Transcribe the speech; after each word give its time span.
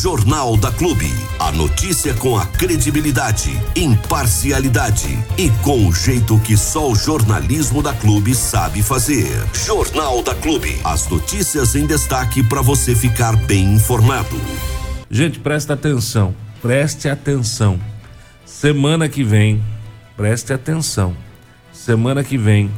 Jornal 0.00 0.56
da 0.56 0.72
Clube. 0.72 1.12
A 1.38 1.52
notícia 1.52 2.14
com 2.14 2.34
a 2.34 2.46
credibilidade, 2.46 3.50
imparcialidade 3.76 5.22
e 5.36 5.50
com 5.62 5.86
o 5.86 5.92
jeito 5.92 6.38
que 6.38 6.56
só 6.56 6.90
o 6.90 6.94
jornalismo 6.94 7.82
da 7.82 7.92
Clube 7.92 8.34
sabe 8.34 8.82
fazer. 8.82 9.28
Jornal 9.52 10.22
da 10.22 10.34
Clube. 10.34 10.80
As 10.82 11.06
notícias 11.06 11.74
em 11.74 11.84
destaque 11.84 12.42
para 12.42 12.62
você 12.62 12.94
ficar 12.94 13.36
bem 13.44 13.74
informado. 13.74 14.40
Gente, 15.10 15.38
presta 15.38 15.74
atenção. 15.74 16.34
Preste 16.62 17.06
atenção. 17.06 17.78
Semana 18.46 19.06
que 19.06 19.22
vem, 19.22 19.62
preste 20.16 20.50
atenção. 20.50 21.14
Semana 21.74 22.24
que 22.24 22.38
vem 22.38 22.70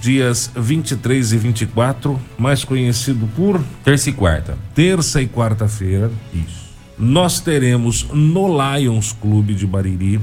dias 0.00 0.50
23 0.54 1.32
e 1.32 1.36
24, 1.36 2.18
mais 2.38 2.64
conhecido 2.64 3.28
por 3.34 3.60
terça 3.84 4.10
e 4.10 4.12
quarta. 4.12 4.58
Terça 4.74 5.20
e 5.20 5.28
quarta-feira. 5.28 6.10
Isso. 6.32 6.68
Nós 6.98 7.40
teremos 7.40 8.06
no 8.12 8.48
Lions 8.48 9.12
Clube 9.12 9.54
de 9.54 9.66
Bariri 9.66 10.20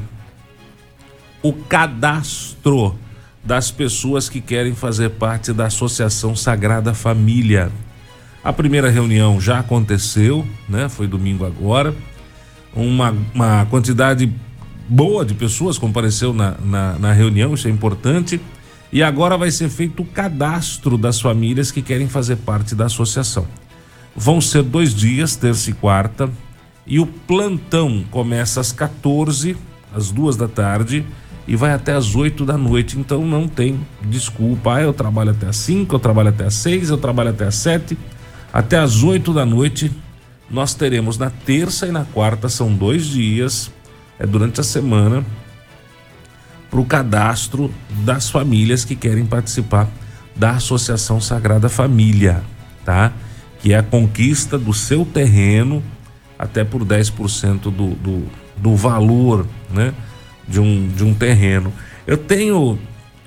o 1.42 1.54
cadastro 1.54 2.96
das 3.44 3.70
pessoas 3.70 4.28
que 4.28 4.42
querem 4.42 4.74
fazer 4.74 5.12
parte 5.12 5.54
da 5.54 5.68
Associação 5.68 6.36
Sagrada 6.36 6.94
Família. 6.94 7.72
A 8.44 8.52
primeira 8.52 8.90
reunião 8.90 9.40
já 9.40 9.60
aconteceu, 9.60 10.46
né? 10.68 10.90
Foi 10.90 11.08
domingo 11.08 11.46
agora. 11.46 11.94
Uma, 12.76 13.16
uma 13.34 13.66
quantidade 13.68 14.32
boa 14.90 15.24
de 15.24 15.34
pessoas 15.34 15.78
compareceu 15.78 16.34
na, 16.34 16.56
na, 16.64 17.00
na 17.00 17.14
reunião, 17.14 17.54
isso 17.54 17.68
é 17.68 17.72
importante 17.72 18.40
e 18.96 19.04
agora 19.04 19.38
vai 19.38 19.52
ser 19.52 19.68
feito 19.68 20.04
o 20.04 20.06
cadastro 20.06 20.98
das 20.98 21.20
famílias 21.20 21.70
que 21.70 21.82
querem 21.82 22.08
fazer 22.08 22.38
parte 22.38 22.74
da 22.74 22.86
associação. 22.86 23.46
Vão 24.16 24.40
ser 24.40 24.64
dois 24.64 24.96
dias, 24.96 25.36
terça 25.36 25.70
e 25.70 25.74
quarta, 25.74 26.30
e 26.88 26.98
o 26.98 27.06
plantão 27.06 28.06
começa 28.10 28.62
às 28.62 28.72
14, 28.72 29.58
às 29.94 30.12
duas 30.12 30.38
da 30.38 30.48
tarde, 30.48 31.06
e 31.46 31.58
vai 31.58 31.74
até 31.74 31.92
às 31.92 32.16
8 32.16 32.46
da 32.46 32.58
noite. 32.58 32.98
Então 32.98 33.28
não 33.28 33.50
tem 33.50 33.86
desculpa. 34.04 34.76
Ah, 34.76 34.84
eu 34.84 34.94
trabalho 34.94 35.32
até 35.32 35.48
às 35.48 35.58
5, 35.58 35.94
eu 35.94 36.00
trabalho 36.00 36.30
até 36.30 36.46
às 36.46 36.54
6, 36.54 36.90
eu 36.90 36.98
trabalho 36.98 37.32
até 37.32 37.48
às 37.48 37.56
7. 37.56 37.98
Até 38.54 38.78
às 38.78 39.04
8 39.04 39.34
da 39.34 39.46
noite 39.46 39.92
nós 40.50 40.74
teremos 40.74 41.18
na 41.18 41.30
terça 41.30 41.86
e 41.86 41.92
na 41.92 42.06
quarta, 42.06 42.48
são 42.48 42.74
dois 42.74 43.08
dias, 43.08 43.70
é 44.18 44.26
durante 44.26 44.62
a 44.62 44.64
semana, 44.64 45.26
para 46.70 46.80
o 46.80 46.86
cadastro 46.86 47.74
das 48.04 48.30
famílias 48.30 48.84
que 48.84 48.96
querem 48.96 49.26
participar 49.26 49.90
da 50.36 50.52
Associação 50.52 51.22
Sagrada 51.22 51.70
Família, 51.70 52.44
tá? 52.84 53.14
Que 53.62 53.74
é 53.74 53.78
a 53.78 53.84
conquista 53.84 54.58
do 54.58 54.74
seu 54.74 55.06
terreno 55.06 55.82
até 56.38 56.64
por 56.64 56.84
10% 56.84 57.62
do, 57.62 57.72
do, 57.72 58.24
do 58.58 58.76
valor, 58.76 59.48
né? 59.72 59.94
De 60.48 60.60
um, 60.60 60.88
de 60.90 61.04
um 61.04 61.14
terreno. 61.14 61.74
Eu 62.06 62.18
tenho 62.18 62.78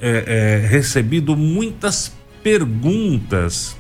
é, 0.01 0.63
é, 0.63 0.67
recebido 0.69 1.37
muitas 1.37 2.13
perguntas 2.43 3.77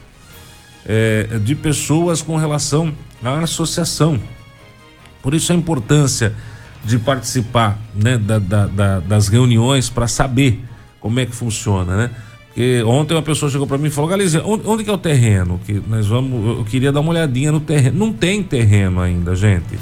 é, 0.84 1.38
de 1.44 1.54
pessoas 1.54 2.22
com 2.22 2.36
relação 2.36 2.92
à 3.22 3.40
associação. 3.40 4.18
Por 5.22 5.34
isso 5.34 5.52
a 5.52 5.54
importância 5.54 6.34
de 6.84 6.98
participar 6.98 7.78
né, 7.94 8.16
da, 8.16 8.38
da, 8.38 8.66
da, 8.66 9.00
das 9.00 9.28
reuniões 9.28 9.88
para 9.88 10.08
saber 10.08 10.62
como 11.00 11.20
é 11.20 11.26
que 11.26 11.34
funciona, 11.34 11.96
né? 11.96 12.10
Porque 12.58 12.82
ontem 12.82 13.14
uma 13.14 13.22
pessoa 13.22 13.48
chegou 13.48 13.68
para 13.68 13.78
mim 13.78 13.86
e 13.86 13.90
falou, 13.90 14.10
Galiza, 14.10 14.42
onde, 14.44 14.66
onde, 14.66 14.82
que 14.82 14.90
é 14.90 14.92
o 14.92 14.98
terreno? 14.98 15.60
Que 15.64 15.80
nós 15.86 16.08
vamos, 16.08 16.58
eu 16.58 16.64
queria 16.64 16.90
dar 16.90 16.98
uma 16.98 17.10
olhadinha 17.10 17.52
no 17.52 17.60
terreno. 17.60 17.96
Não 17.96 18.12
tem 18.12 18.42
terreno 18.42 19.00
ainda, 19.00 19.36
gente. 19.36 19.78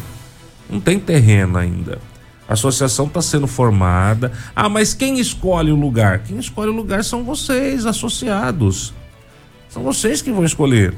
Não 0.69 0.79
tem 0.79 0.99
terreno 0.99 1.57
ainda. 1.57 1.99
A 2.47 2.53
associação 2.53 3.07
está 3.07 3.23
sendo 3.23 3.47
formada. 3.47 4.31
Ah, 4.55 4.69
mas 4.69 4.93
quem 4.93 5.19
escolhe 5.19 5.73
o 5.73 5.75
lugar? 5.75 6.19
Quem 6.19 6.39
escolhe 6.39 6.69
o 6.69 6.75
lugar 6.75 7.03
são 7.03 7.25
vocês, 7.25 7.87
associados. 7.87 8.93
São 9.71 9.83
vocês 9.83 10.21
que 10.21 10.31
vão 10.31 10.45
escolher. 10.45 10.93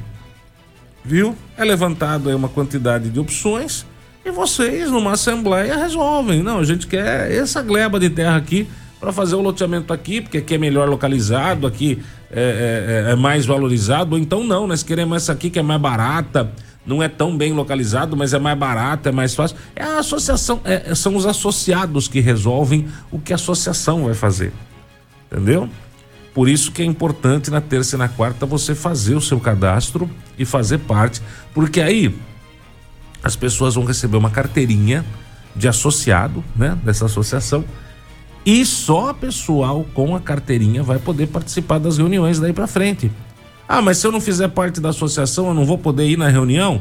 Viu? 1.04 1.36
É 1.56 1.64
levantado 1.64 2.28
aí 2.28 2.34
uma 2.34 2.48
quantidade 2.48 3.08
de 3.08 3.20
opções 3.20 3.86
e 4.28 4.30
vocês, 4.30 4.90
numa 4.90 5.12
assembleia, 5.12 5.76
resolvem. 5.76 6.42
Não, 6.42 6.58
a 6.58 6.64
gente 6.64 6.86
quer 6.86 7.30
essa 7.32 7.62
gleba 7.62 7.98
de 7.98 8.10
terra 8.10 8.36
aqui 8.36 8.68
para 9.00 9.12
fazer 9.12 9.36
o 9.36 9.40
loteamento 9.40 9.92
aqui, 9.92 10.20
porque 10.20 10.38
aqui 10.38 10.54
é 10.54 10.58
melhor 10.58 10.88
localizado, 10.88 11.66
aqui 11.66 12.02
é, 12.30 13.06
é, 13.08 13.12
é, 13.12 13.16
mais 13.16 13.46
valorizado. 13.46 14.14
Ou 14.14 14.18
então 14.20 14.44
não, 14.44 14.66
nós 14.66 14.82
queremos 14.82 15.16
essa 15.16 15.32
aqui 15.32 15.50
que 15.50 15.58
é 15.58 15.62
mais 15.62 15.80
barata, 15.80 16.52
não 16.84 17.02
é 17.02 17.08
tão 17.08 17.36
bem 17.36 17.52
localizado, 17.52 18.16
mas 18.16 18.32
é 18.32 18.38
mais 18.38 18.58
barata, 18.58 19.08
é 19.08 19.12
mais 19.12 19.34
fácil. 19.34 19.56
É 19.74 19.82
a 19.82 19.98
associação, 19.98 20.60
é, 20.64 20.94
são 20.94 21.16
os 21.16 21.26
associados 21.26 22.08
que 22.08 22.20
resolvem 22.20 22.86
o 23.10 23.18
que 23.18 23.32
a 23.32 23.36
associação 23.36 24.04
vai 24.04 24.14
fazer. 24.14 24.52
Entendeu? 25.30 25.68
Por 26.34 26.48
isso 26.48 26.70
que 26.70 26.82
é 26.82 26.84
importante 26.84 27.50
na 27.50 27.60
terça 27.60 27.96
e 27.96 27.98
na 27.98 28.08
quarta 28.08 28.46
você 28.46 28.74
fazer 28.74 29.14
o 29.14 29.20
seu 29.20 29.40
cadastro 29.40 30.08
e 30.38 30.44
fazer 30.44 30.78
parte, 30.78 31.20
porque 31.52 31.80
aí 31.80 32.14
as 33.22 33.36
pessoas 33.36 33.74
vão 33.74 33.84
receber 33.84 34.16
uma 34.16 34.30
carteirinha 34.30 35.04
de 35.54 35.68
associado, 35.68 36.44
né, 36.54 36.78
dessa 36.82 37.06
associação, 37.06 37.64
e 38.46 38.64
só 38.64 39.12
pessoal 39.12 39.84
com 39.92 40.14
a 40.14 40.20
carteirinha 40.20 40.82
vai 40.82 40.98
poder 40.98 41.26
participar 41.26 41.78
das 41.78 41.98
reuniões 41.98 42.38
daí 42.38 42.52
para 42.52 42.66
frente. 42.66 43.10
Ah, 43.68 43.82
mas 43.82 43.98
se 43.98 44.06
eu 44.06 44.12
não 44.12 44.20
fizer 44.20 44.48
parte 44.48 44.80
da 44.80 44.88
associação, 44.90 45.48
eu 45.48 45.54
não 45.54 45.66
vou 45.66 45.76
poder 45.76 46.08
ir 46.08 46.16
na 46.16 46.28
reunião? 46.28 46.80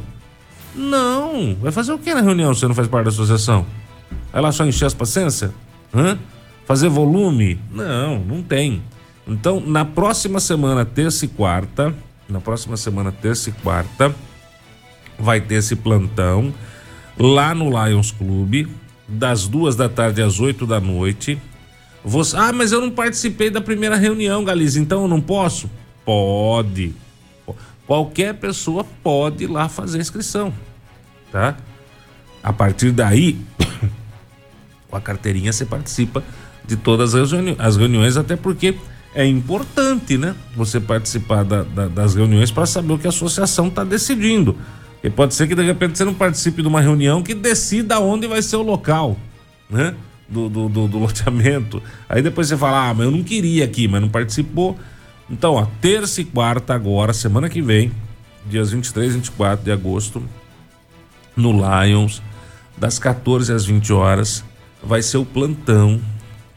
Não, 0.74 1.56
vai 1.60 1.72
fazer 1.72 1.92
o 1.92 2.00
que 2.00 2.14
na 2.14 2.22
reunião 2.22 2.54
se 2.54 2.62
você 2.62 2.68
não 2.68 2.76
faz 2.76 2.88
parte 2.88 3.06
da 3.06 3.10
associação? 3.10 3.66
Vai 4.32 4.42
lá 4.42 4.52
só 4.52 4.66
encher 4.66 4.86
as 4.86 4.94
paciências? 4.94 5.52
Hã? 5.94 6.18
Fazer 6.66 6.88
volume? 6.88 7.60
Não, 7.72 8.20
não 8.20 8.44
tem. 8.44 8.82
Então, 9.28 9.60
na 9.60 9.84
próxima 9.84 10.40
semana, 10.40 10.86
terça 10.86 11.26
e 11.26 11.28
quarta, 11.28 11.94
na 12.30 12.40
próxima 12.40 12.78
semana, 12.78 13.12
terça 13.12 13.50
e 13.50 13.54
quarta, 13.54 14.16
vai 15.20 15.42
ter 15.42 15.56
esse 15.56 15.76
plantão 15.76 16.54
lá 17.18 17.56
no 17.56 17.70
Lions 17.70 18.12
Clube, 18.12 18.68
das 19.08 19.48
duas 19.48 19.76
da 19.76 19.90
tarde 19.90 20.22
às 20.22 20.40
oito 20.40 20.66
da 20.66 20.80
noite. 20.80 21.40
Você, 22.04 22.38
ah, 22.38 22.54
mas 22.54 22.72
eu 22.72 22.80
não 22.80 22.92
participei 22.92 23.50
da 23.50 23.60
primeira 23.60 23.96
reunião, 23.96 24.44
Galiza, 24.44 24.80
então 24.80 25.02
eu 25.04 25.08
não 25.08 25.20
posso? 25.20 25.70
Pode. 26.06 26.94
Qualquer 27.86 28.34
pessoa 28.36 28.86
pode 29.02 29.46
ir 29.46 29.48
lá 29.48 29.70
fazer 29.70 29.98
a 29.98 30.02
inscrição, 30.02 30.54
tá? 31.32 31.58
A 32.44 32.52
partir 32.52 32.92
daí, 32.92 33.40
com 34.90 34.96
a 34.96 35.02
carteirinha 35.02 35.52
você 35.52 35.66
participa 35.66 36.24
de 36.66 36.76
todas 36.76 37.16
as, 37.16 37.32
reuni 37.32 37.56
as 37.58 37.78
reuniões, 37.78 38.18
até 38.18 38.36
porque 38.36 38.76
é 39.16 39.26
importante, 39.26 40.18
né? 40.18 40.36
Você 40.56 40.80
participar 40.80 41.44
da, 41.44 41.64
da, 41.64 41.88
das 41.88 42.14
reuniões 42.14 42.52
para 42.52 42.66
saber 42.66 42.94
o 42.94 43.00
que 43.00 43.08
a 43.08 43.10
associação 43.10 43.68
está 43.68 43.84
decidindo. 43.86 44.56
Pode 45.10 45.34
ser 45.34 45.48
que 45.48 45.56
de 45.56 45.64
repente 45.64 45.98
você 45.98 46.06
não 46.06 46.14
participe 46.14 46.62
de 46.62 46.68
uma 46.68 46.82
reunião 46.82 47.22
que 47.22 47.34
decida 47.34 48.00
onde 48.00 48.28
vai 48.28 48.42
ser 48.42 48.56
o 48.56 48.62
local, 48.62 49.18
né? 49.70 49.96
Do, 50.28 50.50
do, 50.50 50.68
do, 50.68 50.88
do 50.88 50.98
loteamento. 51.00 51.82
Aí 52.10 52.22
depois 52.22 52.48
você 52.48 52.58
fala, 52.58 52.90
ah, 52.90 52.94
mas 52.94 53.06
eu 53.06 53.12
não 53.12 53.24
queria 53.24 53.64
aqui, 53.66 53.88
mas 53.88 54.02
não 54.02 54.10
participou. 54.10 54.78
Então, 55.30 55.54
ó, 55.54 55.68
terça 55.82 56.22
e 56.22 56.26
quarta 56.26 56.74
agora, 56.74 57.14
semana 57.14 57.50
que 57.50 57.62
vem, 57.62 57.92
dias 58.46 58.72
23 58.72 59.12
e 59.12 59.16
24 59.16 59.66
de 59.66 59.72
agosto, 59.72 60.24
no 61.36 61.52
Lions, 61.52 62.22
das 62.78 62.98
14 62.98 63.54
às 63.54 63.66
20 63.66 63.94
horas, 63.94 64.44
vai 64.84 65.02
ser 65.02 65.18
o 65.18 65.26
plantão 65.26 66.02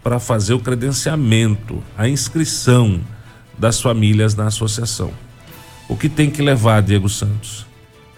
para 0.02 0.18
fazer 0.18 0.54
o 0.54 0.60
credenciamento, 0.60 1.82
a 1.96 2.08
inscrição 2.08 3.00
das 3.58 3.80
famílias 3.80 4.34
na 4.34 4.46
associação. 4.46 5.12
O 5.88 5.96
que 5.96 6.08
tem 6.08 6.30
que 6.30 6.40
levar, 6.40 6.80
Diego 6.80 7.08
Santos? 7.08 7.66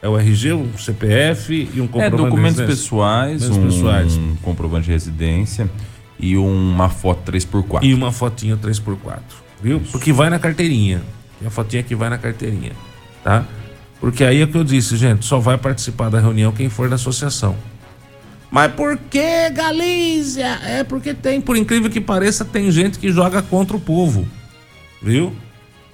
É 0.02 0.08
o 0.08 0.18
RG, 0.18 0.52
um 0.52 0.76
CPF 0.76 1.70
e 1.72 1.80
um 1.80 1.86
comprovante 1.86 2.14
é, 2.14 2.24
documentos 2.24 2.56
de 2.56 2.66
pessoais, 2.66 3.48
um 3.48 3.62
pessoais. 3.62 4.20
comprovante 4.42 4.86
de 4.86 4.90
residência 4.90 5.70
e 6.18 6.36
uma 6.36 6.88
foto 6.88 7.30
3x4. 7.30 7.78
E 7.82 7.94
uma 7.94 8.10
fotinha 8.10 8.56
3x4, 8.56 9.20
viu? 9.62 9.78
Isso. 9.78 9.92
Porque 9.92 10.12
vai 10.12 10.28
na 10.28 10.40
carteirinha. 10.40 11.02
E 11.40 11.46
a 11.46 11.50
fotinha 11.50 11.84
que 11.84 11.94
vai 11.94 12.10
na 12.10 12.18
carteirinha, 12.18 12.72
tá? 13.22 13.44
Porque 14.00 14.24
aí 14.24 14.40
é 14.40 14.44
o 14.44 14.48
que 14.48 14.56
eu 14.56 14.64
disse, 14.64 14.96
gente, 14.96 15.24
só 15.24 15.38
vai 15.38 15.56
participar 15.56 16.08
da 16.08 16.18
reunião 16.18 16.50
quem 16.50 16.68
for 16.68 16.88
da 16.88 16.96
associação. 16.96 17.56
Mas 18.50 18.72
por 18.72 18.98
que, 18.98 19.50
Galícia? 19.50 20.58
É 20.64 20.82
porque 20.82 21.14
tem, 21.14 21.40
por 21.40 21.56
incrível 21.56 21.88
que 21.88 22.00
pareça, 22.00 22.44
tem 22.44 22.72
gente 22.72 22.98
que 22.98 23.10
joga 23.12 23.40
contra 23.40 23.76
o 23.76 23.80
povo. 23.80 24.26
Viu? 25.00 25.32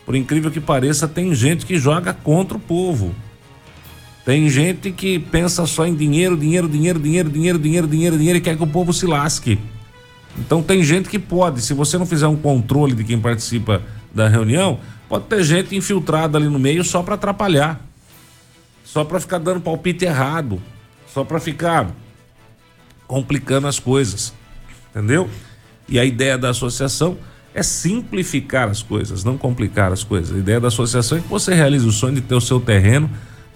Por 0.07 0.17
incrível 0.17 0.51
que 0.51 0.61
pareça, 0.61 1.07
tem 1.07 1.35
gente 1.35 1.67
que 1.67 1.79
joga 1.79 2.15
contra 2.15 2.57
o 2.57 2.61
povo. 2.61 3.15
Tem 4.29 4.47
gente 4.51 4.93
que 4.93 5.19
pensa 5.19 5.65
só 5.65 5.87
em 5.87 5.95
dinheiro, 5.95 6.37
dinheiro, 6.37 6.69
dinheiro, 6.69 7.01
dinheiro, 7.01 7.31
dinheiro, 7.31 7.59
dinheiro, 7.59 7.89
dinheiro, 7.89 8.19
dinheiro 8.19 8.37
e 8.37 8.43
quer 8.43 8.59
que 8.59 8.63
o 8.63 8.67
povo 8.67 8.93
se 8.93 9.07
lasque. 9.07 9.59
Então 10.37 10.63
tem 10.63 10.85
gente 10.85 11.09
que 11.09 11.19
pode, 11.19 11.63
se 11.63 11.73
você 11.73 11.97
não 11.97 12.05
fizer 12.05 12.27
um 12.27 12.37
controle 12.37 12.95
de 12.95 13.05
quem 13.05 13.19
participa 13.19 13.81
da 14.15 14.29
reunião, 14.29 14.81
pode 15.09 15.25
ter 15.25 15.43
gente 15.43 15.75
infiltrada 15.75 16.37
ali 16.37 16.47
no 16.47 16.59
meio 16.59 16.85
só 16.85 17.03
para 17.03 17.15
atrapalhar. 17.15 17.81
Só 18.85 19.03
para 19.03 19.19
ficar 19.19 19.39
dando 19.39 19.63
palpite 19.63 20.05
errado. 20.05 20.61
só 21.11 21.25
para 21.25 21.41
ficar 21.41 21.89
complicando 23.07 23.67
as 23.67 23.79
coisas, 23.79 24.35
entendeu? 24.91 25.31
E 25.89 25.99
a 25.99 26.05
ideia 26.05 26.37
da 26.37 26.51
associação 26.51 27.17
é 27.55 27.63
simplificar 27.63 28.69
as 28.69 28.83
coisas, 28.83 29.25
não 29.25 29.39
complicar 29.39 29.91
as 29.91 30.05
coisas. 30.05 30.37
A 30.37 30.39
ideia 30.39 30.61
da 30.61 30.69
associação 30.69 31.17
é 31.17 31.23
que 31.23 31.29
você 31.29 31.55
realize 31.55 31.87
o 31.87 31.93
sonho 31.93 32.17
de 32.17 32.21
ter 32.21 32.35
o 32.35 32.43
seu 32.43 32.61
terreno 32.61 33.09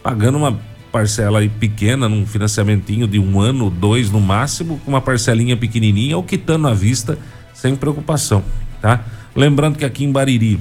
pagando 0.02 0.38
uma 0.38 0.58
parcela 0.90 1.38
aí 1.38 1.48
pequena, 1.48 2.08
num 2.08 2.26
financiamentinho 2.26 3.06
de 3.06 3.18
um 3.18 3.40
ano, 3.40 3.70
dois 3.70 4.10
no 4.10 4.20
máximo, 4.20 4.78
com 4.84 4.90
uma 4.90 5.00
parcelinha 5.00 5.56
pequenininha 5.56 6.16
ou 6.16 6.22
quitando 6.22 6.68
à 6.68 6.74
vista 6.74 7.18
sem 7.54 7.74
preocupação, 7.74 8.44
tá? 8.80 9.04
Lembrando 9.34 9.78
que 9.78 9.84
aqui 9.84 10.04
em 10.04 10.12
Bariri, 10.12 10.60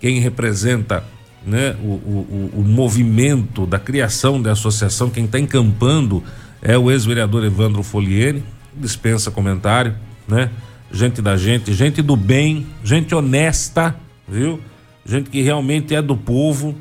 quem 0.00 0.20
representa 0.20 1.02
né, 1.46 1.74
o, 1.82 1.92
o, 1.92 2.50
o 2.56 2.62
movimento 2.62 3.66
da 3.66 3.78
criação 3.78 4.40
da 4.40 4.52
associação, 4.52 5.08
quem 5.08 5.24
está 5.24 5.38
encampando 5.38 6.22
é 6.60 6.76
o 6.76 6.90
ex-vereador 6.90 7.44
Evandro 7.44 7.82
Folieri, 7.82 8.42
dispensa 8.76 9.30
comentário, 9.30 9.94
né? 10.26 10.50
Gente 10.90 11.20
da 11.22 11.36
gente, 11.36 11.72
gente 11.72 12.02
do 12.02 12.16
bem, 12.16 12.66
gente 12.82 13.14
honesta, 13.14 13.94
viu? 14.28 14.60
Gente 15.04 15.28
que 15.30 15.42
realmente 15.42 15.94
é 15.94 16.00
do 16.00 16.16
povo 16.16 16.74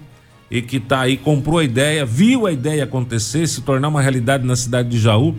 e 0.54 0.62
que 0.62 0.80
tá 0.80 1.00
aí, 1.00 1.18
comprou 1.18 1.58
a 1.58 1.64
ideia, 1.64 2.06
viu 2.06 2.46
a 2.46 2.52
ideia 2.52 2.84
acontecer, 2.84 3.48
se 3.48 3.62
tornar 3.62 3.88
uma 3.88 4.00
realidade 4.00 4.46
na 4.46 4.56
cidade 4.56 4.88
de 4.88 5.00
Jaú. 5.00 5.36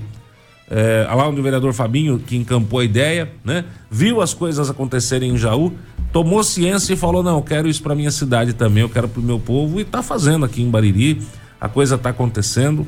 É, 0.69 1.07
lá 1.09 1.29
onde 1.29 1.39
o 1.39 1.43
vereador 1.43 1.73
Fabinho, 1.73 2.19
que 2.19 2.35
encampou 2.35 2.81
a 2.81 2.85
ideia, 2.85 3.31
né? 3.45 3.65
Viu 3.89 4.21
as 4.21 4.35
coisas 4.35 4.69
acontecerem 4.69 5.31
em 5.31 5.37
Jaú, 5.37 5.73
tomou 6.13 6.43
ciência 6.43 6.95
e 6.95 6.97
falou: 6.97 7.23
não, 7.23 7.37
eu 7.37 7.43
quero 7.43 7.69
isso 7.69 7.81
para 7.81 7.95
minha 7.95 8.11
cidade 8.11 8.55
também, 8.55 8.83
eu 8.83 8.89
quero 8.89 9.09
para 9.09 9.21
o 9.21 9.23
meu 9.23 9.39
povo, 9.39 9.79
e 9.79 9.85
tá 9.85 10.03
fazendo 10.03 10.45
aqui 10.45 10.61
em 10.61 10.69
Bariri. 10.69 11.23
A 11.61 11.69
coisa 11.69 11.97
tá 11.97 12.11
acontecendo. 12.11 12.85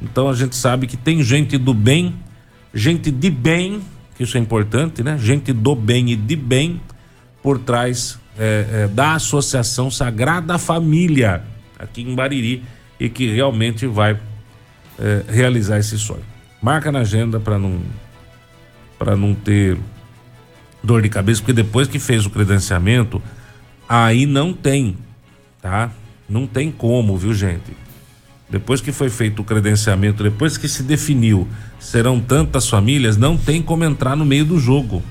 Então 0.00 0.30
a 0.30 0.34
gente 0.34 0.56
sabe 0.56 0.86
que 0.86 0.96
tem 0.96 1.22
gente 1.22 1.58
do 1.58 1.74
bem, 1.74 2.14
gente 2.72 3.10
de 3.10 3.28
bem, 3.28 3.82
que 4.16 4.22
isso 4.22 4.38
é 4.38 4.40
importante, 4.40 5.02
né? 5.02 5.18
Gente 5.18 5.52
do 5.52 5.74
bem 5.74 6.10
e 6.10 6.16
de 6.16 6.36
bem 6.36 6.80
por 7.42 7.58
trás 7.58 8.18
é, 8.38 8.84
é, 8.84 8.88
da 8.88 9.12
Associação 9.12 9.90
Sagrada 9.90 10.56
Família 10.56 11.44
aqui 11.78 12.02
em 12.02 12.14
Bariri 12.14 12.64
e 12.98 13.08
que 13.08 13.32
realmente 13.32 13.86
vai 13.86 14.18
é, 14.98 15.24
realizar 15.28 15.78
esse 15.78 15.98
sonho. 15.98 16.24
Marca 16.60 16.90
na 16.90 17.00
agenda 17.00 17.38
para 17.38 17.58
não 17.58 17.80
para 18.98 19.14
não 19.14 19.34
ter 19.34 19.76
dor 20.82 21.02
de 21.02 21.08
cabeça, 21.10 21.40
porque 21.42 21.52
depois 21.52 21.86
que 21.86 21.98
fez 21.98 22.24
o 22.24 22.30
credenciamento, 22.30 23.20
aí 23.86 24.24
não 24.24 24.54
tem, 24.54 24.96
tá? 25.60 25.90
Não 26.26 26.46
tem 26.46 26.70
como, 26.70 27.16
viu, 27.16 27.34
gente? 27.34 27.76
Depois 28.48 28.80
que 28.80 28.92
foi 28.92 29.10
feito 29.10 29.42
o 29.42 29.44
credenciamento, 29.44 30.22
depois 30.22 30.56
que 30.56 30.68
se 30.68 30.82
definiu 30.82 31.46
serão 31.78 32.20
tantas 32.20 32.68
famílias, 32.68 33.16
não 33.16 33.36
tem 33.36 33.60
como 33.60 33.84
entrar 33.84 34.16
no 34.16 34.24
meio 34.24 34.44
do 34.44 34.58
jogo, 34.58 35.02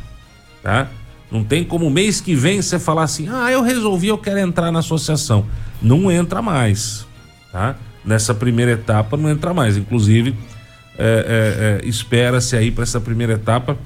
tá? 0.63 0.89
Não 1.31 1.44
tem 1.44 1.63
como 1.63 1.89
mês 1.89 2.22
que 2.22 2.36
vem 2.36 2.62
você 2.62 2.80
falar 2.80 3.04
assim: 3.04 3.27
"Ah, 3.30 3.51
eu 3.51 3.62
resolvi, 3.62 4.07
eu 4.07 4.18
quero 4.18 4.39
entrar 4.39 4.72
na 4.72 4.80
associação" 4.80 5.45
não 5.81 6.12
entra 6.12 6.42
mais, 6.42 7.06
tá? 7.51 7.75
Nessa 8.04 8.33
primeira 8.33 8.72
etapa 8.72 9.18
não 9.18 9.30
entra 9.30 9.54
mais. 9.54 9.77
Inclusive, 9.77 10.36
é, 10.98 11.81
é, 11.81 11.86
é, 11.86 11.88
espera-se 11.88 12.56
aí 12.56 12.72
para 12.72 12.83
essa 12.83 13.00
primeira 13.00 13.33
etapa 13.33 13.77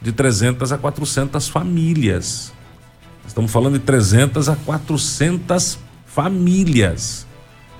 de 0.00 0.12
300 0.12 0.72
a 0.72 0.78
400 0.78 1.48
famílias. 1.48 2.52
Estamos 3.26 3.50
falando 3.50 3.74
de 3.74 3.84
300 3.84 4.48
a 4.48 4.56
400 4.56 5.78
famílias. 6.06 7.26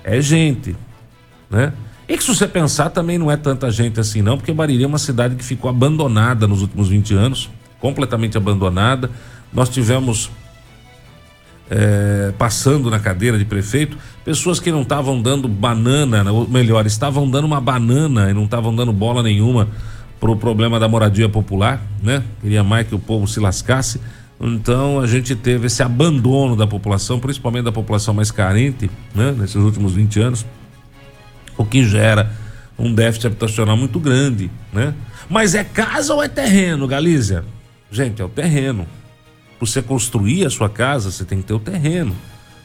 É 0.03 0.21
gente, 0.21 0.75
né? 1.49 1.73
E 2.07 2.17
que 2.17 2.23
se 2.23 2.33
você 2.33 2.47
pensar 2.47 2.89
também 2.89 3.17
não 3.17 3.29
é 3.29 3.37
tanta 3.37 3.69
gente 3.69 3.99
assim 3.99 4.21
não, 4.21 4.37
porque 4.37 4.51
Bariri 4.51 4.83
é 4.83 4.87
uma 4.87 4.97
cidade 4.97 5.35
que 5.35 5.43
ficou 5.43 5.69
abandonada 5.69 6.47
nos 6.47 6.61
últimos 6.61 6.87
20 6.87 7.13
anos, 7.13 7.49
completamente 7.79 8.37
abandonada. 8.37 9.09
Nós 9.53 9.69
tivemos 9.69 10.29
é, 11.69 12.33
passando 12.37 12.89
na 12.89 12.99
cadeira 12.99 13.37
de 13.37 13.45
prefeito, 13.45 13.97
pessoas 14.25 14.59
que 14.59 14.71
não 14.71 14.81
estavam 14.81 15.21
dando 15.21 15.47
banana, 15.47 16.23
né, 16.23 16.31
ou 16.31 16.47
melhor, 16.47 16.85
estavam 16.85 17.29
dando 17.29 17.45
uma 17.45 17.61
banana 17.61 18.29
e 18.29 18.33
não 18.33 18.45
estavam 18.45 18.75
dando 18.75 18.91
bola 18.91 19.21
nenhuma 19.21 19.67
pro 20.19 20.35
problema 20.35 20.79
da 20.79 20.87
moradia 20.87 21.29
popular, 21.29 21.81
né? 22.03 22.21
Queria 22.41 22.63
mais 22.63 22.85
que 22.85 22.93
o 22.93 22.99
povo 22.99 23.25
se 23.25 23.39
lascasse. 23.39 24.01
Então 24.41 24.99
a 24.99 25.07
gente 25.07 25.33
teve 25.33 25.67
esse 25.67 25.81
abandono 25.81 26.57
da 26.57 26.67
população, 26.67 27.19
principalmente 27.19 27.65
da 27.65 27.71
população 27.71 28.13
mais 28.13 28.29
carente, 28.29 28.91
né? 29.15 29.33
Nesses 29.37 29.55
últimos 29.55 29.93
20 29.93 30.19
anos, 30.19 30.45
o 31.57 31.63
que 31.63 31.85
gera 31.85 32.31
um 32.77 32.93
déficit 32.93 33.27
habitacional 33.27 33.77
muito 33.77 33.97
grande, 33.99 34.51
né? 34.73 34.93
Mas 35.29 35.55
é 35.55 35.63
casa 35.63 36.13
ou 36.13 36.21
é 36.21 36.27
terreno, 36.27 36.85
Galícia? 36.87 37.45
Gente, 37.91 38.21
é 38.21 38.25
o 38.25 38.29
terreno. 38.29 38.87
Para 39.57 39.67
você 39.67 39.81
construir 39.81 40.45
a 40.45 40.49
sua 40.49 40.69
casa, 40.69 41.11
você 41.11 41.25
tem 41.25 41.39
que 41.39 41.45
ter 41.45 41.53
o 41.53 41.59
terreno. 41.59 42.15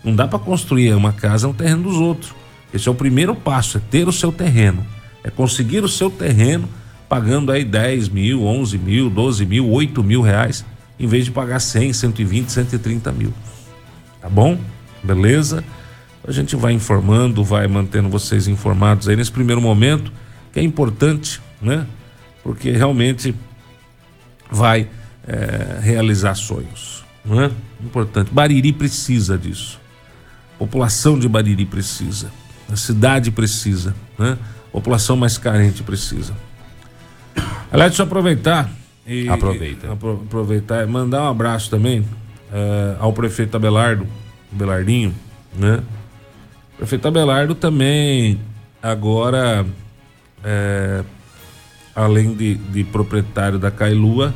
Não 0.05 0.15
dá 0.15 0.29
para 0.29 0.39
construir 0.39 0.93
uma 0.93 1.13
casa 1.13 1.49
no 1.49 1.55
terreno 1.55 1.85
dos 1.85 1.97
outros. 1.97 2.35
Esse 2.73 2.89
é 2.89 2.91
o 2.91 2.95
primeiro 2.95 3.35
passo, 3.35 3.79
é 3.79 3.81
ter 3.91 4.07
o 4.07 4.13
seu 4.13 4.31
terreno. 4.31 4.85
É 5.23 5.31
conseguir 5.31 5.83
o 5.83 5.89
seu 5.89 6.11
terreno 6.11 6.69
pagando 7.09 7.53
aí 7.53 7.65
10 7.65 8.09
mil, 8.09 8.45
11 8.45 8.79
mil, 8.79 9.09
12 9.09 9.47
mil, 9.47 9.71
8 9.71 10.03
mil 10.03 10.21
reais, 10.21 10.65
em 10.99 11.07
vez 11.07 11.25
de 11.25 11.31
pagar 11.31 11.61
100, 11.61 11.93
120, 11.93 12.51
130 12.51 13.13
mil. 13.13 13.33
Tá 14.21 14.29
bom? 14.29 14.59
Beleza? 15.03 15.65
A 16.27 16.33
gente 16.33 16.57
vai 16.57 16.73
informando, 16.73 17.45
vai 17.45 17.67
mantendo 17.69 18.09
vocês 18.09 18.49
informados 18.49 19.09
aí 19.09 19.17
nesse 19.17 19.31
primeiro 19.31 19.61
momento, 19.61 20.13
que 20.53 20.59
é 20.59 20.63
importante, 20.63 21.41
né? 21.61 21.87
Porque 22.43 22.71
realmente 22.71 23.35
vai 24.51 24.89
é, 25.27 25.79
realizar 25.81 26.35
sonhos. 26.35 27.05
Não 27.25 27.43
é? 27.43 27.51
Importante. 27.83 28.31
Bariri 28.33 28.73
precisa 28.73 29.39
disso. 29.39 29.81
A 30.57 30.59
população 30.59 31.19
de 31.19 31.29
Bariri 31.29 31.65
precisa. 31.65 32.31
A 32.71 32.77
cidade 32.77 33.31
precisa. 33.31 33.95
Né? 34.19 34.37
A 34.69 34.71
população 34.73 35.17
mais 35.17 35.39
carente 35.39 35.83
precisa. 35.83 36.35
Aliás, 37.71 37.93
deixa 37.93 38.03
eu 38.03 38.07
aproveitar. 38.07 38.71
E, 39.07 39.29
Aproveita. 39.29 39.93
aproveitar 39.93 40.83
e 40.83 40.87
mandar 40.87 41.25
um 41.25 41.29
abraço 41.29 41.69
também 41.69 42.05
é, 42.53 42.97
ao 42.99 43.13
prefeito 43.13 43.57
Abelardo, 43.57 44.07
Belardinho, 44.51 45.15
né? 45.55 45.83
O 46.75 46.77
prefeito 46.79 47.07
Abelardo 47.07 47.55
também 47.55 48.41
agora, 48.83 49.67
é, 50.43 51.03
além 51.95 52.35
de, 52.35 52.55
de 52.55 52.85
proprietário 52.85 53.59
da 53.59 53.71
Cailua, 53.71 54.33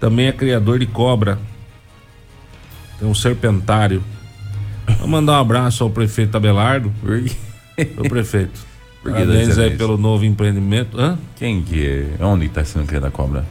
também 0.00 0.26
é 0.26 0.32
criador 0.32 0.78
de 0.78 0.86
cobra. 0.86 1.38
Tem 2.98 3.08
um 3.08 3.14
serpentário. 3.14 4.02
Vou 4.98 5.08
mandar 5.08 5.32
um 5.32 5.40
abraço 5.40 5.84
ao 5.84 5.90
prefeito 5.90 6.36
Abelardo. 6.36 6.92
o 7.98 8.08
prefeito. 8.08 8.64
Parabéns 9.02 9.58
aí 9.58 9.76
pelo 9.76 9.96
novo 9.96 10.24
empreendimento. 10.24 10.98
Hã? 10.98 11.18
Quem 11.36 11.62
que 11.62 11.86
é? 11.86 12.24
Onde 12.24 12.46
está 12.46 12.64
sendo 12.64 12.86
criada 12.86 13.08
a 13.08 13.10
cobra? 13.10 13.46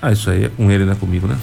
Ah, 0.00 0.12
isso 0.12 0.30
aí 0.30 0.44
é 0.44 0.48
com 0.48 0.70
ele, 0.70 0.84
não 0.84 0.92
é 0.92 0.96
comigo, 0.96 1.26
né? 1.26 1.36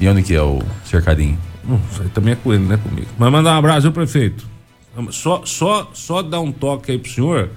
E 0.00 0.08
onde 0.08 0.22
que 0.22 0.34
é 0.34 0.42
o 0.42 0.60
cercadinho? 0.84 1.38
Hum, 1.68 1.78
isso 1.90 2.02
aí 2.02 2.08
também 2.08 2.32
é 2.32 2.36
com 2.36 2.52
ele, 2.52 2.64
não 2.64 2.74
é 2.74 2.78
comigo. 2.78 3.06
Mas 3.16 3.30
mandar 3.30 3.54
um 3.54 3.58
abraço, 3.58 3.82
viu, 3.82 3.92
prefeito? 3.92 4.46
Só, 5.10 5.42
só, 5.44 5.90
só 5.92 6.22
dar 6.22 6.40
um 6.40 6.50
toque 6.50 6.90
aí 6.90 6.98
pro 6.98 7.10
senhor. 7.10 7.50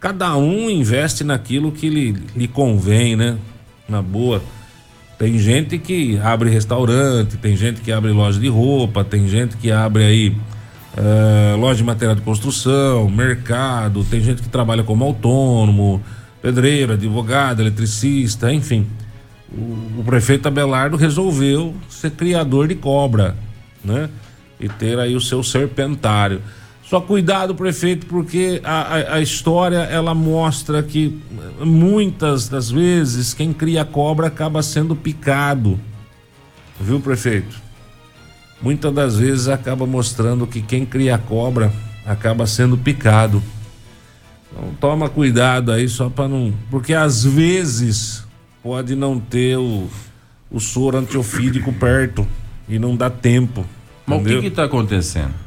Cada 0.00 0.36
um 0.36 0.68
investe 0.70 1.24
naquilo 1.24 1.72
que 1.72 1.88
lhe, 1.88 2.12
lhe 2.34 2.48
convém, 2.48 3.16
né? 3.16 3.38
Na 3.88 4.00
boa. 4.00 4.42
Tem 5.24 5.38
gente 5.38 5.78
que 5.78 6.18
abre 6.18 6.50
restaurante, 6.50 7.38
tem 7.38 7.56
gente 7.56 7.80
que 7.80 7.90
abre 7.90 8.12
loja 8.12 8.38
de 8.38 8.46
roupa, 8.46 9.02
tem 9.02 9.26
gente 9.26 9.56
que 9.56 9.72
abre 9.72 10.04
aí 10.04 10.36
uh, 10.98 11.56
loja 11.56 11.78
de 11.78 11.84
material 11.84 12.14
de 12.14 12.20
construção, 12.20 13.08
mercado, 13.08 14.04
tem 14.04 14.20
gente 14.20 14.42
que 14.42 14.50
trabalha 14.50 14.82
como 14.84 15.02
autônomo, 15.02 16.02
pedreiro, 16.42 16.92
advogado, 16.92 17.62
eletricista, 17.62 18.52
enfim. 18.52 18.86
O, 19.50 20.00
o 20.00 20.04
prefeito 20.04 20.46
Abelardo 20.46 20.98
resolveu 20.98 21.74
ser 21.88 22.10
criador 22.10 22.68
de 22.68 22.74
cobra, 22.74 23.34
né? 23.82 24.10
E 24.60 24.68
ter 24.68 24.98
aí 24.98 25.16
o 25.16 25.22
seu 25.22 25.42
serpentário. 25.42 26.42
Só 26.94 27.00
cuidado, 27.00 27.56
prefeito, 27.56 28.06
porque 28.06 28.60
a, 28.62 28.82
a, 28.82 29.14
a, 29.14 29.20
história 29.20 29.78
ela 29.78 30.14
mostra 30.14 30.80
que 30.80 31.20
muitas 31.58 32.48
das 32.48 32.70
vezes 32.70 33.34
quem 33.34 33.52
cria 33.52 33.84
cobra 33.84 34.28
acaba 34.28 34.62
sendo 34.62 34.94
picado. 34.94 35.76
Viu, 36.80 37.00
prefeito? 37.00 37.60
Muitas 38.62 38.94
das 38.94 39.16
vezes 39.16 39.48
acaba 39.48 39.84
mostrando 39.84 40.46
que 40.46 40.62
quem 40.62 40.86
cria 40.86 41.18
cobra 41.18 41.72
acaba 42.06 42.46
sendo 42.46 42.78
picado. 42.78 43.42
Então 44.52 44.70
toma 44.80 45.08
cuidado 45.08 45.72
aí 45.72 45.88
só 45.88 46.08
para 46.08 46.28
não. 46.28 46.54
Porque 46.70 46.94
às 46.94 47.24
vezes 47.24 48.24
pode 48.62 48.94
não 48.94 49.18
ter 49.18 49.58
o, 49.58 49.88
o 50.48 50.60
soro 50.60 50.96
antiofídico 50.98 51.72
perto 51.72 52.24
e 52.68 52.78
não 52.78 52.94
dá 52.94 53.10
tempo. 53.10 53.66
Mas 54.06 54.20
entendeu? 54.20 54.38
o 54.38 54.42
que 54.42 54.46
está 54.46 54.62
acontecendo? 54.62 55.43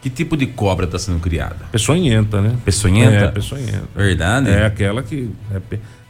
Que 0.00 0.08
tipo 0.08 0.36
de 0.36 0.46
cobra 0.46 0.86
está 0.86 0.98
sendo 0.98 1.20
criada? 1.20 1.66
Peçonhenta, 1.70 2.40
né? 2.40 2.56
Peçonhenta? 2.64 3.14
É, 3.26 3.28
peçonhenta. 3.28 3.82
Verdade? 3.94 4.48
É 4.48 4.64
aquela 4.64 5.02
que 5.02 5.30
é 5.54 5.60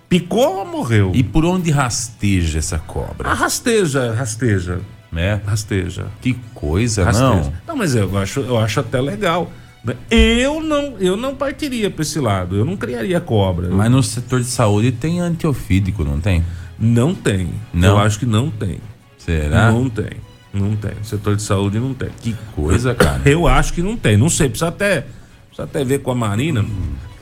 picou, 0.09 0.65
morreu. 0.65 1.13
E 1.15 1.23
por 1.23 1.45
onde 1.45 1.71
rasteja 1.71 2.59
essa 2.59 2.79
cobra? 2.79 3.29
Ah, 3.29 3.35
rasteja, 3.35 4.13
rasteja. 4.13 4.81
É? 5.15 5.41
Rasteja. 5.45 6.07
Que 6.21 6.35
coisa, 6.55 7.05
rasteja. 7.05 7.27
não? 7.27 7.53
Não, 7.67 7.77
mas 7.77 7.95
eu 7.97 8.17
acho, 8.17 8.41
eu 8.41 8.57
acho 8.59 8.79
até 8.81 9.01
legal. 9.01 9.51
né? 9.85 9.95
Eu 10.09 10.63
não, 10.63 10.97
eu 10.99 11.17
não 11.17 11.35
partiria 11.35 11.91
para 11.91 12.03
esse 12.03 12.21
lado. 12.21 12.55
Eu 12.57 12.65
não 12.65 12.77
criaria 12.77 13.21
cobra. 13.21 13.67
Eu- 13.67 13.75
Mas 13.77 13.91
no 13.91 14.03
setor 14.03 14.39
de 14.41 14.47
saúde 14.47 14.93
tem 14.93 15.19
antiofídico, 15.21 16.05
não 16.05 16.21
tem? 16.21 16.45
Não 16.79 17.13
tem. 17.15 17.49
Não? 17.75 17.89
Eu 17.91 17.99
acho 17.99 18.19
que 18.21 18.27
não 18.27 18.51
tem. 18.51 18.79
Será? 19.19 19.71
Não 19.73 19.91
tem. 19.91 20.11
Não 20.53 20.75
tem. 20.77 20.93
Setor 21.03 21.37
de 21.37 21.43
saúde 21.43 21.79
não 21.79 21.95
tem. 21.95 22.09
Que 22.21 22.35
coisa, 22.55 22.95
cara. 22.95 23.23
Eu 23.25 23.47
acho 23.47 23.73
que 23.73 23.83
não 23.83 23.97
tem. 23.97 24.17
Não 24.17 24.29
sei. 24.29 24.49
Precisa 24.49 24.69
até, 24.69 25.03
precisa 25.47 25.63
até 25.65 25.85
ver 25.85 26.01
com 26.01 26.11
a 26.11 26.15
Marina. 26.15 26.65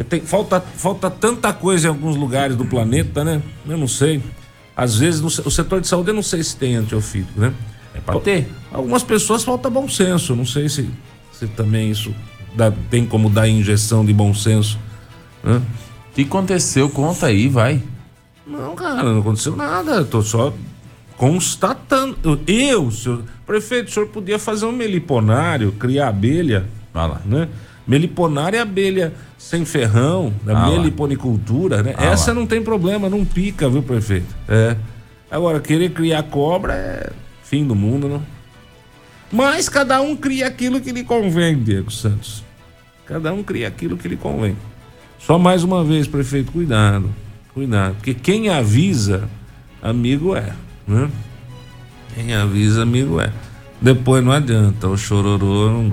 Tem, 0.09 0.21
falta, 0.21 0.61
falta 0.61 1.11
tanta 1.11 1.53
coisa 1.53 1.87
em 1.89 1.91
alguns 1.91 2.17
lugares 2.17 2.57
do 2.57 2.65
planeta, 2.65 3.23
né? 3.25 3.43
Eu 3.69 3.77
não 3.77 3.89
sei. 3.89 4.23
Às 4.77 4.97
vezes, 4.97 5.21
no 5.21 5.27
o 5.27 5.51
setor 5.51 5.81
de 5.81 5.89
saúde, 5.89 6.09
eu 6.11 6.15
não 6.15 6.23
sei 6.23 6.43
se 6.43 6.57
tem 6.57 6.77
antiofídico, 6.77 7.39
né? 7.41 7.53
É 7.95 8.01
pra 8.01 8.19
ter. 8.21 8.49
Algumas 8.73 9.03
pessoas 9.03 9.43
falta 9.45 9.69
bom 9.69 9.89
senso. 9.89 10.35
Não 10.37 10.47
sei 10.47 10.69
se, 10.69 10.89
se 11.33 11.47
também 11.49 11.91
isso 11.91 12.15
dá- 12.55 12.73
tem 12.89 13.05
como 13.05 13.29
dar 13.29 13.49
injeção 13.49 14.07
de 14.07 14.13
bom 14.13 14.33
senso. 14.33 14.79
Né? 15.43 15.61
O 16.11 16.15
que 16.15 16.23
aconteceu? 16.23 16.89
Conta 16.89 17.27
aí, 17.27 17.49
vai. 17.49 17.83
Não, 18.47 18.75
cara, 18.75 19.03
não 19.03 19.21
aconteceu 19.21 19.55
nada. 19.57 19.97
Eu 19.97 20.07
tô 20.07 20.23
só 20.23 20.53
constatando. 21.19 22.41
Eu, 22.47 22.91
senhor 22.91 23.25
prefeito, 23.45 23.89
o 23.89 23.91
senhor 23.91 24.07
podia 24.07 24.39
fazer 24.39 24.65
um 24.65 24.73
meliponário, 24.73 25.73
criar 25.73 26.09
abelha, 26.09 26.65
lá. 26.95 27.21
né? 27.27 27.49
Meliponário 27.87 28.57
é 28.57 28.61
abelha 28.61 29.13
sem 29.37 29.65
ferrão, 29.65 30.33
da 30.45 30.57
Ah 30.57 30.71
meliponicultura, 30.71 31.83
né? 31.83 31.95
Ah 31.97 32.07
Essa 32.07 32.31
lá. 32.31 32.39
não 32.39 32.47
tem 32.47 32.63
problema, 32.63 33.09
não 33.09 33.25
pica, 33.25 33.69
viu, 33.69 33.83
prefeito? 33.83 34.35
É. 34.49 34.77
Agora, 35.31 35.59
querer 35.61 35.91
criar 35.91 36.23
cobra 36.23 36.75
é 36.75 37.11
fim 37.43 37.67
do 37.67 37.75
mundo, 37.75 38.09
não? 38.09 38.23
Mas 39.33 39.69
cada 39.69 40.01
um 40.01 40.17
cria 40.17 40.47
aquilo 40.47 40.81
que 40.81 40.93
lhe 40.93 41.03
convém, 41.03 41.63
Diego 41.63 41.91
Santos. 41.91 42.45
Cada 43.05 43.33
um 43.33 43.43
cria 43.43 43.69
aquilo 43.69 43.97
que 43.97 44.07
lhe 44.07 44.17
convém. 44.17 44.57
Só 45.19 45.39
mais 45.39 45.65
uma 45.65 45.83
vez, 45.83 46.07
prefeito, 46.07 46.53
cuidado. 46.53 47.13
Cuidado. 47.53 47.95
Porque 47.97 48.15
quem 48.15 48.51
avisa, 48.51 49.29
amigo 49.83 50.37
é. 50.37 50.53
Né? 50.89 51.11
Quem 52.15 52.35
avisa, 52.35 52.83
amigo 52.83 53.21
é. 53.21 53.31
Depois 53.81 54.25
não 54.25 54.33
adianta. 54.33 54.89
O 54.89 54.97
chororô 54.97 55.71
não- 55.71 55.91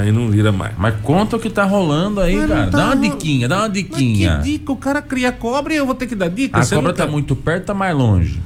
aí 0.00 0.10
não 0.10 0.28
vira 0.30 0.50
mais. 0.50 0.72
Mas 0.78 0.94
conta 1.02 1.36
o 1.36 1.38
que 1.38 1.50
tá 1.50 1.64
rolando 1.64 2.20
aí, 2.20 2.34
Mas 2.36 2.48
cara. 2.48 2.64
tá 2.70 2.78
Dá 2.78 2.84
uma 2.86 2.94
ro- 2.94 3.00
diquinha, 3.02 3.48
dá 3.48 3.56
uma 3.58 3.62
Mas 3.68 3.72
diquinha. 3.74 4.38
que 4.38 4.42
dica? 4.42 4.72
O 4.72 4.76
cara 4.76 5.02
cria 5.02 5.30
cobra 5.30 5.72
e 5.74 5.76
eu 5.76 5.86
vou 5.86 5.94
ter 5.94 6.06
que 6.06 6.14
dar 6.14 6.28
dica? 6.28 6.58
A 6.58 6.62
Você 6.64 6.74
cobra 6.74 6.92
tá 6.92 7.04
quer- 7.04 7.10
muito 7.12 7.36
perto, 7.36 7.66
tá 7.66 7.74
mais 7.74 7.94
longe. 7.94 8.40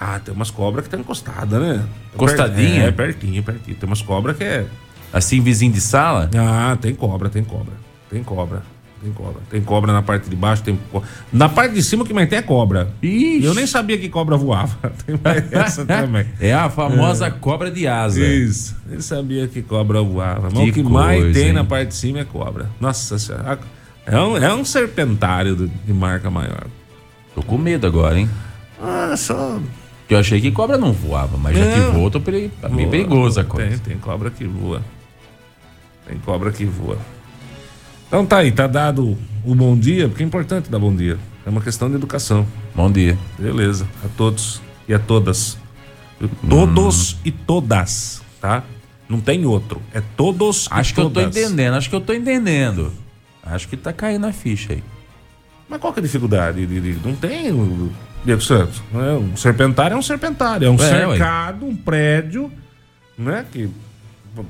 Ah, 0.00 0.18
tem 0.24 0.32
umas 0.32 0.50
cobras 0.50 0.82
que 0.82 0.86
estão 0.88 1.00
encostadas, 1.00 1.60
né? 1.60 1.84
Encostadinha? 2.14 2.84
É, 2.84 2.90
pertinho, 2.92 3.42
pertinho. 3.42 3.76
Tem 3.76 3.86
umas 3.86 4.00
cobras 4.00 4.36
que 4.36 4.44
é. 4.44 4.66
Assim, 5.12 5.40
vizinho 5.40 5.72
de 5.72 5.80
sala? 5.80 6.30
Ah, 6.36 6.76
tem 6.80 6.94
cobra, 6.94 7.28
tem 7.28 7.42
cobra. 7.42 7.72
Tem 8.08 8.22
cobra. 8.22 8.62
Tem 9.02 9.12
cobra. 9.12 9.40
Tem 9.48 9.60
cobra 9.62 9.92
na 9.92 10.02
parte 10.02 10.28
de 10.28 10.34
baixo, 10.34 10.62
tem. 10.64 10.78
co- 10.90 11.02
Na 11.32 11.48
parte 11.48 11.72
de 11.74 11.82
cima 11.82 12.04
que 12.04 12.12
mais 12.12 12.28
tem 12.28 12.38
é 12.38 12.42
cobra. 12.42 12.90
Ixi. 13.00 13.44
Eu 13.44 13.54
nem 13.54 13.66
sabia 13.66 13.96
que 13.96 14.08
cobra 14.08 14.36
voava. 14.36 14.76
Tem 15.06 15.18
mais 15.22 15.52
essa 15.52 15.84
também. 15.86 16.26
É 16.40 16.52
a 16.52 16.68
famosa 16.68 17.30
cobra 17.30 17.70
de 17.70 17.86
asa. 17.86 18.20
Isso. 18.20 18.76
Nem 18.86 19.00
sabia 19.00 19.46
que 19.46 19.62
cobra 19.62 20.02
voava. 20.02 20.48
Mas 20.52 20.52
Que 20.64 20.70
o 20.70 20.72
que 20.72 20.82
mais 20.82 21.20
coisa, 21.20 21.38
tem 21.38 21.48
hein? 21.48 21.52
na 21.52 21.62
parte 21.64 21.88
de 21.90 21.94
cima 21.94 22.18
é 22.18 22.24
cobra. 22.24 22.68
Nossa 22.80 23.18
senhora. 23.20 23.60
É 24.04 24.18
um, 24.18 24.36
é 24.36 24.52
um 24.54 24.64
serpentário 24.64 25.54
de 25.86 25.92
marca 25.92 26.28
maior. 26.28 26.66
Tô 27.34 27.42
com 27.42 27.56
medo 27.56 27.86
agora, 27.86 28.18
hein? 28.18 28.28
Ah, 28.82 29.14
só. 29.16 29.60
Porque 30.00 30.14
eu 30.14 30.18
achei 30.18 30.40
que 30.40 30.50
cobra 30.50 30.76
não 30.78 30.92
voava, 30.92 31.36
mas 31.36 31.56
já 31.56 31.64
que 31.72 31.78
Não. 31.78 31.92
voa, 31.92 32.10
tô 32.10 32.18
peri... 32.20 32.50
tá 32.60 32.68
meio 32.68 32.88
Voa. 32.88 32.90
perigoso 32.90 33.38
a 33.40 33.44
coisa. 33.44 33.68
Tem, 33.70 33.78
tem 33.78 33.96
cobra 33.98 34.30
que 34.30 34.44
voa. 34.44 34.82
Tem 36.06 36.18
cobra 36.18 36.50
que 36.50 36.64
voa. 36.64 36.98
Então 38.08 38.24
tá 38.24 38.38
aí, 38.38 38.50
tá 38.50 38.66
dado 38.66 39.16
o 39.44 39.54
bom 39.54 39.76
dia, 39.78 40.08
porque 40.08 40.22
é 40.22 40.26
importante 40.26 40.70
dar 40.70 40.78
bom 40.78 40.94
dia. 40.94 41.18
É 41.44 41.50
uma 41.50 41.60
questão 41.60 41.88
de 41.88 41.96
educação. 41.96 42.46
Bom 42.74 42.90
dia. 42.90 43.18
Beleza. 43.38 43.86
A 44.04 44.08
todos 44.16 44.60
e 44.88 44.94
a 44.94 44.98
todas. 44.98 45.58
Todos 46.48 47.12
Hum. 47.12 47.16
e 47.26 47.30
todas, 47.30 48.22
tá? 48.40 48.62
Não 49.08 49.20
tem 49.20 49.46
outro. 49.46 49.80
É 49.92 50.02
todos 50.16 50.68
Acho 50.70 50.90
e 50.90 50.94
que 50.94 51.00
eu 51.00 51.04
tô 51.04 51.20
todas. 51.20 51.36
entendendo, 51.36 51.74
acho 51.74 51.88
que 51.88 51.96
eu 51.96 52.00
tô 52.00 52.12
entendendo. 52.12 52.92
Acho 53.42 53.68
que 53.68 53.76
tá 53.76 53.92
caindo 53.92 54.26
a 54.26 54.32
ficha 54.32 54.72
aí. 54.74 54.82
Mas 55.68 55.80
qual 55.80 55.92
que 55.92 56.00
é 56.00 56.02
a 56.02 56.06
dificuldade? 56.06 56.66
de- 56.66 56.80
de- 56.80 57.06
Não 57.06 57.14
tem, 57.14 57.52
Diego 58.24 58.40
Santos. 58.42 58.82
Né? 58.92 59.12
Um 59.12 59.36
serpentário 59.36 59.94
é 59.94 59.98
um 59.98 60.02
serpentário. 60.02 60.66
É 60.66 60.70
um 60.70 60.74
É, 60.76 61.06
ué. 61.06 61.08
cercado, 61.16 61.64
um 61.66 61.76
prédio, 61.76 62.50
né? 63.16 63.44
Que 63.50 63.68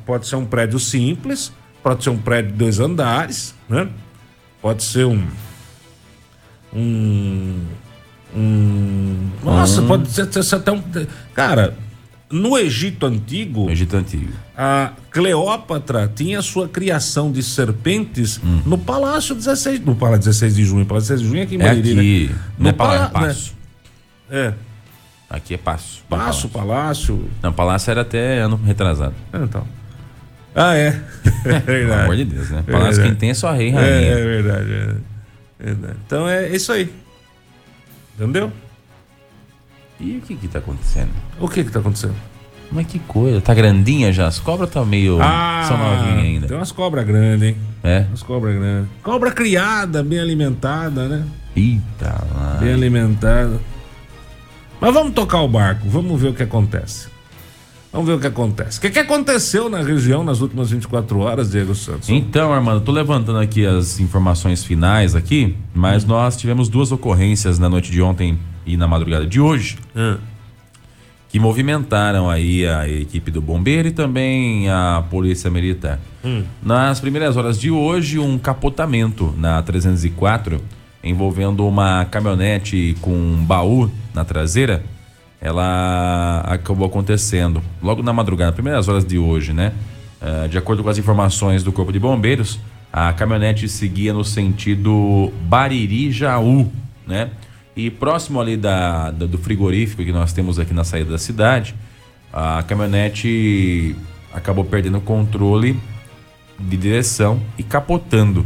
pode 0.07 0.27
ser 0.27 0.37
um 0.37 0.47
prédio 0.47 0.79
simples, 0.79 1.53
pode 1.89 2.05
ser 2.05 2.11
um 2.11 2.19
prédio 2.19 2.53
de 2.53 2.59
dois 2.59 2.79
andares, 2.81 3.55
né? 3.69 3.89
Pode 4.61 4.83
ser 4.83 5.07
um. 5.07 5.27
Um. 6.75 7.65
Um. 8.37 9.31
Nossa, 9.43 9.81
pode 9.83 10.09
ser, 10.11 10.31
ser 10.43 10.57
até 10.57 10.71
um. 10.71 10.83
Cara, 11.35 11.75
no 12.31 12.59
Egito 12.59 13.07
Antigo. 13.07 13.65
No 13.65 13.71
Egito 13.71 13.97
Antigo. 13.97 14.33
A 14.57 14.93
Cleópatra 15.11 16.11
tinha 16.15 16.43
sua 16.43 16.69
criação 16.69 17.33
de 17.33 17.43
serpentes 17.43 18.39
Hum. 18.45 18.61
no 18.67 18.77
Palácio 18.77 19.35
16, 19.35 19.81
no 19.81 19.95
Palácio 19.95 20.25
16 20.25 20.57
de 20.57 20.65
junho, 20.65 20.85
Palácio 20.85 21.09
16 21.17 21.21
de 21.23 21.27
junho 21.29 21.41
é 21.41 21.45
aqui 21.45 21.55
em 21.57 21.63
É 21.63 21.71
aqui. 21.71 22.29
né? 22.29 22.35
Não 22.59 22.69
é 22.69 22.73
No 22.73 22.77
pala- 22.77 23.09
pala- 23.09 23.29
passo. 23.29 23.55
É, 24.31 24.53
Aqui 25.31 25.55
é 25.55 25.59
passo. 25.59 26.03
Passo, 26.09 26.49
Palácio. 26.49 27.29
Não, 27.43 27.53
palácio 27.53 27.91
era 27.91 28.01
até 28.01 28.39
ano 28.39 28.57
retrasado. 28.65 29.15
É, 29.33 29.37
então. 29.39 29.63
Ah, 30.61 30.75
é. 30.75 30.89
é 31.47 31.61
Pelo 31.61 31.95
amor 31.95 32.17
de 32.17 32.25
Deus, 32.25 32.51
né? 32.51 32.65
É 32.67 32.73
Palácio 32.73 33.03
quem 33.03 33.15
tem 33.15 33.31
é 33.31 33.35
só 33.35 33.53
rei 33.53 33.69
e 33.69 33.71
É, 33.71 33.75
rainha. 33.75 34.11
é 34.11 34.25
verdade, 34.25 34.73
é 35.61 35.65
verdade. 35.65 35.97
Então 36.05 36.29
é 36.29 36.49
isso 36.49 36.73
aí. 36.73 36.93
Entendeu? 38.17 38.53
E 40.01 40.17
o 40.19 40.21
que 40.21 40.35
que 40.35 40.49
tá 40.49 40.59
acontecendo? 40.59 41.11
O 41.39 41.49
que 41.49 41.63
que 41.63 41.71
tá 41.71 41.79
acontecendo? 41.79 42.15
Mas 42.71 42.87
que 42.87 42.99
coisa, 42.99 43.41
tá 43.41 43.55
grandinha 43.55 44.13
já? 44.13 44.27
As 44.27 44.39
cobras 44.39 44.69
tá 44.71 44.85
meio. 44.85 45.19
são 45.67 45.79
novinhas 45.79 46.19
ainda. 46.25 46.47
Ah, 46.47 46.49
tem 46.49 46.57
umas 46.57 46.73
cobras 46.73 47.07
grandes, 47.07 47.49
hein? 47.49 47.57
É? 47.83 48.01
Umas 48.09 48.23
cobras 48.23 48.55
grandes. 48.55 48.91
Cobra 49.03 49.31
criada, 49.31 50.03
bem 50.03 50.19
alimentada, 50.19 51.09
né? 51.09 51.25
Eita 51.57 52.25
lá. 52.35 52.59
Bem 52.61 52.75
alimentada. 52.75 53.59
Mas 54.81 54.93
vamos 54.95 55.13
tocar 55.15 55.41
o 55.41 55.49
barco, 55.49 55.89
vamos 55.89 56.21
ver 56.21 56.29
o 56.29 56.35
que 56.35 56.43
acontece. 56.43 57.09
Vamos 57.93 58.07
ver 58.07 58.15
o 58.15 58.21
que 58.21 58.27
acontece. 58.27 58.79
O 58.79 58.81
que, 58.83 58.91
que 58.91 58.99
aconteceu 58.99 59.71
na 59.71 59.81
região 59.83 60.23
nas 60.23 60.41
últimas 60.41 60.71
24 60.71 61.19
horas, 61.21 61.51
Diego 61.51 61.75
Santos? 61.75 62.09
Então, 62.11 62.53
Armando, 62.53 62.83
tô 62.83 62.93
levantando 62.93 63.39
aqui 63.39 63.65
as 63.65 63.99
informações 63.99 64.63
finais 64.63 65.15
aqui, 65.17 65.57
mas 65.75 66.05
nós 66.05 66.37
tivemos 66.37 66.69
duas 66.69 66.93
ocorrências 66.93 67.59
na 67.59 67.69
noite 67.69 67.91
de 67.91 68.03
ontem 68.03 68.39
e 68.67 68.77
na 68.77 68.87
madrugada 68.87 69.27
de 69.27 69.41
hoje 69.41 69.79
Ah, 69.97 70.19
que 71.31 71.39
movimentaram 71.41 72.29
aí 72.29 72.67
a 72.67 72.87
equipe 72.89 73.31
do 73.31 73.41
bombeiro 73.41 73.89
e 73.89 73.91
também 73.91 74.69
a 74.71 75.03
polícia 75.11 75.51
militar. 75.51 75.99
Nas 76.63 77.01
primeiras 77.01 77.37
horas 77.39 77.59
de 77.59 77.71
hoje, 77.71 78.19
um 78.19 78.39
capotamento 78.39 79.35
na 79.39 79.63
304 79.63 80.61
envolvendo 81.03 81.67
uma 81.67 82.05
caminhonete 82.07 82.95
com 83.01 83.13
um 83.13 83.43
baú 83.45 83.91
na 84.13 84.25
traseira, 84.25 84.83
ela 85.41 86.41
acabou 86.47 86.87
acontecendo 86.87 87.63
logo 87.83 88.03
na 88.03 88.13
madrugada, 88.13 88.53
primeiras 88.53 88.89
horas 88.89 89.05
de 89.05 89.19
hoje, 89.19 89.53
né? 89.53 89.73
Eh, 90.21 90.49
de 90.49 90.59
acordo 90.59 90.83
com 90.83 90.89
as 90.89 90.99
informações 90.99 91.63
do 91.63 91.71
Corpo 91.73 91.93
de 91.93 91.99
Bombeiros, 91.99 92.59
a 92.93 93.13
caminhonete 93.13 93.69
seguia 93.69 94.13
no 94.13 94.25
sentido 94.25 95.33
Bariri-Jaú, 95.43 96.71
né? 97.07 97.31
E 97.77 97.91
próximo 97.91 98.41
ali 98.41 98.57
da, 98.57 99.11
da- 99.13 99.27
do 99.27 99.39
frigorífico 99.39 100.03
que 100.05 100.11
nós 100.13 100.33
temos 100.33 100.59
aqui 100.59 100.75
na 100.75 100.83
saída 100.83 101.13
da 101.13 101.19
cidade, 101.19 101.75
a 102.33 102.63
caminhonete 102.65 103.95
acabou 104.35 104.65
perdendo 104.65 104.99
o 104.99 105.01
controle 105.01 105.79
de 106.59 106.77
direção 106.77 107.41
e 107.57 107.63
capotando. 107.63 108.45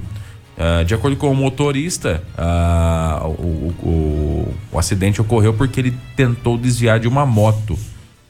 Ah, 0.65 0.85
de 0.85 0.95
acordo 0.95 1.17
com 1.17 1.29
o 1.29 1.35
motorista, 1.35 2.23
ah, 2.39 3.21
o, 3.25 3.75
o- 3.83 4.55
o- 4.73 4.79
acidente 4.79 5.21
ocorreu 5.21 5.53
porque 5.55 5.81
ele 5.81 5.93
tentou 6.17 6.57
desviar 6.57 7.01
de 7.01 7.09
uma 7.09 7.27
moto. 7.27 7.77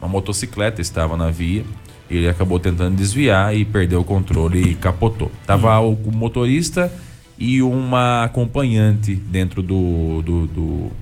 Uma 0.00 0.08
motocicleta 0.08 0.80
estava 0.80 1.14
na 1.16 1.30
via. 1.30 1.62
Ele 2.10 2.26
acabou 2.28 2.58
tentando 2.58 2.96
desviar 2.96 3.54
e 3.54 3.64
perdeu 3.66 4.00
o 4.00 4.04
controle 4.04 4.62
e 4.70 4.74
capotou. 4.74 5.30
Tava 5.46 5.78
o, 5.80 5.92
o 5.92 6.10
motorista 6.12 6.90
e 7.38 7.60
uma 7.62 8.24
acompanhante 8.24 9.14
dentro 9.14 9.62
do, 9.62 10.22
do, 10.22 10.46
do, 10.46 10.92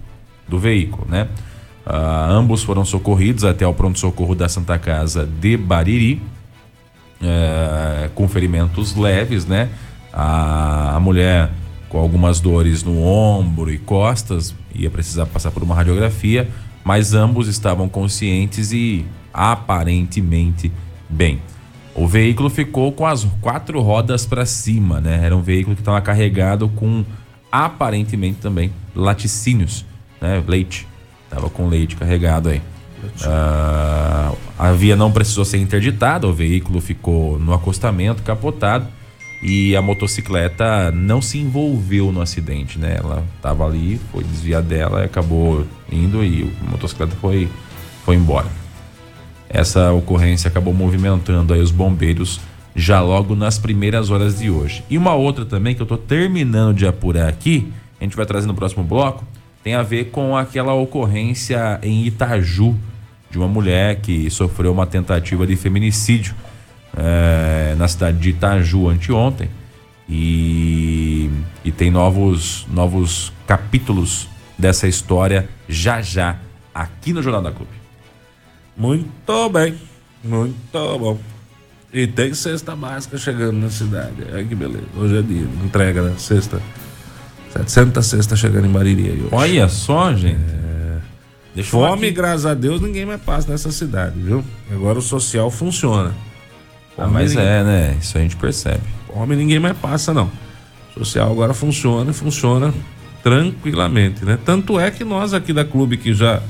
do 0.48 0.58
veículo, 0.58 1.06
né? 1.08 1.28
Ah, 1.86 2.26
ambos 2.28 2.62
foram 2.64 2.84
socorridos 2.84 3.44
até 3.44 3.64
o 3.66 3.72
pronto-socorro 3.74 4.34
da 4.34 4.48
Santa 4.48 4.78
Casa 4.78 5.24
de 5.40 5.56
Bariri. 5.56 6.20
é, 7.22 8.08
com 8.14 8.26
ferimentos 8.28 8.96
leves, 8.96 9.46
né? 9.46 9.68
A, 10.12 10.96
a 10.96 11.00
mulher 11.00 11.50
com 11.88 11.98
algumas 11.98 12.40
dores 12.40 12.82
no 12.82 13.02
ombro 13.02 13.70
e 13.70 13.78
costas 13.78 14.54
ia 14.74 14.90
precisar 14.90 15.26
passar 15.26 15.50
por 15.50 15.62
uma 15.62 15.74
radiografia, 15.74 16.48
mas 16.84 17.14
ambos 17.14 17.48
estavam 17.48 17.88
conscientes 17.88 18.72
e 18.72 19.04
aparentemente 19.32 20.72
bem. 21.08 21.40
O 21.94 22.06
veículo 22.06 22.48
ficou 22.48 22.92
com 22.92 23.04
as 23.04 23.26
quatro 23.40 23.80
rodas 23.80 24.24
para 24.24 24.46
cima, 24.46 25.00
né? 25.00 25.20
Era 25.24 25.36
um 25.36 25.42
veículo 25.42 25.74
que 25.74 25.82
estava 25.82 26.00
carregado 26.00 26.68
com 26.68 27.04
aparentemente 27.50 28.38
também 28.38 28.72
laticínios, 28.94 29.84
né? 30.20 30.42
Leite. 30.46 30.86
Tava 31.28 31.50
com 31.50 31.68
leite 31.68 31.96
carregado 31.96 32.48
aí. 32.48 32.62
Uh, 33.24 34.36
a 34.58 34.72
via 34.72 34.94
não 34.94 35.10
precisou 35.10 35.44
ser 35.44 35.58
interditada, 35.58 36.26
o 36.26 36.32
veículo 36.32 36.80
ficou 36.80 37.38
no 37.38 37.52
acostamento, 37.52 38.22
capotado, 38.22 38.86
e 39.42 39.74
a 39.74 39.80
motocicleta 39.80 40.90
não 40.92 41.22
se 41.22 41.38
envolveu 41.38 42.12
no 42.12 42.20
acidente, 42.20 42.78
né? 42.78 42.96
Ela 42.98 43.24
estava 43.36 43.66
ali, 43.66 43.98
foi 44.12 44.22
desviar 44.22 44.62
dela, 44.62 45.04
acabou 45.04 45.66
indo 45.90 46.22
e 46.22 46.50
a 46.66 46.70
motocicleta 46.70 47.16
foi, 47.16 47.48
foi 48.04 48.16
embora. 48.16 48.48
Essa 49.48 49.92
ocorrência 49.92 50.48
acabou 50.48 50.74
movimentando 50.74 51.54
aí 51.54 51.60
os 51.60 51.70
bombeiros 51.70 52.40
já 52.76 53.00
logo 53.00 53.34
nas 53.34 53.58
primeiras 53.58 54.10
horas 54.10 54.38
de 54.38 54.50
hoje. 54.50 54.84
E 54.88 54.96
uma 54.96 55.14
outra 55.14 55.44
também 55.44 55.74
que 55.74 55.80
eu 55.80 55.84
estou 55.84 55.98
terminando 55.98 56.76
de 56.76 56.86
apurar 56.86 57.28
aqui, 57.28 57.72
a 58.00 58.04
gente 58.04 58.16
vai 58.16 58.26
trazer 58.26 58.46
no 58.46 58.54
próximo 58.54 58.84
bloco, 58.84 59.24
tem 59.64 59.74
a 59.74 59.82
ver 59.82 60.10
com 60.10 60.36
aquela 60.36 60.72
ocorrência 60.74 61.78
em 61.82 62.06
Itaju 62.06 62.76
de 63.30 63.38
uma 63.38 63.48
mulher 63.48 64.00
que 64.00 64.28
sofreu 64.30 64.72
uma 64.72 64.86
tentativa 64.86 65.46
de 65.46 65.56
feminicídio 65.56 66.34
é, 66.96 67.74
na 67.76 67.88
cidade 67.88 68.18
de 68.18 68.30
Itaju 68.30 68.88
anteontem. 68.88 69.50
E, 70.08 71.30
e 71.64 71.70
tem 71.70 71.90
novos, 71.90 72.66
novos 72.70 73.32
capítulos 73.46 74.28
dessa 74.58 74.88
história 74.88 75.48
já 75.68 76.02
já 76.02 76.36
aqui 76.74 77.12
no 77.12 77.22
Jornal 77.22 77.42
da 77.42 77.52
Clube. 77.52 77.70
Muito 78.76 79.48
bem, 79.50 79.74
muito 80.24 80.98
bom. 80.98 81.18
E 81.92 82.06
tem 82.06 82.32
cesta 82.34 82.74
básica 82.74 83.18
chegando 83.18 83.58
na 83.58 83.70
cidade. 83.70 84.24
Ai 84.32 84.44
que 84.44 84.54
beleza. 84.54 84.84
Hoje 84.96 85.18
é 85.18 85.22
dia, 85.22 85.46
entrega, 85.64 86.02
né? 86.02 86.14
Sexta. 86.18 86.60
700 87.52 88.06
cestas 88.06 88.38
chegando 88.38 88.66
em 88.66 88.70
Bariri 88.70 89.10
hoje. 89.10 89.28
Olha 89.32 89.68
só, 89.68 90.14
gente. 90.14 90.40
É... 91.56 91.62
Fome, 91.64 92.10
graças 92.12 92.46
a 92.46 92.54
Deus, 92.54 92.80
ninguém 92.80 93.04
mais 93.04 93.20
passa 93.20 93.50
nessa 93.50 93.72
cidade, 93.72 94.18
viu? 94.20 94.44
Agora 94.70 94.98
o 95.00 95.02
social 95.02 95.50
funciona. 95.50 96.14
Ah, 96.96 97.06
mas 97.06 97.34
ninguém... 97.34 97.48
é, 97.48 97.64
né? 97.64 97.96
Isso 98.00 98.16
a 98.16 98.20
gente 98.20 98.36
percebe. 98.36 98.82
Fome 99.06 99.36
ninguém 99.36 99.58
mais 99.58 99.76
passa, 99.76 100.12
não. 100.14 100.30
O 100.90 100.98
social 100.98 101.30
agora 101.30 101.54
funciona 101.54 102.10
e 102.10 102.14
funciona 102.14 102.72
tranquilamente, 103.22 104.24
né? 104.24 104.38
Tanto 104.44 104.78
é 104.78 104.90
que 104.90 105.04
nós 105.04 105.34
aqui 105.34 105.52
da 105.52 105.64
clube 105.64 105.96
que 105.96 106.12
já 106.12 106.42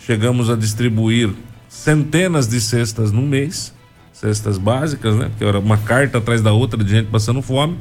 chegamos 0.00 0.50
a 0.50 0.56
distribuir 0.56 1.30
centenas 1.68 2.46
de 2.48 2.60
cestas 2.60 3.12
no 3.12 3.22
mês, 3.22 3.72
cestas 4.12 4.58
básicas, 4.58 5.14
né? 5.14 5.30
Que 5.38 5.44
era 5.44 5.58
uma 5.58 5.76
carta 5.76 6.18
atrás 6.18 6.40
da 6.40 6.52
outra 6.52 6.82
de 6.82 6.90
gente 6.90 7.08
passando 7.08 7.42
fome. 7.42 7.76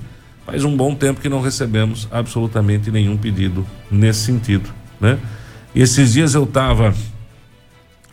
Faz 0.46 0.64
um 0.64 0.76
bom 0.76 0.94
tempo 0.94 1.22
que 1.22 1.30
não 1.30 1.42
recebemos 1.42 2.08
absolutamente 2.12 2.92
nenhum 2.92 3.18
pedido 3.18 3.66
nesse 3.90 4.26
sentido, 4.26 4.70
né? 5.00 5.18
E 5.74 5.82
esses 5.82 6.14
dias 6.14 6.36
eu 6.36 6.44
estava 6.44 6.94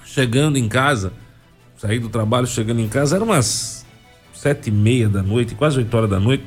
chegando 0.05 0.57
em 0.57 0.69
casa, 0.69 1.13
saí 1.77 1.99
do 1.99 2.09
trabalho, 2.09 2.47
chegando 2.47 2.81
em 2.81 2.89
casa, 2.89 3.17
era 3.17 3.25
umas 3.25 3.82
sete 4.43 4.71
e 4.71 4.73
meia 4.73 5.09
da 5.09 5.23
noite, 5.23 5.55
quase 5.55 5.79
oito 5.79 5.97
horas 5.97 6.11
da 6.11 6.19
noite. 6.19 6.43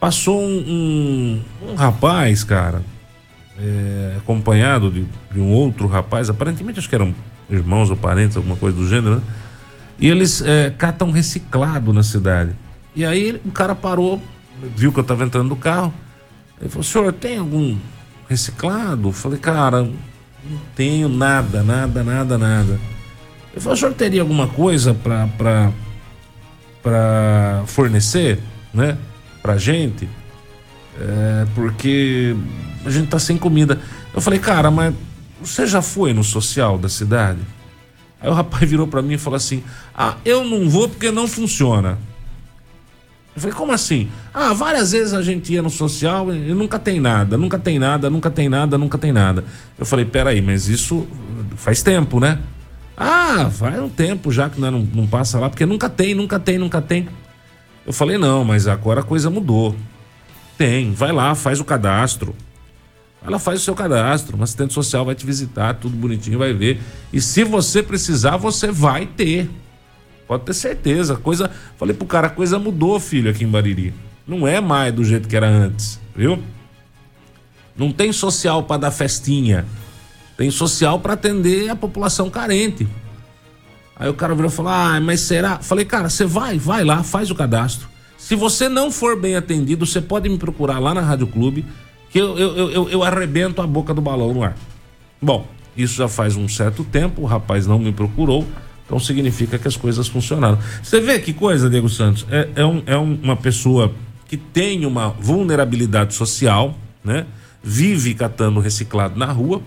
Passou 0.00 0.42
um, 0.42 1.44
um, 1.62 1.70
um 1.70 1.74
rapaz, 1.76 2.42
cara, 2.42 2.82
é, 3.56 4.16
acompanhado 4.16 4.90
de, 4.90 5.06
de, 5.30 5.38
um 5.38 5.52
outro 5.52 5.86
rapaz, 5.86 6.28
aparentemente 6.28 6.80
acho 6.80 6.88
que 6.88 6.96
eram 6.96 7.14
irmãos 7.48 7.88
ou 7.88 7.96
parentes, 7.96 8.36
alguma 8.36 8.56
coisa 8.56 8.76
do 8.76 8.88
gênero, 8.88 9.16
né? 9.16 9.22
E 10.00 10.08
eles 10.08 10.42
é, 10.42 10.70
catam 10.70 11.12
reciclado 11.12 11.92
na 11.92 12.02
cidade. 12.02 12.50
E 12.96 13.04
aí 13.04 13.40
o 13.44 13.52
cara 13.52 13.76
parou, 13.76 14.20
viu 14.74 14.92
que 14.92 14.98
eu 14.98 15.02
estava 15.02 15.24
entrando 15.24 15.48
no 15.48 15.56
carro. 15.56 15.94
Ele 16.60 16.68
falou: 16.68 16.82
senhor, 16.82 17.12
tem 17.12 17.38
algum 17.38 17.78
reciclado? 18.28 19.08
Eu 19.08 19.12
falei, 19.12 19.38
cara, 19.38 19.82
não 19.82 20.60
tenho 20.74 21.08
nada, 21.08 21.62
nada, 21.62 22.02
nada, 22.02 22.36
nada. 22.36 22.80
Ele 23.52 23.60
falou: 23.60 23.74
o 23.74 23.76
senhor 23.76 23.94
teria 23.94 24.20
alguma 24.20 24.48
coisa 24.48 24.94
para 24.94 25.72
fornecer, 27.66 28.38
né? 28.72 28.96
Pra 29.42 29.56
gente? 29.56 30.08
É, 31.00 31.46
porque 31.54 32.34
a 32.84 32.90
gente 32.90 33.08
tá 33.08 33.18
sem 33.18 33.36
comida. 33.36 33.80
Eu 34.14 34.20
falei, 34.20 34.38
cara, 34.38 34.70
mas 34.70 34.94
você 35.40 35.66
já 35.66 35.80
foi 35.80 36.12
no 36.12 36.24
social 36.24 36.78
da 36.78 36.88
cidade? 36.88 37.40
Aí 38.20 38.28
o 38.28 38.32
rapaz 38.32 38.68
virou 38.68 38.86
para 38.86 39.00
mim 39.02 39.14
e 39.14 39.18
falou 39.18 39.36
assim: 39.36 39.62
Ah, 39.94 40.16
eu 40.24 40.44
não 40.44 40.68
vou 40.68 40.88
porque 40.88 41.10
não 41.10 41.28
funciona. 41.28 41.98
Eu 43.36 43.40
falei, 43.40 43.54
como 43.54 43.70
assim? 43.70 44.08
Ah, 44.34 44.52
várias 44.52 44.90
vezes 44.90 45.14
a 45.14 45.22
gente 45.22 45.52
ia 45.52 45.62
no 45.62 45.70
social 45.70 46.34
e 46.34 46.52
nunca 46.52 46.76
tem 46.76 46.98
nada, 46.98 47.38
nunca 47.38 47.56
tem 47.56 47.78
nada, 47.78 48.10
nunca 48.10 48.28
tem 48.28 48.48
nada, 48.48 48.76
nunca 48.76 48.98
tem 48.98 49.12
nada. 49.12 49.44
Eu 49.78 49.86
falei, 49.86 50.04
peraí, 50.04 50.42
mas 50.42 50.66
isso 50.66 51.06
faz 51.54 51.80
tempo, 51.80 52.18
né? 52.18 52.40
Ah, 53.00 53.48
faz 53.48 53.78
um 53.78 53.88
tempo 53.88 54.32
já 54.32 54.50
que 54.50 54.60
não, 54.60 54.72
não 54.72 55.06
passa 55.06 55.38
lá, 55.38 55.48
porque 55.48 55.64
nunca 55.64 55.88
tem, 55.88 56.16
nunca 56.16 56.40
tem, 56.40 56.58
nunca 56.58 56.82
tem. 56.82 57.08
Eu 57.86 57.92
falei, 57.92 58.18
não, 58.18 58.44
mas 58.44 58.66
agora 58.66 59.00
a 59.00 59.04
coisa 59.04 59.30
mudou. 59.30 59.76
Tem, 60.58 60.92
vai 60.92 61.12
lá, 61.12 61.32
faz 61.36 61.60
o 61.60 61.64
cadastro. 61.64 62.34
Ela 63.24 63.38
faz 63.38 63.60
o 63.60 63.64
seu 63.64 63.74
cadastro, 63.74 64.36
um 64.36 64.42
assistente 64.42 64.74
social 64.74 65.04
vai 65.04 65.14
te 65.14 65.24
visitar, 65.24 65.74
tudo 65.74 65.96
bonitinho, 65.96 66.40
vai 66.40 66.52
ver. 66.52 66.80
E 67.12 67.20
se 67.20 67.44
você 67.44 67.84
precisar, 67.84 68.36
você 68.36 68.72
vai 68.72 69.06
ter. 69.06 69.48
Pode 70.26 70.44
ter 70.44 70.54
certeza. 70.54 71.14
Coisa, 71.14 71.50
falei 71.76 71.94
pro 71.94 72.06
cara, 72.06 72.26
a 72.26 72.30
coisa 72.30 72.58
mudou, 72.58 72.98
filho, 72.98 73.30
aqui 73.30 73.44
em 73.44 73.48
Bariri. 73.48 73.94
Não 74.26 74.46
é 74.46 74.60
mais 74.60 74.92
do 74.92 75.04
jeito 75.04 75.28
que 75.28 75.36
era 75.36 75.48
antes, 75.48 76.00
viu? 76.16 76.42
Não 77.76 77.92
tem 77.92 78.12
social 78.12 78.64
para 78.64 78.82
dar 78.82 78.90
festinha. 78.90 79.64
Tem 80.38 80.52
social 80.52 81.00
para 81.00 81.14
atender 81.14 81.68
a 81.68 81.74
população 81.74 82.30
carente. 82.30 82.86
Aí 83.96 84.08
o 84.08 84.14
cara 84.14 84.36
virou 84.36 84.48
e 84.48 84.54
falou: 84.54 84.70
"Ah, 84.70 85.00
mas 85.00 85.20
será?" 85.20 85.58
Falei: 85.58 85.84
"Cara, 85.84 86.08
você 86.08 86.24
vai, 86.24 86.56
vai 86.56 86.84
lá, 86.84 87.02
faz 87.02 87.28
o 87.28 87.34
cadastro. 87.34 87.88
Se 88.16 88.36
você 88.36 88.68
não 88.68 88.92
for 88.92 89.20
bem 89.20 89.34
atendido, 89.34 89.84
você 89.84 90.00
pode 90.00 90.28
me 90.28 90.38
procurar 90.38 90.78
lá 90.78 90.94
na 90.94 91.00
Rádio 91.00 91.26
Clube 91.26 91.66
que 92.08 92.18
eu, 92.18 92.38
eu, 92.38 92.70
eu, 92.70 92.88
eu 92.88 93.02
arrebento 93.02 93.60
a 93.60 93.66
boca 93.66 93.92
do 93.92 94.00
balão 94.00 94.32
no 94.32 94.44
ar. 94.44 94.56
Bom, 95.20 95.46
isso 95.76 95.96
já 95.96 96.08
faz 96.08 96.36
um 96.36 96.48
certo 96.48 96.84
tempo, 96.84 97.22
o 97.22 97.24
rapaz 97.26 97.66
não 97.66 97.78
me 97.78 97.92
procurou, 97.92 98.46
então 98.86 98.98
significa 98.98 99.58
que 99.58 99.66
as 99.66 99.76
coisas 99.76 100.06
funcionaram. 100.06 100.58
Você 100.82 101.00
vê 101.00 101.18
que 101.18 101.32
coisa, 101.32 101.68
Diego 101.68 101.88
Santos? 101.88 102.24
É, 102.30 102.48
é, 102.54 102.64
um, 102.64 102.82
é 102.86 102.96
uma 102.96 103.36
pessoa 103.36 103.92
que 104.28 104.36
tem 104.36 104.86
uma 104.86 105.08
vulnerabilidade 105.08 106.14
social, 106.14 106.78
né? 107.04 107.26
Vive 107.62 108.14
catando 108.14 108.60
reciclado 108.60 109.18
na 109.18 109.26
rua, 109.26 109.60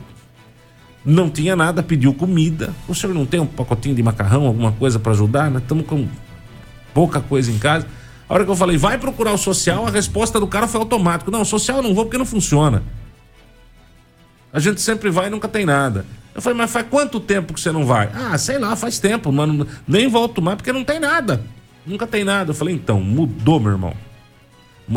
não 1.04 1.30
tinha 1.30 1.56
nada, 1.56 1.82
pediu 1.82 2.14
comida. 2.14 2.74
O 2.88 2.94
senhor 2.94 3.14
não 3.14 3.26
tem 3.26 3.40
um 3.40 3.46
pacotinho 3.46 3.96
de 3.96 4.04
macarrão, 4.04 4.46
alguma 4.46 4.72
coisa 4.72 5.00
para 5.00 5.12
ajudar? 5.12 5.50
Nós 5.50 5.62
estamos 5.62 5.86
com 5.86 6.08
pouca 6.94 7.20
coisa 7.20 7.52
em 7.52 7.58
casa. 7.58 7.88
A 8.30 8.34
hora 8.34 8.46
que 8.46 8.52
eu 8.52 8.56
falei, 8.56 8.78
vai 8.78 8.98
procurar 8.98 9.34
o 9.34 9.38
social, 9.38 9.86
a 9.86 9.90
resposta 9.90 10.40
do 10.40 10.48
cara 10.48 10.68
foi 10.68 10.80
automático. 10.80 11.32
Não, 11.32 11.44
social 11.44 11.78
eu 11.78 11.84
não 11.84 11.94
vou 11.94 12.06
porque 12.06 12.18
não 12.18 12.26
funciona. 12.26 12.84
A 14.54 14.60
gente 14.60 14.82
sempre 14.82 15.10
vai 15.10 15.28
e 15.28 15.30
nunca 15.30 15.48
tem 15.48 15.66
nada. 15.66 16.06
Eu 16.34 16.42
falei, 16.42 16.58
mas 16.58 16.72
faz 16.72 16.86
quanto 16.90 17.20
tempo 17.20 17.54
que 17.54 17.60
você 17.60 17.72
não 17.72 17.86
vai? 17.86 18.10
Ah, 18.14 18.38
sei 18.38 18.58
lá, 18.58 18.76
faz 18.76 19.00
tempo, 19.00 19.32
mano. 19.32 19.68
Nem 19.88 20.08
volto 20.08 20.42
mais 20.42 20.56
porque 20.58 20.72
não 20.72 20.84
tem 20.84 21.00
nada. 21.00 21.42
Nunca 21.86 22.06
tem 22.08 22.24
nada. 22.24 22.52
Eu 22.52 22.56
falei, 22.56 22.76
então, 22.76 23.02
mudou, 23.02 23.60
meu 23.60 23.72
irmão. 23.72 23.94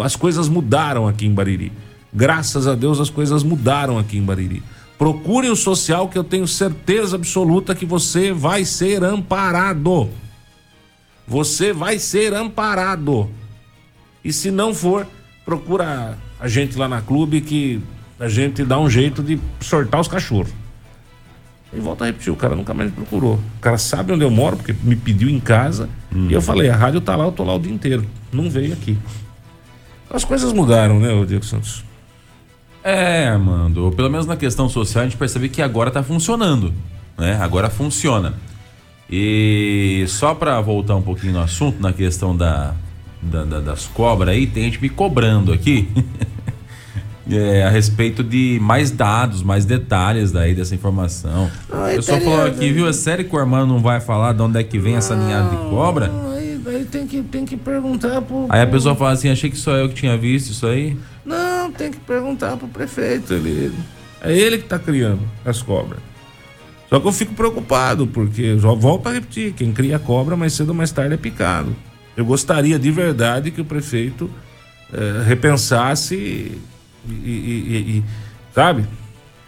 As 0.03 0.17
coisas 0.17 0.49
mudaram 0.49 1.09
aqui 1.09 1.27
em 1.27 1.33
Bariri. 1.33 1.73
Graças 2.13 2.69
a 2.69 2.75
Deus 2.75 3.01
as 3.01 3.11
coisas 3.11 3.43
mudaram 3.43 3.99
aqui 3.99 4.17
em 4.17 4.23
Bariri. 4.23 4.63
Procure 4.99 5.49
o 5.51 5.57
social 5.57 6.09
que 6.09 6.17
eu 6.17 6.25
tenho 6.25 6.47
certeza 6.47 7.17
absoluta 7.17 7.75
que 7.75 7.85
você 7.85 8.33
vai 8.33 8.65
ser 8.65 9.03
amparado 9.03 10.09
você 11.27 11.73
vai 11.73 11.99
ser 11.99 12.35
amparado. 12.35 13.29
E 14.23 14.33
se 14.33 14.51
não 14.51 14.75
for, 14.75 15.07
procura 15.45 16.17
a 16.39 16.49
gente 16.49 16.77
lá 16.77 16.89
na 16.89 17.01
clube 17.01 17.41
que 17.41 17.81
a 18.19 18.29
gente 18.29 18.65
dá 18.65 18.79
um 18.79 18.89
jeito 18.89 19.23
de 19.23 19.39
sortar 19.61 20.01
os 20.01 20.09
cachorros. 20.09 20.53
E 21.73 21.81
volta 21.81 22.05
a 22.05 22.07
repetir, 22.07 22.33
o 22.33 22.37
cara 22.37 22.55
nunca 22.55 22.73
mais 22.73 22.91
me 22.91 22.97
procurou. 22.97 23.35
O 23.35 23.61
cara 23.61 23.77
sabe 23.77 24.13
onde 24.13 24.23
eu 24.23 24.31
moro, 24.31 24.57
porque 24.57 24.75
me 24.83 24.95
pediu 24.95 25.29
em 25.29 25.41
casa. 25.41 25.89
Hum. 26.15 26.29
E 26.31 26.33
eu 26.33 26.41
falei, 26.41 26.69
a 26.69 26.77
rádio 26.77 27.01
tá 27.01 27.17
lá, 27.17 27.25
eu 27.25 27.33
tô 27.33 27.43
lá 27.43 27.55
o 27.55 27.59
dia 27.59 27.73
inteiro. 27.73 28.07
Não 28.33 28.49
veio 28.49 28.73
aqui. 28.73 28.97
As 30.09 30.25
coisas 30.25 30.53
mudaram, 30.53 31.01
né, 31.01 31.09
Diego 31.27 31.45
Santos? 31.45 31.85
É, 32.85 33.29
Armando. 33.29 33.91
Pelo 33.97 34.11
menos 34.11 34.27
na 34.27 34.37
questão 34.37 34.69
social, 34.69 35.03
a 35.03 35.09
gente 35.09 35.17
percebe 35.17 35.49
que 35.49 35.63
agora 35.63 35.91
tá 35.91 36.03
funcionando. 36.03 36.73
Né? 37.17 37.39
Agora 37.41 37.71
funciona. 37.71 38.35
E 39.11 40.05
só 40.07 40.35
para 40.35 40.61
voltar 40.61 40.95
um 40.95 41.03
pouquinho 41.03 41.33
no 41.33 41.41
assunto, 41.41 41.81
na 41.81 41.95
questão 41.95 42.37
da, 42.37 42.75
da, 43.23 43.45
da 43.45 43.61
das 43.61 43.87
cobras 43.87 44.35
aí, 44.35 44.47
tem 44.47 44.65
gente 44.65 44.83
me 44.83 44.91
cobrando 44.91 45.51
aqui. 45.51 45.89
é, 47.31 47.65
a 47.65 47.71
respeito 47.71 48.23
de 48.23 48.59
mais 48.61 48.91
dados, 48.91 49.43
mais 49.43 49.65
detalhes 49.65 50.31
daí 50.31 50.55
dessa 50.55 50.75
informação. 50.75 51.51
Eu 51.95 52.03
só 52.03 52.21
falou 52.21 52.45
aqui, 52.45 52.71
viu? 52.71 52.87
É 52.87 52.93
sério 52.93 53.25
que 53.25 53.35
o 53.35 53.39
Armando 53.39 53.73
não 53.73 53.81
vai 53.81 54.01
falar 54.01 54.35
de 54.35 54.43
onde 54.43 54.59
é 54.59 54.63
que 54.63 54.79
vem 54.79 54.97
essa 54.97 55.17
ninhada 55.17 55.51
de 55.51 55.57
cobra? 55.71 56.11
Aí, 56.35 56.61
aí 56.67 56.85
tem, 56.85 57.07
que, 57.07 57.23
tem 57.23 57.45
que 57.45 57.57
perguntar 57.57 58.21
pro. 58.21 58.47
Aí 58.49 58.61
a 58.61 58.67
pessoa 58.67 58.95
fala 58.95 59.13
assim, 59.13 59.31
achei 59.31 59.49
que 59.49 59.57
só 59.57 59.73
eu 59.73 59.89
que 59.89 59.95
tinha 59.95 60.17
visto 60.19 60.51
isso 60.51 60.67
aí. 60.67 60.97
Não, 61.25 61.44
tem 61.75 61.91
que 61.91 61.99
perguntar 62.01 62.57
pro 62.57 62.69
prefeito. 62.69 63.33
Ele, 63.35 63.73
é 64.23 64.33
ele 64.33 64.59
que 64.59 64.65
tá 64.65 64.79
criando 64.79 65.21
as 65.45 65.61
cobras. 65.63 66.01
Só 66.89 67.01
que 67.01 67.07
eu 67.09 67.13
fico 67.13 67.35
preocupado, 67.35 68.07
porque 68.07 68.59
já 68.59 68.69
volto 68.73 69.09
a 69.09 69.13
repetir, 69.13 69.53
quem 69.53 69.73
cria 69.73 69.99
cobra 69.99 70.37
mais 70.37 70.53
cedo 70.53 70.69
ou 70.71 70.75
mais 70.75 70.93
tarde 70.93 71.15
é 71.15 71.17
picado. 71.17 71.75
Eu 72.17 72.25
gostaria 72.25 72.79
de 72.79 72.91
verdade 72.91 73.51
que 73.51 73.61
o 73.61 73.65
prefeito 73.65 74.31
eh, 74.93 75.23
repensasse 75.27 76.15
e, 76.15 76.61
e- 77.09 77.13
e- 77.13 77.99
e- 77.99 78.05
sabe? 78.55 78.85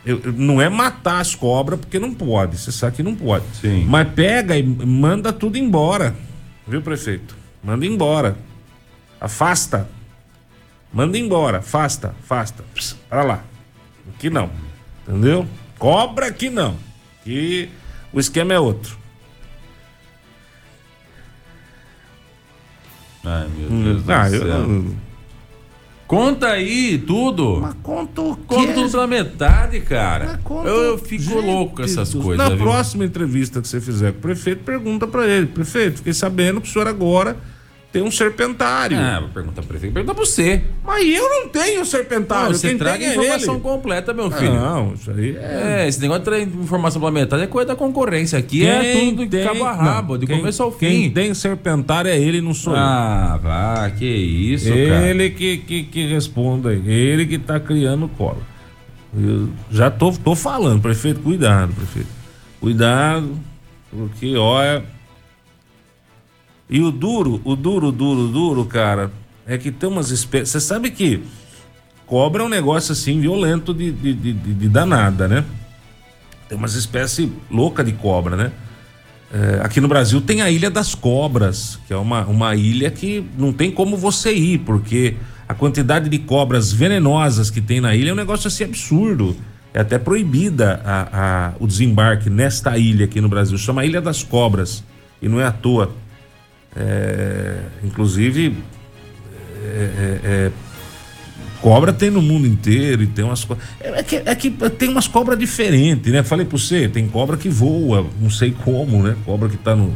Eu- 0.05 0.21
eu- 0.25 0.33
não 0.33 0.61
é 0.61 0.69
matar 0.69 1.21
as 1.21 1.35
cobras 1.35 1.79
porque 1.79 1.99
não 2.01 2.13
pode, 2.13 2.59
você 2.59 2.73
sabe 2.73 2.97
que 2.97 3.03
não 3.03 3.15
pode. 3.15 3.45
Sim. 3.61 3.85
Mas 3.89 4.09
pega 4.09 4.57
e 4.59 4.63
manda 4.65 5.33
tudo 5.33 5.57
embora, 5.57 6.17
viu, 6.67 6.83
prefeito? 6.83 7.37
Manda 7.63 7.87
embora. 7.87 8.37
Afasta. 9.21 9.89
Manda 10.97 11.19
embora, 11.19 11.59
afasta, 11.59 12.15
afasta. 12.25 12.65
Pss, 12.75 12.97
Para 13.11 13.23
lá. 13.23 13.45
Aqui 14.15 14.31
não. 14.31 14.49
Entendeu? 15.07 15.47
Cobra 15.79 16.29
aqui 16.29 16.49
não. 16.49 16.75
Que 17.23 17.69
o 18.15 18.19
esquema 18.19 18.55
é 18.55 18.59
outro. 18.59 18.97
Ai, 23.23 23.47
meu 23.59 23.69
Deus 23.69 24.03
do 24.05 24.11
Ah, 24.13 24.31
céu. 24.31 24.41
eu. 24.47 24.95
Conta 26.07 26.47
aí 26.47 26.97
tudo. 26.99 27.59
Mas 27.61 27.75
conta 27.83 28.21
o 28.23 28.37
quê? 28.37 28.43
Conta 28.47 28.73
tudo 28.73 28.91
pela 28.91 29.07
metade, 29.09 29.81
cara. 29.81 30.41
Conta- 30.45 30.69
Eu, 30.69 30.77
eu 30.93 30.99
fico 30.99 31.23
Gente 31.25 31.45
louco 31.45 31.77
com 31.77 31.83
essas 31.83 32.11
do- 32.13 32.23
coisas. 32.23 32.39
Na 32.49 32.55
viu? 32.55 32.65
próxima 32.65 33.05
entrevista 33.05 33.61
que 33.61 33.67
você 33.69 33.81
fizer 33.83 34.13
com 34.13 34.19
o 34.19 34.23
prefeito, 34.23 34.63
pergunta 34.65 35.07
pra 35.07 35.27
ele: 35.27 35.47
prefeito, 35.47 35.99
fiquei 35.99 36.13
sabendo 36.15 36.61
que 36.61 36.69
o 36.69 36.73
senhor 36.73 36.87
agora 36.89 37.37
tem 37.93 38.03
um 38.03 38.11
serpentário. 38.11 38.99
Ah, 38.99 39.21
vou 39.21 39.29
perguntar 39.31 39.63
pro 39.63 39.69
prefeito. 39.69 39.95
Pergunta 39.95 40.15
pra 40.15 40.25
você. 40.25 40.63
Mas 40.85 41.07
eu 41.07 41.29
não 41.29 41.49
tenho 41.49 41.83
serpentário. 41.87 42.49
Não, 42.51 42.55
você 42.59 42.69
quem 42.69 42.77
traga 42.79 42.99
tem 42.99 43.07
é 43.09 43.13
informação 43.13 43.55
ele. 43.55 43.63
completa, 43.63 44.13
meu 44.13 44.31
filho. 44.31 44.53
Não, 44.55 44.93
isso 44.93 45.11
aí 45.11 45.35
é. 45.35 45.83
É, 45.85 45.89
esse 45.89 46.01
negócio 46.03 46.21
de 46.21 46.25
trazer 46.27 46.43
informação 46.43 47.01
pela 47.01 47.11
metade 47.13 47.43
é 47.45 47.47
coisa 47.47 47.69
da 47.69 47.77
concorrência. 47.77 48.39
Aqui 48.39 48.67
é 48.67 48.93
tudo 49.01 49.25
de 49.25 49.43
cabo 49.43 49.65
a 49.65 49.73
rabo, 49.73 50.13
não, 50.13 50.21
de 50.21 50.27
quem- 50.27 50.37
começo 50.39 50.63
ao 50.63 50.73
Quem 50.73 51.05
fim. 51.05 51.11
tem 51.11 51.33
serpentário 51.33 52.11
é 52.11 52.19
ele, 52.19 52.43
não 52.43 52.53
sou 52.53 52.75
Ah, 52.77 53.39
vá, 53.43 53.89
que 53.91 54.05
isso, 54.05 54.69
eu. 54.69 54.89
cara. 54.91 55.07
Ele 55.09 55.31
que, 55.31 55.57
que, 55.59 55.83
que 55.85 56.07
responda 56.07 56.71
aí. 56.71 56.83
Ele 56.87 57.25
que 57.25 57.39
tá 57.39 57.59
criando 57.59 58.09
cola. 58.09 58.41
Eu 59.19 59.49
já 59.71 59.91
tô, 59.91 60.13
tô 60.13 60.35
falando, 60.35 60.83
prefeito, 60.83 61.21
cuidado, 61.21 61.73
prefeito. 61.73 62.09
Cuidado, 62.61 63.39
porque 63.91 64.37
olha. 64.37 64.85
E 66.69 66.81
o 66.81 66.91
duro, 66.91 67.41
o 67.45 67.55
duro, 67.55 67.93
duro, 67.93 68.29
duro, 68.29 68.65
cara, 68.65 69.11
é 69.47 69.57
que 69.57 69.71
tem 69.71 69.89
umas 69.89 70.11
espécies. 70.11 70.51
Você 70.51 70.61
sabe 70.61 70.91
que 70.91 71.23
cobra 72.07 72.43
é 72.43 72.47
um 72.47 72.49
negócio 72.49 72.93
assim 72.93 73.21
violento 73.21 73.73
de, 73.73 73.93
de, 73.93 74.13
de, 74.15 74.33
de- 74.33 74.69
danada, 74.69 75.29
né? 75.29 75.45
Tem 76.49 76.57
umas 76.59 76.75
espécies 76.75 77.29
loucas 77.51 77.85
de 77.87 77.93
cobra, 77.93 78.37
né? 78.37 78.53
É, 79.33 79.61
aqui 79.63 79.81
no 79.81 79.89
Brasil 79.89 80.21
tem 80.21 80.41
a 80.41 80.51
Ilha 80.51 80.71
das 80.71 80.95
Cobras, 80.95 81.79
que 81.87 81.93
é 81.93 81.97
uma, 81.97 82.25
uma 82.27 82.55
ilha 82.55 82.91
que 82.91 83.25
não 83.37 83.53
tem 83.53 83.71
como 83.73 83.97
você 83.97 84.33
ir, 84.33 84.59
porque 84.59 85.17
a 85.49 85.55
quantidade 85.55 86.09
de 86.09 86.19
cobras 86.19 86.73
venenosas 86.73 87.51
que 87.51 87.61
tem 87.61 87.81
na 87.81 87.95
ilha 87.95 88.11
é 88.11 88.13
um 88.13 88.17
negócio 88.17 88.47
assim 88.49 88.65
absurdo. 88.65 89.37
É 89.75 89.81
até 89.81 89.99
proibida 89.99 90.81
a, 90.85 91.09
a- 91.49 91.53
o 91.61 91.67
desembarque 91.67 92.31
nesta 92.31 92.79
ilha 92.79 93.05
aqui 93.05 93.21
no 93.21 93.29
Brasil. 93.29 93.59
Chama 93.59 93.85
Ilha 93.85 94.01
das 94.01 94.23
Cobras. 94.23 94.83
E 95.21 95.29
não 95.29 95.41
é 95.41 95.45
à 95.45 95.53
toa. 95.53 95.91
É, 96.79 97.57
inclusive, 97.83 98.57
é, 99.65 99.69
é, 99.69 100.21
é, 100.25 100.53
cobra 101.61 101.93
tem 101.93 102.11
no 102.11 102.21
mundo 102.21 102.47
inteiro 102.47 103.03
e 103.03 103.07
tem 103.07 103.25
umas 103.25 103.45
co- 103.45 103.57
é, 103.81 104.01
é 104.01 104.03
que, 104.03 104.17
é 104.17 104.35
que 104.35 104.51
tem 104.51 104.89
umas 104.91 105.09
cobras 105.09 105.39
diferentes, 105.39 106.13
né? 106.13 106.23
Falei 106.23 106.45
pra 106.45 106.59
você, 106.59 106.89
tem 106.89 107.09
cobra 107.09 107.37
que 107.37 107.49
voa, 107.49 108.07
não 108.21 108.29
sei 108.31 108.51
como, 108.51 109.03
né? 109.03 109.17
Cobra 109.25 109.49
que 109.49 109.57
tá 109.57 109.75
no, 109.75 109.93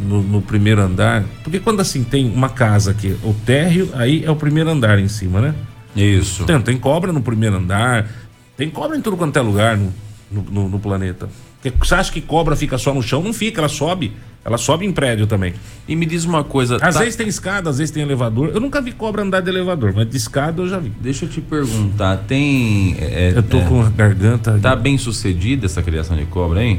no, 0.00 0.22
no 0.22 0.42
primeiro 0.42 0.80
andar. 0.80 1.24
Porque 1.42 1.58
quando 1.58 1.80
assim 1.80 2.04
tem 2.04 2.30
uma 2.30 2.48
casa 2.48 2.92
aqui, 2.92 3.16
o 3.24 3.34
térreo, 3.44 3.90
aí 3.94 4.24
é 4.24 4.30
o 4.30 4.36
primeiro 4.36 4.70
andar 4.70 4.98
em 4.98 5.08
cima, 5.08 5.40
né? 5.40 5.54
Isso. 5.96 6.44
Tem, 6.44 6.60
tem 6.60 6.76
cobra 6.78 7.12
no 7.12 7.22
primeiro 7.22 7.56
andar, 7.56 8.08
tem 8.56 8.70
cobra 8.70 8.96
em 8.96 9.00
tudo 9.00 9.16
quanto 9.16 9.36
é 9.38 9.42
lugar 9.42 9.76
no, 9.76 9.92
no, 10.30 10.42
no- 10.42 10.68
no 10.68 10.78
planeta. 10.78 11.28
Porque 11.60 11.76
Você 11.84 11.94
acha 11.96 12.12
que 12.12 12.20
cobra 12.20 12.54
fica 12.54 12.78
só 12.78 12.94
no 12.94 13.02
chão? 13.02 13.22
Não 13.22 13.32
fica, 13.32 13.60
ela 13.60 13.68
sobe. 13.68 14.12
Ela 14.46 14.56
sobe 14.58 14.86
em 14.86 14.92
prédio 14.92 15.26
também. 15.26 15.54
E 15.88 15.96
me 15.96 16.06
diz 16.06 16.24
uma 16.24 16.44
coisa. 16.44 16.76
Às 16.76 16.94
tá- 16.94 17.00
vezes 17.00 17.16
tem 17.16 17.26
escada, 17.26 17.68
às 17.68 17.78
vezes 17.78 17.92
tem 17.92 18.00
elevador. 18.00 18.50
Eu 18.54 18.60
nunca 18.60 18.80
vi 18.80 18.92
cobra 18.92 19.22
andar 19.22 19.40
de 19.40 19.50
elevador, 19.50 19.92
mas 19.92 20.08
de 20.08 20.16
escada 20.16 20.62
eu 20.62 20.68
já 20.68 20.78
vi. 20.78 20.90
Deixa 21.00 21.24
eu 21.24 21.28
te 21.28 21.40
perguntar, 21.40 22.18
tem. 22.28 22.96
é, 23.00 23.32
Eu 23.34 23.42
tô 23.42 23.58
é, 23.58 23.64
com 23.64 23.82
a 23.82 23.90
garganta. 23.90 24.56
Tá 24.62 24.76
bem 24.76 24.96
sucedida 24.98 25.66
essa 25.66 25.82
criação 25.82 26.16
de 26.16 26.26
cobra, 26.26 26.62
hein? 26.62 26.78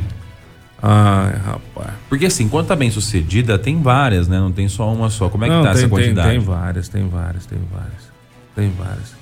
Ai, 0.81 1.33
rapaz. 1.45 1.89
Porque 2.07 2.27
assim, 2.27 2.47
quando 2.47 2.67
tá 2.67 2.75
bem 2.75 2.89
sucedida, 2.89 3.59
tem 3.59 3.81
várias, 3.81 4.29
né? 4.29 4.39
Não 4.39 4.51
tem 4.51 4.69
só 4.69 4.89
uma 4.93 5.09
só. 5.09 5.27
Como 5.27 5.43
é 5.43 5.49
que 5.49 5.53
Não, 5.53 5.63
tá 5.63 5.73
tem, 5.73 5.79
essa 5.79 5.81
tem, 5.81 5.89
quantidade? 5.89 6.29
tem 6.29 6.39
várias, 6.39 6.87
tem 6.87 7.09
várias, 7.09 7.45
tem 7.45 7.59
várias. 7.69 8.11
Tem 8.55 8.71
várias. 8.71 9.17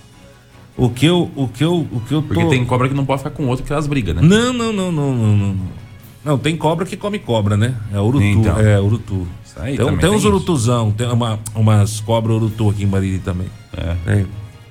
O 0.77 0.89
que 0.89 1.05
eu, 1.07 1.31
o 1.35 1.47
que 1.47 1.63
eu, 1.63 1.87
o 1.91 1.99
que 2.01 2.13
eu 2.13 2.21
tô... 2.21 2.27
Porque 2.27 2.45
tem 2.45 2.63
cobra 2.63 2.87
que 2.87 2.93
não 2.93 3.05
pode 3.05 3.19
ficar 3.23 3.31
com 3.31 3.47
outro 3.47 3.65
que 3.65 3.71
elas 3.71 3.87
brigam, 3.87 4.13
né? 4.13 4.21
Não, 4.21 4.53
não, 4.53 4.71
não, 4.71 4.91
não, 4.91 5.15
não, 5.15 5.37
não. 5.37 5.57
Não, 6.25 6.39
tem 6.39 6.57
cobra 6.57 6.85
que 6.87 6.97
come 6.97 7.19
cobra, 7.19 7.55
né? 7.55 7.75
É 7.93 7.99
urutu, 7.99 8.25
Então. 8.25 8.59
é 8.59 8.79
urutu. 8.81 9.27
Isso 9.45 9.55
aí 9.59 9.77
tem, 9.77 10.09
uns 10.09 10.17
isso. 10.17 10.27
urutuzão, 10.27 10.91
tem 10.91 11.07
uma, 11.07 11.39
umas 11.53 11.99
cobras 11.99 12.35
urutu 12.35 12.69
aqui 12.71 12.83
em 12.83 12.87
Bariri 12.87 13.19
também. 13.19 13.47
É. 13.77 13.95
Tem, 14.03 14.27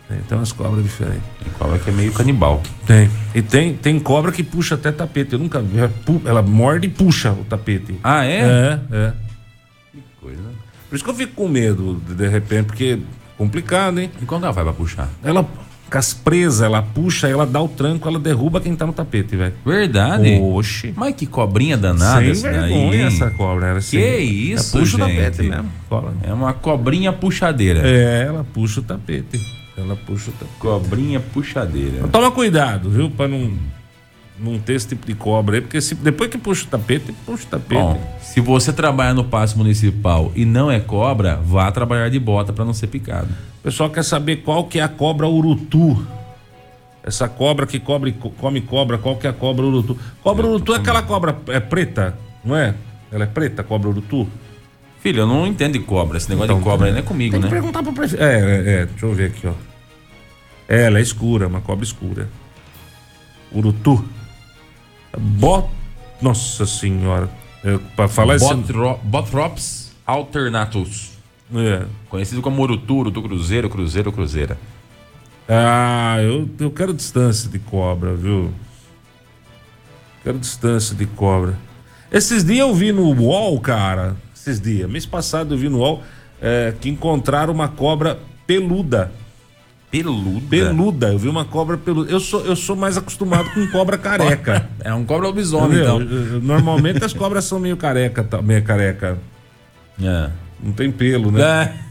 tem, 0.09 0.19
tem 0.29 0.37
umas 0.39 0.51
cobras 0.51 0.83
diferentes. 0.83 1.23
Tem 1.43 1.53
cobra 1.57 1.79
que 1.79 1.89
é 1.89 1.93
meio 1.93 2.13
canibal. 2.13 2.61
Tem. 2.85 3.09
E 3.33 3.41
tem, 3.41 3.75
tem 3.75 4.01
cobra 4.01 4.33
que 4.33 4.43
puxa 4.43 4.75
até 4.75 4.91
tapete. 4.91 5.35
Eu 5.35 5.39
nunca 5.39 5.61
vi. 5.61 5.79
Ela 5.79 5.93
Ela 6.25 6.43
morde 6.43 6.89
e 6.89 6.91
puxa 6.91 7.31
o 7.31 7.45
tapete. 7.45 7.95
Ah, 8.03 8.25
é? 8.25 8.41
É, 8.41 8.81
é. 8.91 9.13
Coisa. 10.21 10.43
Por 10.89 10.97
isso 10.97 11.05
que 11.05 11.11
eu 11.11 11.15
fico 11.15 11.35
com 11.35 11.49
medo, 11.49 12.01
de, 12.07 12.15
de 12.15 12.29
repente, 12.29 12.67
porque 12.67 12.99
é 13.01 13.39
complicado, 13.39 14.01
hein? 14.01 14.11
E 14.21 14.25
quando 14.27 14.43
ela 14.43 14.53
vai 14.53 14.65
pra 14.65 14.73
puxar? 14.73 15.09
Ela, 15.23 15.47
com 15.91 15.99
as 15.99 16.13
presas, 16.13 16.63
ela 16.63 16.83
puxa, 16.83 17.29
ela 17.29 17.47
dá 17.47 17.61
o 17.61 17.69
tranco, 17.69 18.09
ela 18.09 18.19
derruba 18.19 18.61
quem 18.61 18.75
tá 18.75 18.87
no 18.87 18.93
tapete, 18.93 19.37
velho. 19.37 19.55
Verdade? 19.65 20.41
Oxe. 20.43 20.93
Mas 20.97 21.15
que 21.15 21.27
cobrinha 21.27 21.77
danada 21.77 22.21
Sem 22.21 22.31
essa 22.31 22.51
vergonha 22.51 23.07
essa 23.07 23.31
cobra. 23.31 23.67
Era 23.67 23.79
assim. 23.79 23.99
Que 23.99 24.17
isso, 24.19 24.77
ela 24.77 24.85
puxa 24.85 24.97
gente. 24.97 25.03
o 25.03 25.15
tapete 25.15 25.43
mesmo. 25.43 25.73
É 26.23 26.33
uma 26.33 26.53
cobrinha 26.53 27.13
puxadeira. 27.13 27.81
É, 27.85 28.25
ela 28.27 28.45
puxa 28.45 28.81
o 28.81 28.83
tapete. 28.83 29.41
Ela 29.77 29.97
puxa 29.97 30.31
o 30.31 30.33
tapete. 30.33 30.59
Cobrinha 30.59 31.21
puxadeira. 31.21 31.99
Mas 32.03 32.11
toma 32.11 32.31
cuidado, 32.31 32.91
viu? 32.91 33.11
Pra 33.11 33.29
não, 33.29 33.53
não 34.39 34.59
ter 34.59 34.75
esse 34.75 34.89
tipo 34.89 35.07
de 35.07 35.15
cobra 35.15 35.57
aí, 35.57 35.61
porque 35.61 35.81
se, 35.81 35.95
depois 35.95 36.29
que 36.31 36.37
puxa 36.39 36.65
o 36.65 36.69
tapete, 36.69 37.13
puxa 37.25 37.45
o 37.45 37.47
tapete. 37.47 37.81
Bom, 37.81 38.19
se 38.21 38.41
você 38.41 38.73
trabalha 38.73 39.15
no 39.15 39.25
passe 39.25 39.57
municipal 39.57 40.33
e 40.35 40.45
não 40.45 40.71
é 40.71 40.81
cobra, 40.81 41.37
vá 41.37 41.71
trabalhar 41.71 42.09
de 42.09 42.19
bota 42.19 42.53
pra 42.53 42.65
não 42.65 42.75
ser 42.75 42.89
picado. 42.89 43.29
O 43.61 43.63
pessoal 43.63 43.89
quer 43.91 44.03
saber 44.05 44.39
qual 44.39 44.65
que 44.65 44.79
é 44.79 44.83
a 44.83 44.89
cobra 44.89 45.29
urutu. 45.29 46.05
Essa 47.03 47.29
cobra 47.29 47.67
que 47.67 47.79
cobre, 47.79 48.13
co- 48.13 48.31
come 48.31 48.61
cobra, 48.61 48.99
qual 48.99 49.17
que 49.17 49.27
é 49.27 49.31
a 49.31 49.33
cobra 49.33 49.65
urutu? 49.65 49.97
Cobra 50.23 50.47
urutu 50.47 50.75
é 50.75 50.79
aquela 50.79 51.03
cobra 51.03 51.37
é 51.49 51.61
preta, 51.61 52.19
não 52.45 52.57
é? 52.57 52.75
Ela 53.13 53.25
é 53.25 53.27
preta, 53.27 53.63
cobra 53.63 53.89
urutu? 53.91 54.27
Filho, 55.01 55.21
eu 55.21 55.27
não 55.27 55.47
entendo 55.47 55.75
de 55.75 55.81
cobra. 55.81 56.17
Esse 56.17 56.31
negócio 56.31 56.49
de 56.55 56.59
Então, 56.61 56.71
cobra 56.71 56.87
aí 56.87 56.93
não 56.93 56.99
é 57.01 57.03
comigo, 57.03 57.33
Tem 57.33 57.41
que 57.41 57.47
né? 57.47 57.53
perguntar 57.53 57.83
pro 57.83 57.93
prefeito. 57.93 58.23
É, 58.25 58.35
é, 58.41 58.73
é, 58.83 58.87
deixa 58.87 59.05
eu 59.07 59.15
ver 59.15 59.27
aqui, 59.27 59.47
ó. 59.47 59.53
É, 60.67 60.85
ela 60.87 60.99
é 60.99 61.03
escura, 61.03 61.47
uma 61.47 61.61
cobra 61.61 61.85
escura. 61.85 62.29
Urutu. 63.55 64.03
Bot... 65.19 65.69
Nossa 66.21 66.65
senhora. 66.67 67.29
É, 67.65 67.79
pra 67.97 68.09
falar 68.09 68.37
esse... 68.37 68.45
Botro- 68.47 68.99
Botrops 69.03 69.93
alternatus. 70.07 71.13
É. 71.55 71.87
Conhecido 72.09 72.41
como 72.43 72.63
Urutu, 72.63 72.97
Urutu 72.97 73.23
Cruzeiro, 73.23 73.69
Cruzeiro, 73.69 74.13
Cruzeira. 74.13 74.59
Ah, 75.49 76.17
eu, 76.21 76.49
eu 76.59 76.71
quero 76.71 76.93
distância 76.95 77.51
de 77.51 77.59
cobra, 77.59 78.15
viu? 78.15 78.53
Quero 80.23 80.39
distância 80.39 80.95
de 80.97 81.05
cobra. 81.07 81.59
Esses 82.11 82.45
dias 82.45 82.61
eu 82.61 82.75
vi 82.75 82.93
no 82.93 83.13
UOL, 83.13 83.61
cara. 83.61 84.17
Esses 84.35 84.61
dias. 84.61 84.89
Mês 84.91 85.05
passado 85.05 85.55
eu 85.55 85.59
vi 85.59 85.69
no 85.69 85.79
UOL 85.79 86.03
é, 86.41 86.75
que 86.81 86.89
encontraram 86.89 87.53
uma 87.53 87.69
cobra 87.69 88.19
peluda. 88.47 89.13
Peluda? 90.03 90.47
Peluda. 90.51 91.09
Eu 91.13 91.19
vi 91.19 91.29
uma 91.29 91.45
cobra 91.45 91.77
peluda. 91.77 92.11
Eu 92.11 92.19
sou, 92.19 92.45
eu 92.45 92.57
sou 92.57 92.75
mais 92.75 92.97
acostumado 92.97 93.49
com 93.51 93.65
cobra 93.69 93.97
careca. 93.97 94.69
É 94.83 94.93
um 94.93 95.05
cobra 95.05 95.29
lobisomem, 95.29 95.81
então. 95.81 95.99
Normalmente 96.43 97.03
as 97.05 97.13
cobras 97.13 97.45
são 97.45 97.59
meio 97.61 97.77
careca, 97.77 98.23
tá? 98.25 98.43
meio 98.43 98.63
careca. 98.63 99.17
É. 100.03 100.31
Não 100.63 100.73
tem 100.73 100.91
pelo, 100.91 101.31
né? 101.31 101.41
É. 101.43 101.85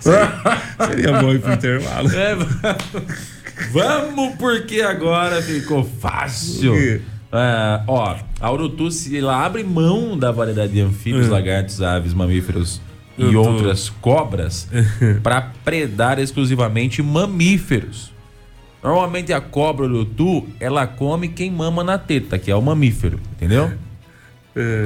Seria 0.86 1.20
bom 1.20 1.32
ir 1.32 1.40
pro 1.40 1.52
intervalo. 1.52 2.10
É, 2.10 2.34
Vamos, 3.70 4.34
porque 4.36 4.80
agora 4.80 5.40
ficou 5.42 5.84
fácil. 5.84 6.74
É, 6.74 7.02
ó, 7.86 8.16
a 8.40 8.50
Urutuce, 8.50 9.16
ela 9.16 9.44
abre 9.44 9.62
mão 9.62 10.18
da 10.18 10.32
variedade 10.32 10.72
de 10.72 10.80
anfíbios, 10.80 11.26
É. 11.28 11.30
lagartos, 11.30 11.80
aves, 11.82 12.12
mamíferos 12.12 12.80
e 13.28 13.32
tô- 13.32 13.42
outras 13.42 13.88
cobras 14.00 14.68
para 15.22 15.50
predar 15.64 16.18
exclusivamente 16.18 17.02
mamíferos. 17.02 18.10
Normalmente 18.82 19.32
a 19.32 19.40
cobra 19.40 19.84
urutu, 19.86 20.46
ela 20.58 20.86
come 20.86 21.28
quem 21.28 21.50
mama 21.50 21.84
na 21.84 21.98
teta, 21.98 22.38
que 22.38 22.50
é 22.50 22.56
o 22.56 22.62
mamífero, 22.62 23.20
entendeu? 23.32 23.70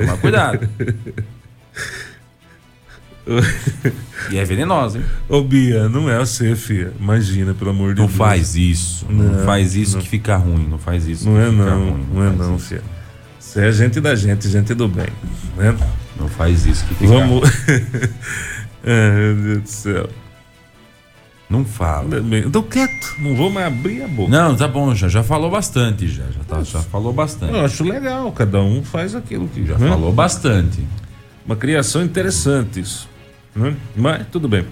Toma 0.01 0.17
cuidado. 0.19 0.69
e 4.31 4.37
é 4.37 4.45
venenosa, 4.45 4.99
hein? 4.99 5.05
Ô, 5.29 5.43
Bia, 5.43 5.89
não 5.89 6.11
é 6.11 6.19
você, 6.19 6.55
filha. 6.55 6.93
Imagina, 7.01 7.55
pelo 7.55 7.71
amor 7.71 7.95
de 7.95 8.01
Não 8.01 8.07
Deus. 8.07 8.19
faz 8.19 8.55
isso. 8.57 9.07
Não, 9.09 9.25
Não, 9.33 9.45
faz 9.45 9.75
isso 9.75 9.97
não. 9.97 10.03
que 10.03 10.09
fica 10.09 10.37
ruim. 10.37 10.67
Não 10.69 10.79
faz 10.79 11.07
isso 11.07 11.29
Não 11.29 11.37
que 11.37 11.41
é 11.47 11.51
fica 11.51 11.65
não, 11.65 11.91
ruim. 11.91 12.07
não 12.13 12.23
é 12.25 12.27
faz 12.27 12.39
não, 12.39 12.59
filha. 12.59 12.83
Você 13.39 13.61
é 13.67 13.73
gente 13.73 14.01
da 14.01 14.15
gente, 14.15 14.49
gente 14.49 14.75
do 14.75 14.89
bem, 14.89 15.07
né? 15.57 15.75
Não 16.19 16.29
faz 16.29 16.67
isso 16.67 16.85
que 16.87 16.95
fica 16.95 17.13
Vamos. 17.13 17.49
Ai, 18.85 19.11
meu 19.35 19.35
Deus 19.37 19.63
do 19.63 19.69
céu. 19.69 20.09
Não 21.49 21.65
fala. 21.65 22.09
Tô 22.51 22.63
quieto, 22.63 23.15
não 23.19 23.37
vou 23.37 23.51
mais 23.51 23.67
abrir 23.67 24.03
a 24.03 24.09
boca. 24.09 24.31
Não, 24.31 24.57
tá 24.57 24.67
bom, 24.67 24.95
já, 24.95 25.09
já 25.09 25.23
falou 25.23 25.51
bastante, 25.51 26.09
já. 26.09 26.25
Já, 26.25 26.45
tá, 26.47 26.63
já 26.63 26.81
falou 26.81 27.13
bastante. 27.13 27.53
Eu 27.53 27.65
acho 27.65 27.85
legal, 27.85 28.33
cada 28.33 28.61
um 28.61 28.83
faz 28.83 29.15
aquilo 29.15 29.47
que 29.49 29.65
Já 29.65 29.79
né? 29.79 29.89
falou 29.89 30.13
bastante. 30.13 30.83
Uma 31.45 31.55
criação 31.55 32.03
interessante 32.03 32.81
isso. 32.81 33.09
Né? 33.55 33.77
Mas 33.95 34.27
tudo 34.33 34.49
bem. 34.49 34.65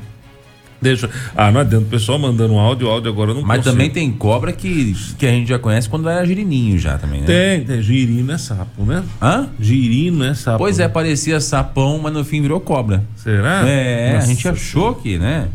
Deixa. 0.82 1.08
Ah, 1.36 1.52
não 1.52 1.60
adianta. 1.60 1.86
O 1.86 1.88
pessoal 1.88 2.18
mandando 2.18 2.52
um 2.54 2.58
áudio, 2.58 2.88
o 2.88 2.90
áudio 2.90 3.10
agora 3.10 3.32
não 3.32 3.40
Mas 3.42 3.58
consigo. 3.58 3.72
também 3.72 3.88
tem 3.88 4.10
cobra 4.10 4.52
que, 4.52 4.94
que 5.16 5.24
a 5.24 5.30
gente 5.30 5.48
já 5.48 5.58
conhece 5.58 5.88
quando 5.88 6.08
era 6.08 6.26
girininho 6.26 6.78
já 6.78 6.98
também, 6.98 7.20
né? 7.20 7.26
Tem, 7.26 7.64
tem. 7.64 7.80
Girino 7.80 8.32
é 8.32 8.38
sapo, 8.38 8.84
né? 8.84 9.04
Hã? 9.22 9.48
Girino 9.60 10.24
é 10.24 10.34
sapo. 10.34 10.58
Pois 10.58 10.80
é, 10.80 10.88
parecia 10.88 11.40
sapão, 11.40 11.98
mas 12.02 12.12
no 12.12 12.24
fim 12.24 12.42
virou 12.42 12.60
cobra. 12.60 13.04
Será? 13.16 13.62
é, 13.66 14.14
Nossa 14.14 14.26
a 14.26 14.28
gente 14.28 14.48
achou 14.48 14.94
que, 14.96 15.16
né? 15.18 15.48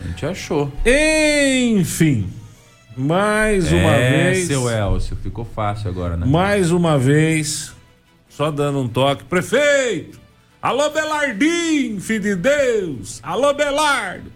A 0.00 0.08
gente 0.08 0.26
achou. 0.26 0.70
Enfim. 0.84 2.26
Mais 2.94 3.72
uma 3.72 3.90
é, 3.94 4.32
vez. 4.32 4.46
seu 4.46 4.68
Elcio, 4.68 5.16
ficou 5.22 5.44
fácil 5.46 5.88
agora, 5.88 6.16
né? 6.16 6.26
Mais 6.26 6.70
uma 6.70 6.98
vez. 6.98 7.72
Só 8.28 8.50
dando 8.50 8.80
um 8.80 8.88
toque. 8.88 9.24
Prefeito! 9.24 10.21
Alô, 10.62 10.90
Belardim, 10.90 11.98
filho 11.98 12.20
de 12.22 12.36
Deus! 12.36 13.18
Alô, 13.22 13.52
Belardo! 13.52 14.30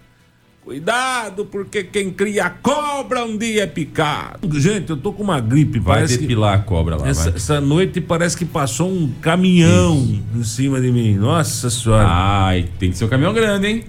Cuidado, 0.65 1.47
porque 1.47 1.85
quem 1.85 2.11
cria 2.11 2.51
cobra 2.51 3.25
um 3.25 3.39
dia 3.39 3.63
é 3.63 3.67
picado. 3.69 4.59
Gente, 4.59 4.91
eu 4.91 4.97
tô 4.97 5.13
com 5.13 5.23
uma 5.23 5.39
gripe, 5.39 5.79
Vai 5.79 5.99
parece 5.99 6.15
que. 6.15 6.23
depilar 6.23 6.55
a 6.55 6.59
cobra 6.59 6.97
lá, 6.97 7.07
Essa, 7.09 7.31
vai. 7.31 7.35
essa 7.37 7.61
noite 7.61 8.01
parece 8.01 8.37
que 8.37 8.45
passou 8.45 8.91
um 8.91 9.13
caminhão 9.21 9.97
em 10.35 10.43
cima 10.43 10.81
de 10.81 10.91
mim. 10.91 11.15
Nossa 11.15 11.71
senhora. 11.71 12.05
Ai, 12.09 12.69
tem 12.81 12.91
que 12.91 12.99
ser 12.99 13.05
um 13.05 13.09
caminhão 13.09 13.33
grande, 13.33 13.69
hein? 13.69 13.85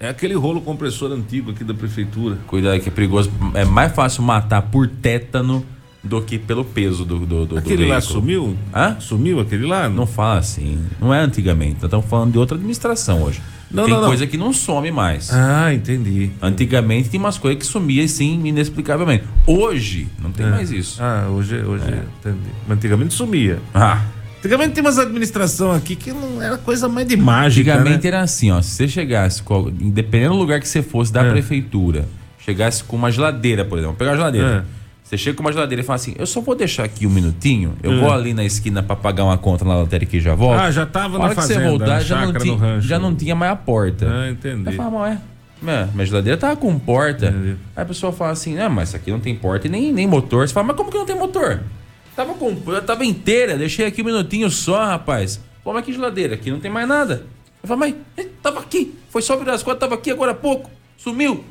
É 0.00 0.08
aquele 0.08 0.34
rolo 0.34 0.62
compressor 0.62 1.12
antigo 1.12 1.50
aqui 1.50 1.62
da 1.62 1.74
prefeitura. 1.74 2.38
Cuidado 2.46 2.80
que 2.80 2.88
é 2.88 2.92
perigoso. 2.92 3.30
É 3.52 3.66
mais 3.66 3.94
fácil 3.94 4.22
matar 4.22 4.62
por 4.62 4.88
tétano 4.88 5.64
do 6.04 6.20
que 6.20 6.38
pelo 6.38 6.64
peso 6.64 7.04
do, 7.04 7.20
do, 7.20 7.46
do 7.46 7.58
Aquele 7.58 7.84
do 7.84 7.90
lá 7.90 8.00
sumiu? 8.00 8.56
Hã? 8.74 8.96
Sumiu 9.00 9.40
aquele 9.40 9.66
lá? 9.66 9.88
Não 9.88 10.06
fala 10.06 10.38
assim. 10.38 10.78
Não 11.00 11.12
é 11.14 11.18
antigamente. 11.20 11.74
Nós 11.76 11.84
estamos 11.84 12.06
falando 12.06 12.32
de 12.32 12.38
outra 12.38 12.56
administração 12.56 13.22
hoje. 13.22 13.40
Não, 13.70 13.84
tem 13.86 13.94
não, 13.94 14.02
não. 14.02 14.08
coisa 14.08 14.26
que 14.26 14.36
não 14.36 14.52
some 14.52 14.90
mais. 14.92 15.30
Ah, 15.32 15.72
entendi. 15.74 16.30
Antigamente 16.40 17.08
tinha 17.08 17.18
umas 17.18 17.38
coisas 17.38 17.58
que 17.60 17.66
sumiam 17.66 18.04
assim, 18.04 18.40
inexplicavelmente. 18.46 19.24
Hoje, 19.46 20.06
não 20.22 20.30
tem 20.30 20.46
mais 20.46 20.70
isso. 20.70 21.02
Ah, 21.02 21.26
hoje, 21.28 21.56
hoje 21.56 21.84
entendi. 22.20 22.38
Mas 22.68 22.76
antigamente 22.78 23.14
sumia. 23.14 23.58
Ah, 23.74 24.02
Antigamente 24.38 24.74
tem 24.74 24.84
umas 24.84 24.98
administração 24.98 25.72
aqui 25.72 25.96
que 25.96 26.12
não 26.12 26.40
era 26.42 26.58
coisa 26.58 26.86
mais 26.86 27.08
de 27.08 27.16
mágica. 27.16 27.72
antigamente 27.76 28.02
né? 28.02 28.08
era 28.08 28.20
assim, 28.20 28.50
ó. 28.50 28.60
Se 28.60 28.72
você 28.72 28.86
chegasse, 28.86 29.42
dependendo 29.72 30.34
do 30.34 30.38
lugar 30.38 30.60
que 30.60 30.68
você 30.68 30.82
fosse 30.82 31.10
da 31.10 31.24
É. 31.24 31.30
prefeitura, 31.30 32.06
chegasse 32.38 32.84
com 32.84 32.94
uma 32.94 33.10
geladeira, 33.10 33.64
por 33.64 33.78
exemplo, 33.78 33.96
pegar 33.96 34.12
a 34.12 34.16
geladeira. 34.16 34.66
É. 34.70 34.83
Você 35.14 35.18
chega 35.18 35.36
com 35.36 35.42
uma 35.44 35.52
geladeira 35.52 35.80
e 35.80 35.84
fala 35.84 35.94
assim: 35.96 36.14
Eu 36.18 36.26
só 36.26 36.40
vou 36.40 36.54
deixar 36.56 36.84
aqui 36.84 37.06
um 37.06 37.10
minutinho, 37.10 37.76
eu 37.82 37.92
É. 37.92 38.00
vou 38.00 38.12
ali 38.12 38.34
na 38.34 38.44
esquina 38.44 38.82
pra 38.82 38.96
pagar 38.96 39.24
uma 39.24 39.38
conta 39.38 39.64
na 39.64 39.76
lotérica 39.76 40.16
e 40.16 40.20
já 40.20 40.34
volto. 40.34 40.58
Ah, 40.60 40.70
já 40.72 40.84
tava 40.84 41.18
na 41.18 41.24
hora 41.26 41.34
que 41.34 41.40
você 41.40 41.54
fazenda, 41.54 41.70
voltar, 41.70 41.86
na 41.86 42.00
já 42.00 42.26
não, 42.26 42.32
tinha, 42.32 42.80
já 42.80 42.98
não 42.98 43.14
tinha 43.14 43.34
mais 43.34 43.52
a 43.52 43.56
porta. 43.56 44.06
Ah, 44.10 44.30
entendi. 44.30 44.68
Aí 44.68 44.74
fala, 44.76 45.10
é. 45.10 45.70
é, 45.70 45.88
Minha 45.94 46.06
geladeira 46.06 46.36
tava 46.36 46.56
com 46.56 46.76
porta. 46.78 47.26
Entendi. 47.28 47.56
Aí 47.76 47.82
a 47.82 47.86
pessoa 47.86 48.12
fala 48.12 48.32
assim: 48.32 48.56
Não, 48.56 48.68
mas 48.70 48.88
isso 48.88 48.96
aqui 48.96 49.10
não 49.12 49.20
tem 49.20 49.36
porta 49.36 49.68
e 49.68 49.70
nem, 49.70 49.92
nem 49.92 50.06
motor. 50.06 50.48
Você 50.48 50.52
fala, 50.52 50.66
mas 50.66 50.76
como 50.76 50.90
que 50.90 50.98
não 50.98 51.06
tem 51.06 51.16
motor? 51.16 51.60
Tava 52.16 52.34
com, 52.34 52.54
tava 52.84 53.04
inteira, 53.04 53.56
deixei 53.56 53.86
aqui 53.86 54.02
um 54.02 54.06
minutinho 54.06 54.50
só, 54.50 54.84
rapaz. 54.84 55.40
Pô, 55.62 55.72
mas 55.72 55.84
que 55.84 55.92
geladeira? 55.92 56.34
Aqui 56.34 56.50
não 56.50 56.58
tem 56.60 56.70
mais 56.70 56.86
nada. 56.88 57.24
Eu 57.62 57.68
falo, 57.68 57.80
mas 57.80 57.94
tava 58.42 58.60
aqui. 58.60 58.94
Foi 59.10 59.22
só 59.22 59.36
virar 59.36 59.54
as 59.54 59.62
contas, 59.62 59.80
tava 59.80 59.94
aqui 59.94 60.10
agora 60.10 60.32
há 60.32 60.34
pouco. 60.34 60.70
Sumiu. 60.96 61.44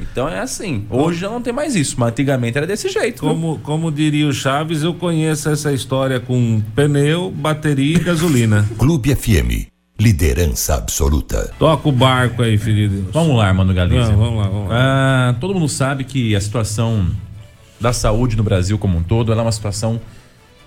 Então 0.00 0.28
é 0.28 0.38
assim. 0.38 0.86
Hoje 0.90 1.20
já 1.20 1.28
não 1.28 1.42
tem 1.42 1.52
mais 1.52 1.74
isso, 1.74 1.96
mas 1.98 2.10
antigamente 2.10 2.56
era 2.56 2.66
desse 2.66 2.88
jeito. 2.88 3.20
viu? 3.20 3.30
Como, 3.30 3.58
como 3.60 3.90
diria 3.90 4.26
o 4.28 4.32
Chaves, 4.32 4.82
eu 4.82 4.94
conheço 4.94 5.48
essa 5.48 5.72
história 5.72 6.20
com 6.20 6.62
pneu, 6.74 7.30
bateria 7.30 7.96
e 7.96 8.00
gasolina. 8.00 8.68
Clube 8.78 9.14
FM. 9.14 9.68
Liderança 10.00 10.76
absoluta. 10.76 11.52
Toca 11.58 11.88
o 11.88 11.92
barco 11.92 12.42
aí, 12.42 12.56
filho 12.56 12.88
de 12.88 12.96
Deus. 12.96 13.12
Vamos 13.12 13.36
lá, 13.36 13.52
mano 13.52 13.74
Galiza. 13.74 14.12
Não, 14.12 14.18
vamos 14.18 14.38
lá, 14.38 14.48
vamos 14.48 14.68
lá. 14.68 14.76
Ah, 14.76 15.34
todo 15.40 15.54
mundo 15.54 15.68
sabe 15.68 16.04
que 16.04 16.36
a 16.36 16.40
situação 16.40 17.08
da 17.80 17.92
saúde 17.92 18.36
no 18.36 18.44
Brasil 18.44 18.78
como 18.78 18.98
um 18.98 19.02
todo 19.02 19.32
ela 19.32 19.42
é 19.42 19.44
uma 19.44 19.52
situação 19.52 20.00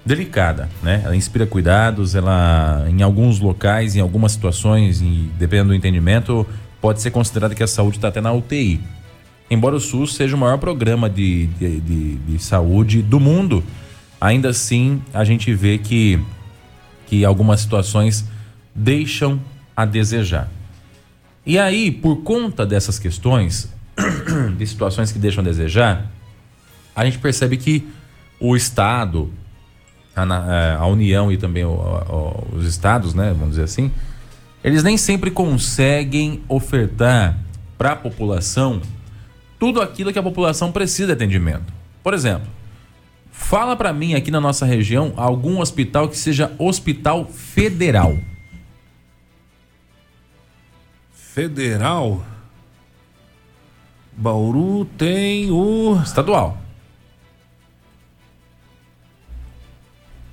delicada, 0.06 0.70
né? 0.82 1.02
Ela 1.06 1.16
inspira 1.16 1.46
cuidados, 1.46 2.16
ela 2.16 2.86
em 2.90 3.02
alguns 3.02 3.40
locais, 3.40 3.96
em 3.96 4.00
algumas 4.00 4.34
situações, 4.34 5.02
e 5.02 5.30
dependendo 5.38 5.70
do 5.70 5.76
entendimento, 5.76 6.46
pode 6.82 7.02
ser 7.02 7.12
considerado 7.12 7.56
que 7.56 7.64
a 7.64 7.68
saúde 7.68 7.98
está 7.98 8.08
até 8.08 8.20
na 8.20 8.34
UTI. 8.34 8.82
Embora 9.52 9.76
o 9.76 9.80
SUS 9.82 10.16
seja 10.16 10.34
o 10.36 10.40
maior 10.40 10.58
programa 10.58 11.10
de, 11.10 11.48
de, 11.48 11.80
de- 11.82 12.16
de 12.16 12.40
saúde 12.42 13.02
do 13.02 13.20
mundo, 13.20 13.62
ainda 14.20 14.48
assim 14.50 15.02
a 15.14 15.26
gente 15.26 15.54
vê 15.54 15.78
que, 15.78 16.18
que 17.06 17.26
algumas 17.26 17.60
situações 17.60 18.26
deixam 18.74 19.42
a 19.76 19.84
desejar. 19.86 20.50
E 21.46 21.60
aí, 21.60 21.92
por 21.92 22.24
conta 22.24 22.66
dessas 22.66 22.98
questões, 22.98 23.70
de 24.58 24.66
situações 24.66 25.12
que 25.12 25.20
deixam 25.20 25.42
a 25.42 25.46
desejar, 25.46 26.10
a 26.96 27.04
gente 27.04 27.18
percebe 27.20 27.58
que 27.58 27.86
o 28.40 28.56
Estado, 28.56 29.34
a, 30.16 30.24
eh, 30.24 30.78
a 30.80 30.86
União 30.86 31.30
e 31.30 31.36
também 31.36 31.66
o- 31.66 31.72
o- 31.72 32.56
os 32.56 32.66
Estados, 32.66 33.14
né, 33.14 33.32
vamos 33.34 33.50
dizer 33.52 33.64
assim, 33.64 33.92
eles 34.64 34.82
nem 34.82 34.96
sempre 34.98 35.30
conseguem 35.30 36.42
ofertar 36.48 37.38
para 37.78 37.92
a 37.92 37.96
população 37.98 38.80
tudo 39.62 39.80
aquilo 39.80 40.12
que 40.12 40.18
a 40.18 40.24
população 40.24 40.72
precisa 40.72 41.06
de 41.06 41.14
atendimento. 41.14 41.72
Por 42.02 42.16
exemplo, 42.16 42.48
fala 43.32 43.76
para 43.76 43.94
mim 43.94 44.16
aqui 44.16 44.32
na 44.32 44.42
nossa 44.42 44.66
região 44.66 45.14
algum 45.16 45.60
hospital 45.60 46.10
que 46.10 46.18
seja 46.18 46.52
hospital 46.58 47.28
federal. 47.28 48.18
Federal. 51.14 52.26
Bauru 54.18 54.86
tem 54.98 55.52
o. 55.52 56.02
Estadual. 56.04 56.58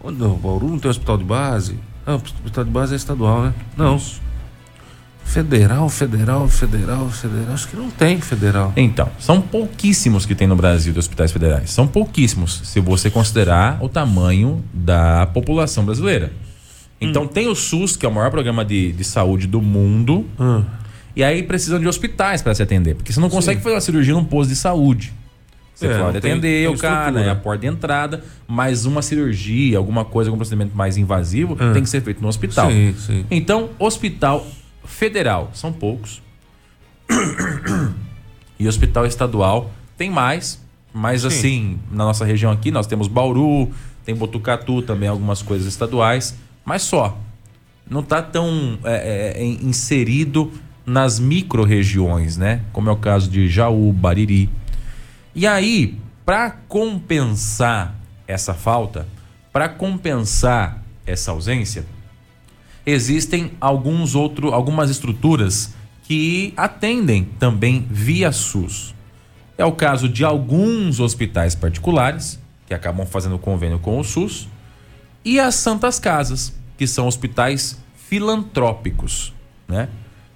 Oh, 0.01 0.11
não, 0.11 0.37
Bauru 0.37 0.69
não 0.69 0.79
tem 0.79 0.91
hospital 0.91 1.19
de 1.19 1.25
base? 1.25 1.79
Ah, 2.07 2.13
o 2.13 2.15
hospital 2.15 2.65
de 2.65 2.71
base 2.71 2.95
é 2.95 2.97
estadual, 2.97 3.43
né? 3.43 3.55
Não. 3.77 4.01
Federal, 5.29 5.89
federal, 5.91 6.49
federal, 6.49 7.09
federal. 7.11 7.53
Acho 7.53 7.69
que 7.69 7.77
não 7.77 7.91
tem 7.91 8.19
federal. 8.19 8.73
Então, 8.75 9.11
são 9.19 9.43
pouquíssimos 9.43 10.25
que 10.25 10.35
tem 10.35 10.47
no 10.49 10.57
Brasil 10.57 10.91
de 10.93 10.99
hospitais 10.99 11.31
federais. 11.31 11.71
São 11.71 11.87
pouquíssimos, 11.87 12.63
se 12.65 12.81
você 12.81 13.11
considerar 13.11 13.77
o 13.83 13.91
tamanho 13.91 14.65
da 14.73 15.27
população 15.27 15.85
brasileira. 15.85 16.33
Então, 16.99 17.27
tem 17.29 17.47
o 17.47 17.55
SUS, 17.55 17.95
que 17.95 18.07
é 18.07 18.09
o 18.09 18.13
maior 18.13 18.31
programa 18.31 18.65
de, 18.65 18.91
de 18.93 19.05
saúde 19.05 19.47
do 19.47 19.61
mundo, 19.61 20.25
Ah, 20.39 20.63
e 21.15 21.23
aí 21.23 21.43
precisam 21.43 21.79
de 21.79 21.87
hospitais 21.87 22.41
para 22.41 22.55
se 22.55 22.63
atender, 22.63 22.95
porque 22.95 23.13
você 23.13 23.21
não 23.21 23.29
consegue 23.29 23.61
fazer 23.61 23.75
uma 23.75 23.81
cirurgia 23.83 24.15
num 24.15 24.25
posto 24.25 24.49
de 24.49 24.57
saúde. 24.57 25.13
Você 25.75 25.87
É, 25.89 25.99
pode 25.99 26.17
atender 26.19 26.65
tem 26.67 26.75
o 26.75 26.77
cara, 26.79 27.01
estrutura. 27.11 27.25
é 27.25 27.31
a 27.31 27.37
porta 27.37 27.61
de 27.61 27.67
entrada, 27.69 28.25
mas 28.49 28.85
uma 28.87 29.03
cirurgia, 29.03 29.77
alguma 29.79 30.05
coisa, 30.05 30.31
algum 30.31 30.39
procedimento 30.39 30.75
mais 30.77 30.97
invasivo, 30.97 31.57
Ah. 31.61 31.73
tem 31.73 31.83
que 31.83 31.89
ser 31.91 32.01
feito 32.03 32.21
no 32.23 32.29
hospital. 32.29 32.71
Sim, 32.71 32.95
sim. 32.99 33.25
Então, 33.31 33.69
hospital 33.79 34.45
federal 34.89 35.51
são 35.53 35.73
poucos. 35.73 36.23
e 38.59 38.67
hospital 38.67 39.07
estadual 39.07 39.71
tem 39.97 40.11
mais, 40.11 40.61
mas 40.93 41.23
Sim. 41.23 41.27
assim, 41.29 41.79
na 41.91 42.05
nossa 42.05 42.25
região 42.25 42.51
aqui 42.51 42.71
nós 42.71 42.87
temos 42.87 43.07
Bauru, 43.07 43.71
tem 44.05 44.15
Botucatu 44.15 44.83
também, 44.83 45.09
algumas 45.09 45.43
coisas 45.43 45.69
estaduais, 45.69 46.35
mas 46.65 46.83
só. 46.83 47.17
Não 47.89 48.01
está 48.01 48.21
tão 48.21 48.79
é, 48.85 49.35
é, 49.37 49.45
inserido 49.45 50.53
nas 50.85 51.19
micro-regiões, 51.19 52.37
né? 52.37 52.63
Como 52.73 52.91
é 52.91 52.93
o 52.93 52.97
caso 52.97 53.31
de 53.31 53.49
Jaú, 53.49 53.93
Bariri. 53.93 54.51
E 55.35 55.47
aí, 55.47 55.99
para 56.25 56.51
compensar 56.51 57.95
essa 58.27 58.53
falta, 58.53 59.07
para 59.53 59.69
compensar 59.69 60.83
essa 61.07 61.31
ausência, 61.31 61.87
existem 62.91 63.53
alguns 63.61 64.15
outro, 64.15 64.53
algumas 64.53 64.91
estruturas 64.91 65.75
que 66.05 66.55
atendem 66.57 67.25
também 67.39 67.87
via 67.91 68.33
SUS. 68.33 68.95
É 69.57 69.65
o 69.65 69.73
caso 69.73 70.09
de 70.09 70.25
alguns 70.25 71.01
hospitais 71.01 71.55
particulares 71.55 72.39
que 72.67 72.73
acabam 72.73 73.07
fazendo 73.07 73.39
convênio 73.39 73.79
com 73.79 73.99
o 73.99 74.05
SUS 74.05 74.49
e 75.25 75.39
as 75.41 75.55
santas 75.57 75.99
casas, 75.99 76.55
que 76.77 76.87
são 76.87 77.07
hospitais 77.07 77.79
filantrópicos, 78.09 79.35
né? 79.67 79.89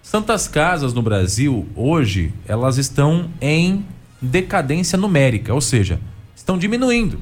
Santas 0.03 0.49
casas 0.49 0.93
no 0.93 1.01
Brasil 1.01 1.69
hoje 1.77 2.35
elas 2.47 2.77
estão 2.77 3.31
em 3.41 3.87
decadência 4.21 4.99
numérica, 4.99 5.55
ou 5.55 5.61
seja, 5.61 6.01
estão 6.35 6.59
diminuindo. 6.59 7.21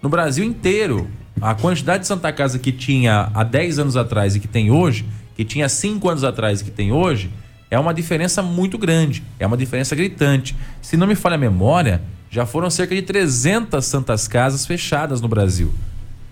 No 0.00 0.08
Brasil 0.08 0.44
inteiro, 0.44 1.10
a 1.40 1.54
quantidade 1.54 2.02
de 2.02 2.06
Santa 2.06 2.32
Casa 2.32 2.58
que 2.58 2.72
tinha 2.72 3.30
há 3.34 3.42
10 3.42 3.78
anos 3.78 3.96
atrás 3.96 4.36
e 4.36 4.40
que 4.40 4.48
tem 4.48 4.70
hoje, 4.70 5.04
que 5.36 5.44
tinha 5.44 5.68
5 5.68 6.08
anos 6.08 6.24
atrás 6.24 6.60
e 6.60 6.64
que 6.64 6.70
tem 6.70 6.92
hoje, 6.92 7.30
é 7.70 7.78
uma 7.78 7.94
diferença 7.94 8.42
muito 8.42 8.76
grande, 8.76 9.22
é 9.38 9.46
uma 9.46 9.56
diferença 9.56 9.94
gritante. 9.94 10.56
Se 10.82 10.96
não 10.96 11.06
me 11.06 11.14
falha 11.14 11.36
a 11.36 11.38
memória, 11.38 12.02
já 12.30 12.44
foram 12.44 12.68
cerca 12.68 12.94
de 12.94 13.02
300 13.02 13.84
Santas 13.84 14.28
Casas 14.28 14.66
fechadas 14.66 15.20
no 15.20 15.28
Brasil 15.28 15.72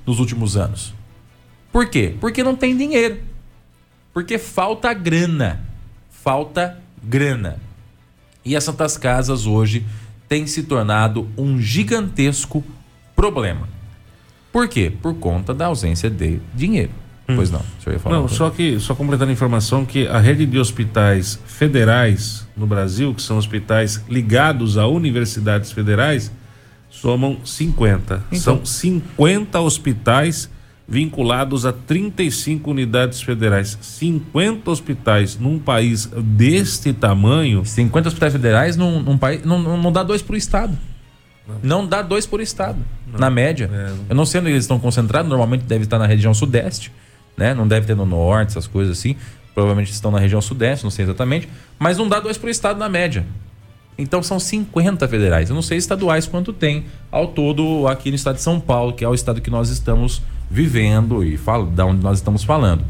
nos 0.05 0.19
últimos 0.19 0.57
anos. 0.57 0.95
Por 1.73 1.89
quê? 1.89 2.17
Porque 2.21 2.43
não 2.43 2.57
tem 2.57 2.77
dinheiro. 2.77 3.21
Porque 4.13 4.39
falta 4.39 4.93
grana. 4.93 5.61
Falta 6.11 6.79
grana. 7.03 7.61
E 8.45 8.57
as 8.57 8.65
Santas 8.65 8.97
Casas 8.97 9.47
hoje 9.47 9.85
têm 10.29 10.47
se 10.47 10.65
tornado 10.65 11.29
um 11.37 11.61
gigantesco 11.61 12.65
problema. 13.15 13.78
Por 14.59 14.67
quê? 14.67 14.91
Por 14.91 15.15
conta 15.15 15.55
da 15.55 15.67
ausência 15.67 16.11
de 16.11 16.41
dinheiro. 16.53 16.91
Hum. 17.29 17.37
Pois 17.37 17.49
não, 17.49 17.61
o 17.61 17.91
ia 17.91 17.99
falar. 18.01 18.17
Não, 18.17 18.27
só 18.27 18.51
que, 18.51 18.81
só 18.81 18.93
completando 18.93 19.31
a 19.31 19.33
informação 19.33 19.87
que 19.87 20.09
a 20.09 20.19
rede 20.19 20.45
de 20.45 20.59
hospitais 20.59 21.39
federais 21.47 22.45
no 22.57 22.67
Brasil, 22.67 23.15
que 23.15 23.23
são 23.23 23.39
hospitais 23.39 24.03
ligados 24.09 24.77
a 24.77 24.89
universidades 24.89 25.71
federais, 25.71 26.33
somam 26.91 27.39
50. 27.45 28.25
Então. 28.33 28.41
São 28.41 28.65
50 28.65 29.61
hospitais 29.61 30.51
vinculados 30.89 31.65
a 31.65 31.73
35 31.73 32.69
unidades 32.69 33.23
federais. 33.23 33.79
50 33.81 34.69
hospitais 34.69 35.39
num 35.39 35.61
país 35.61 36.07
deste 36.07 36.93
tamanho. 36.93 37.65
50 37.65 38.09
hospitais 38.09 38.33
federais 38.33 38.77
num, 38.77 39.01
num 39.01 39.17
país. 39.17 39.45
Não, 39.45 39.79
não 39.79 39.93
dá 39.93 40.03
dois 40.03 40.21
por 40.21 40.35
estado. 40.35 40.77
Não, 41.63 41.87
dá 41.87 42.03
dois 42.03 42.27
por 42.27 42.41
estado, 42.41 42.79
não. 43.07 43.19
na 43.19 43.31
média. 43.31 43.71
É. 43.73 43.93
Eu 44.11 44.17
não 44.17 44.27
sei 44.27 44.41
onde 44.41 44.51
eles 44.51 44.65
estão 44.65 44.79
concentrados, 44.79 45.29
normalmente 45.29 45.65
deve 45.65 45.85
estar 45.85 45.99
na 45.99 46.07
região 46.07 46.35
sudeste, 46.35 46.93
né? 47.37 47.55
Não 47.55 47.67
deve 47.67 47.87
ter 47.87 47.97
no 47.97 48.07
norte, 48.07 48.51
essas 48.51 48.67
coisas 48.67 48.99
assim. 48.99 49.17
Provavelmente 49.55 49.91
estão 49.91 50.11
na 50.11 50.19
região 50.19 50.41
sudeste, 50.41 50.85
não 50.85 50.91
sei 50.91 51.05
exatamente. 51.05 51.49
Mas 51.79 51.99
não 51.99 52.09
dá 52.09 52.21
dois 52.21 52.39
por 52.39 52.49
estado 52.49 52.79
na 52.79 52.89
média. 52.89 53.27
Então 53.99 54.23
são 54.23 54.39
50 54.39 55.09
federais. 55.09 55.49
Eu 55.49 55.55
não 55.55 55.63
sei 55.63 55.77
estaduais 55.77 56.27
quanto 56.27 56.53
tem 56.53 56.85
ao 57.11 57.27
todo 57.27 57.89
aqui 57.89 58.11
no 58.11 58.15
estado 58.15 58.37
de 58.37 58.43
São 58.43 58.61
Paulo, 58.61 58.93
que 58.93 59.05
é 59.05 59.09
o 59.09 59.15
estado 59.15 59.41
que 59.41 59.51
nós 59.51 59.69
estamos 59.71 60.23
vivendo 60.49 61.25
e 61.25 61.37
fala, 61.37 61.67
da 61.67 61.85
onde 61.85 62.03
nós 62.03 62.19
estamos 62.19 62.45
falando. 62.45 62.85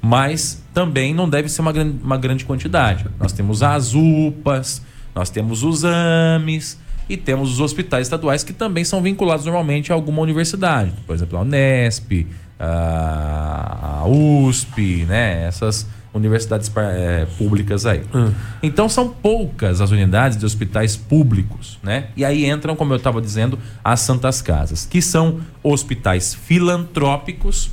Mas 0.00 0.62
também 0.72 1.12
não 1.12 1.28
deve 1.28 1.48
ser 1.48 1.60
uma, 1.60 1.72
uma 2.02 2.16
grande 2.16 2.44
quantidade. 2.44 3.06
Nós 3.18 3.32
temos 3.32 3.62
as 3.62 3.92
UPAs, 3.94 4.82
nós 5.14 5.30
temos 5.30 5.64
os 5.64 5.84
AMES 5.84 6.78
e 7.12 7.16
temos 7.16 7.52
os 7.52 7.60
hospitais 7.60 8.06
estaduais 8.06 8.42
que 8.42 8.52
também 8.52 8.84
são 8.84 9.02
vinculados 9.02 9.44
normalmente 9.44 9.92
a 9.92 9.94
alguma 9.94 10.22
universidade. 10.22 10.92
Por 11.06 11.14
exemplo, 11.14 11.38
a 11.38 11.42
Unesp, 11.42 12.26
a 12.58 14.04
USP, 14.06 15.04
né? 15.06 15.46
Essas 15.46 15.86
universidades 16.14 16.70
é, 16.76 17.26
públicas 17.36 17.84
aí. 17.84 18.02
Hum. 18.14 18.32
Então 18.62 18.88
são 18.88 19.08
poucas 19.08 19.80
as 19.80 19.90
unidades 19.90 20.38
de 20.38 20.46
hospitais 20.46 20.96
públicos, 20.96 21.78
né? 21.82 22.08
E 22.16 22.24
aí 22.24 22.48
entram, 22.48 22.74
como 22.76 22.92
eu 22.92 22.96
estava 22.96 23.20
dizendo, 23.20 23.58
as 23.84 24.00
Santas 24.00 24.40
Casas, 24.40 24.86
que 24.86 25.02
são 25.02 25.40
hospitais 25.62 26.34
filantrópicos 26.34 27.70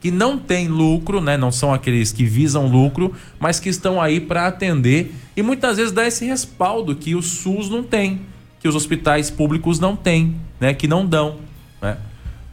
que 0.00 0.10
não 0.10 0.38
têm 0.38 0.66
lucro, 0.66 1.20
né? 1.20 1.36
Não 1.36 1.52
são 1.52 1.74
aqueles 1.74 2.10
que 2.10 2.24
visam 2.24 2.66
lucro, 2.66 3.12
mas 3.38 3.60
que 3.60 3.68
estão 3.68 4.00
aí 4.00 4.18
para 4.18 4.46
atender 4.46 5.14
e 5.36 5.42
muitas 5.42 5.76
vezes 5.76 5.92
dá 5.92 6.06
esse 6.06 6.24
respaldo 6.24 6.96
que 6.96 7.14
o 7.14 7.22
SUS 7.22 7.68
não 7.68 7.82
tem, 7.82 8.20
que 8.60 8.68
os 8.68 8.74
hospitais 8.74 9.30
públicos 9.30 9.80
não 9.80 9.96
têm, 9.96 10.36
né? 10.60 10.72
Que 10.74 10.86
não 10.86 11.04
dão, 11.04 11.38
né? 11.80 11.96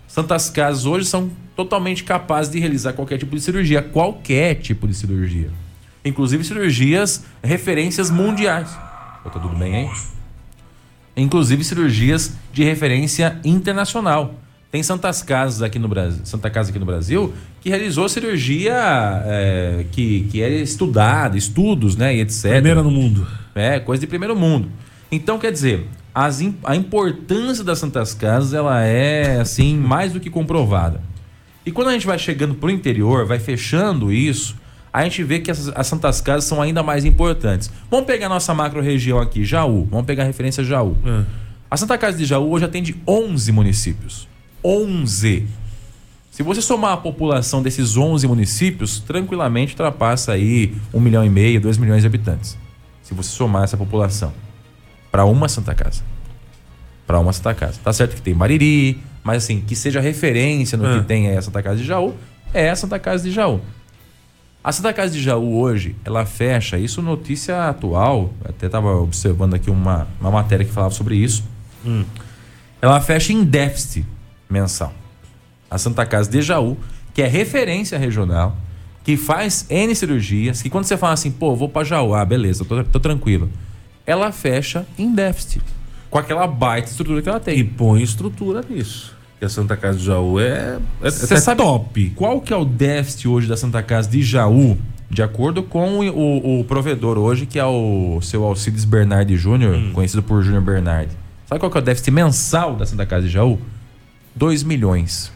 Santas 0.07 0.49
Casas 0.49 0.85
hoje 0.85 1.05
são 1.05 1.29
totalmente 1.55 2.03
capazes 2.03 2.51
de 2.51 2.59
realizar 2.59 2.93
qualquer 2.93 3.17
tipo 3.17 3.35
de 3.35 3.41
cirurgia, 3.41 3.81
qualquer 3.81 4.55
tipo 4.55 4.87
de 4.87 4.93
cirurgia. 4.93 5.49
Inclusive 6.03 6.43
cirurgias 6.43 7.25
referências 7.43 8.09
mundiais. 8.09 8.69
Tá 8.69 9.29
tudo 9.29 9.49
bem 9.49 9.75
aí? 9.75 9.89
Inclusive 11.17 11.63
cirurgias 11.63 12.33
de 12.53 12.63
referência 12.63 13.39
internacional. 13.43 14.35
Tem 14.71 14.83
Santas 14.83 15.21
Casas 15.23 15.61
aqui 15.61 15.79
no 15.79 15.87
Brasil, 15.87 16.25
Santa 16.25 16.49
Casa 16.49 16.69
aqui 16.69 16.79
no 16.79 16.85
Brasil, 16.85 17.33
que 17.61 17.69
realizou 17.69 18.07
cirurgia 18.07 18.73
é, 19.25 19.85
que, 19.91 20.27
que 20.29 20.41
era 20.41 20.53
estudada, 20.53 21.37
estudos, 21.37 21.95
né, 21.95 22.15
e 22.15 22.21
etc. 22.21 22.51
Primeira 22.51 22.83
no 22.83 22.91
mundo. 22.91 23.27
É, 23.55 23.79
coisa 23.79 24.01
de 24.01 24.07
primeiro 24.07 24.35
mundo. 24.35 24.69
Então, 25.11 25.39
quer 25.39 25.51
dizer, 25.51 25.87
as, 26.17 26.41
a 26.63 26.75
importância 26.75 27.63
das 27.63 27.77
Santas 27.77 28.15
Casas, 28.15 28.51
ela 28.51 28.83
é, 28.83 29.39
assim, 29.39 29.77
mais 29.77 30.13
do 30.13 30.19
que 30.19 30.31
comprovada. 30.31 30.99
E 31.63 31.71
quando 31.71 31.89
a 31.89 31.93
gente 31.93 32.07
vai 32.07 32.17
chegando 32.17 32.55
pro 32.55 32.71
interior, 32.71 33.23
vai 33.27 33.37
fechando 33.37 34.11
isso, 34.11 34.55
a 34.91 35.03
gente 35.03 35.23
vê 35.23 35.39
que 35.39 35.51
as, 35.51 35.67
as 35.75 35.85
Santas 35.85 36.19
Casas 36.19 36.45
são 36.45 36.59
ainda 36.59 36.81
mais 36.81 37.05
importantes. 37.05 37.69
Vamos 37.91 38.07
pegar 38.07 38.29
nossa 38.29 38.51
macro 38.51 38.81
região 38.81 39.19
aqui, 39.19 39.45
Jaú. 39.45 39.87
Vamos 39.91 40.07
pegar 40.07 40.23
a 40.23 40.25
referência 40.25 40.63
Jaú. 40.63 40.97
É. 41.05 41.23
A 41.69 41.77
Santa 41.77 41.95
Casa 41.99 42.17
de 42.17 42.25
Jaú 42.25 42.49
hoje 42.49 42.65
atende 42.65 42.95
11 43.07 43.51
municípios. 43.51 44.27
11. 44.65 45.45
Se 46.31 46.41
você 46.41 46.63
somar 46.63 46.93
a 46.93 46.97
população 46.97 47.61
desses 47.61 47.95
11 47.95 48.27
municípios, 48.27 48.99
tranquilamente 49.01 49.73
ultrapassa 49.73 50.31
aí 50.31 50.73
1 50.91 50.99
milhão 50.99 51.23
e 51.23 51.29
meio, 51.29 51.61
2 51.61 51.77
milhões 51.77 52.01
de 52.01 52.07
habitantes. 52.07 52.57
Se 53.03 53.13
você 53.13 53.29
somar 53.29 53.65
essa 53.65 53.77
população 53.77 54.33
para 55.17 55.25
uma 55.25 55.49
Santa 55.49 55.73
Casa. 55.73 56.03
Para 57.07 57.19
uma 57.19 57.33
Santa 57.33 57.51
Casa. 57.55 57.79
Tá 57.83 57.91
certo 57.91 58.13
que 58.13 58.21
tem 58.21 58.35
Mariri, 58.35 59.01
mas 59.23 59.43
assim, 59.43 59.61
que 59.61 59.75
seja 59.75 59.99
referência 59.99 60.77
no 60.77 60.87
é. 60.87 60.99
que 60.99 61.05
tem 61.05 61.35
a 61.35 61.41
Santa 61.41 61.63
Casa 61.63 61.77
de 61.77 61.85
Jaú, 61.85 62.13
é 62.53 62.69
a 62.69 62.75
Santa 62.75 62.99
Casa 62.99 63.23
de 63.23 63.31
Jaú. 63.31 63.59
A 64.63 64.71
Santa 64.71 64.93
Casa 64.93 65.11
de 65.11 65.19
Jaú 65.19 65.59
hoje, 65.59 65.95
ela 66.05 66.23
fecha, 66.23 66.77
isso 66.77 67.01
notícia 67.01 67.67
atual, 67.67 68.31
até 68.45 68.67
estava 68.67 68.95
observando 68.95 69.55
aqui 69.55 69.71
uma, 69.71 70.07
uma 70.21 70.29
matéria 70.29 70.63
que 70.63 70.71
falava 70.71 70.93
sobre 70.93 71.15
isso. 71.15 71.43
Hum. 71.83 72.05
Ela 72.79 73.01
fecha 73.01 73.33
em 73.33 73.43
déficit 73.43 74.05
mensal. 74.47 74.93
A 75.67 75.79
Santa 75.79 76.05
Casa 76.05 76.29
de 76.29 76.43
Jaú, 76.43 76.77
que 77.11 77.23
é 77.23 77.27
referência 77.27 77.97
regional, 77.97 78.55
que 79.03 79.17
faz 79.17 79.65
N 79.67 79.95
cirurgias, 79.95 80.61
que 80.61 80.69
quando 80.69 80.85
você 80.85 80.95
fala 80.95 81.13
assim, 81.13 81.31
pô, 81.31 81.55
vou 81.55 81.69
para 81.69 81.83
Jaú, 81.83 82.13
ah, 82.13 82.23
beleza, 82.23 82.63
tô, 82.63 82.83
tô 82.83 82.99
tranquilo. 82.99 83.49
Ela 84.07 84.31
fecha 84.31 84.87
em 84.97 85.13
déficit. 85.13 85.61
Com 86.09 86.17
aquela 86.17 86.47
baita 86.47 86.89
estrutura 86.89 87.21
que 87.21 87.27
ela 87.27 87.39
tem. 87.39 87.59
E 87.59 87.63
põe 87.63 88.01
estrutura 88.01 88.63
nisso 88.67 89.17
que 89.39 89.45
a 89.45 89.49
Santa 89.49 89.77
Casa 89.77 89.97
de 89.99 90.05
Jaú 90.05 90.39
é, 90.39 90.79
é, 91.01 91.07
é 91.07 91.11
sabe 91.11 91.61
top. 91.61 92.11
Qual 92.15 92.41
que 92.41 92.51
é 92.51 92.55
o 92.55 92.65
déficit 92.65 93.27
hoje 93.27 93.47
da 93.47 93.55
Santa 93.55 93.83
Casa 93.83 94.09
de 94.09 94.23
Jaú? 94.23 94.77
De 95.09 95.21
acordo 95.21 95.63
com 95.63 95.99
o, 95.99 96.59
o, 96.59 96.63
provedor 96.65 97.17
hoje, 97.17 97.45
que 97.45 97.57
é 97.57 97.65
o 97.65 98.19
seu 98.21 98.43
Alcides 98.43 98.83
Bernardi 98.83 99.37
Júnior, 99.37 99.75
hum. 99.75 99.91
conhecido 99.93 100.21
por 100.21 100.41
Júnior 100.41 100.63
Bernardi. 100.63 101.15
Sabe 101.45 101.59
qual 101.59 101.71
que 101.71 101.77
é 101.77 101.81
o 101.81 101.83
déficit 101.83 102.11
mensal 102.11 102.75
da 102.75 102.85
Santa 102.85 103.05
Casa 103.05 103.25
de 103.25 103.31
Jaú? 103.31 103.59
2 104.35 104.63
milhões. 104.63 105.31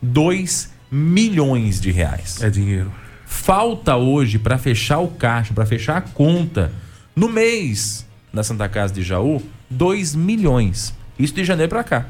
2 0.00 0.72
milhões 0.90 1.80
de 1.80 1.90
reais. 1.90 2.40
É 2.42 2.48
dinheiro. 2.48 2.90
Falta 3.26 3.96
hoje 3.96 4.38
para 4.38 4.56
fechar 4.56 5.00
o 5.00 5.08
caixa, 5.08 5.52
para 5.52 5.66
fechar 5.66 5.98
a 5.98 6.00
conta, 6.00 6.72
no 7.14 7.28
mês 7.28 8.06
da 8.32 8.42
Santa 8.42 8.68
Casa 8.68 8.92
de 8.94 9.02
Jaú, 9.02 9.42
2 9.68 10.14
milhões. 10.14 10.94
Isso 11.18 11.34
de 11.34 11.44
janeiro 11.44 11.70
para 11.70 11.84
cá 11.84 12.06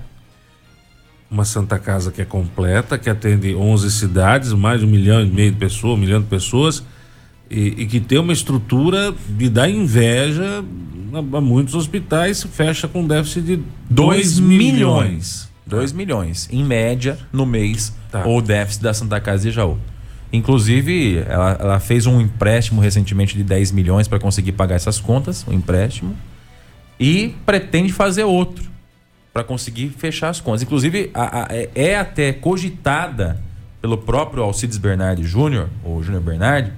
uma 1.31 1.45
Santa 1.45 1.79
Casa 1.79 2.11
que 2.11 2.21
é 2.21 2.25
completa, 2.25 2.99
que 2.99 3.09
atende 3.09 3.55
11 3.55 3.91
cidades, 3.93 4.53
mais 4.53 4.81
de 4.81 4.87
um 4.87 4.91
milhão 4.91 5.23
e 5.23 5.27
meio 5.27 5.53
de 5.53 5.59
pessoas, 5.59 5.95
um 5.95 6.01
milhão 6.01 6.21
de 6.21 6.27
pessoas, 6.27 6.83
e, 7.49 7.83
e 7.83 7.87
que 7.87 8.01
tem 8.01 8.19
uma 8.19 8.33
estrutura 8.33 9.15
de 9.29 9.49
dar 9.49 9.71
inveja 9.71 10.65
a, 11.13 11.19
a 11.39 11.41
muitos 11.41 11.75
hospitais, 11.75 12.43
fecha 12.43 12.89
com 12.89 13.07
déficit 13.07 13.43
de 13.43 13.63
2 13.89 14.41
milhões. 14.41 15.49
2 15.67 15.93
milhões, 15.93 16.49
em 16.51 16.65
média, 16.65 17.17
no 17.33 17.47
mês, 17.47 17.95
Tá. 18.11 18.27
o 18.27 18.43
déficit 18.43 18.83
da 18.83 18.93
Santa 18.93 19.21
Casa 19.21 19.45
de 19.45 19.53
Jaú. 19.53 19.79
Inclusive, 20.33 21.25
ela, 21.29 21.57
ela 21.61 21.81
fez 21.81 22.07
um 22.07 22.21
empréstimo 22.21 22.81
recentemente 22.81 23.37
de 23.37 23.43
10 23.43 23.73
milhões 23.73 24.07
para 24.07 24.19
conseguir 24.19 24.53
pagar 24.53 24.77
essas 24.77 25.01
contas, 25.01 25.45
um 25.49 25.53
empréstimo, 25.53 26.17
e 26.99 27.35
pretende 27.45 27.93
fazer 27.93 28.25
outro 28.25 28.71
para 29.33 29.43
conseguir 29.43 29.89
fechar 29.91 30.29
as 30.29 30.41
contas. 30.41 30.63
Inclusive, 30.63 31.11
a- 31.15 31.43
a- 31.43 31.49
é- 31.51 31.71
é 31.75 31.97
até 31.99 32.33
cogitada 32.33 33.41
pelo 33.81 33.99
próprio 33.99 34.43
Alcides 34.43 34.77
Bernardi 34.79 35.25
Júnior, 35.25 35.69
ou 35.85 36.03
Júnior 36.03 36.23
Bernardi, 36.23 36.73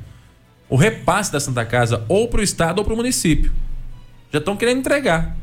o 0.69 0.77
repasse 0.77 1.31
da 1.33 1.41
Santa 1.41 1.65
Casa 1.65 2.05
ou 2.09 2.29
para 2.29 2.41
o 2.41 2.43
Estado 2.43 2.79
ou 2.79 2.85
para 2.85 2.95
o 2.95 2.97
município. 2.97 3.53
Já 4.33 4.39
estão 4.39 4.57
querendo 4.57 4.79
entregar. 4.79 5.37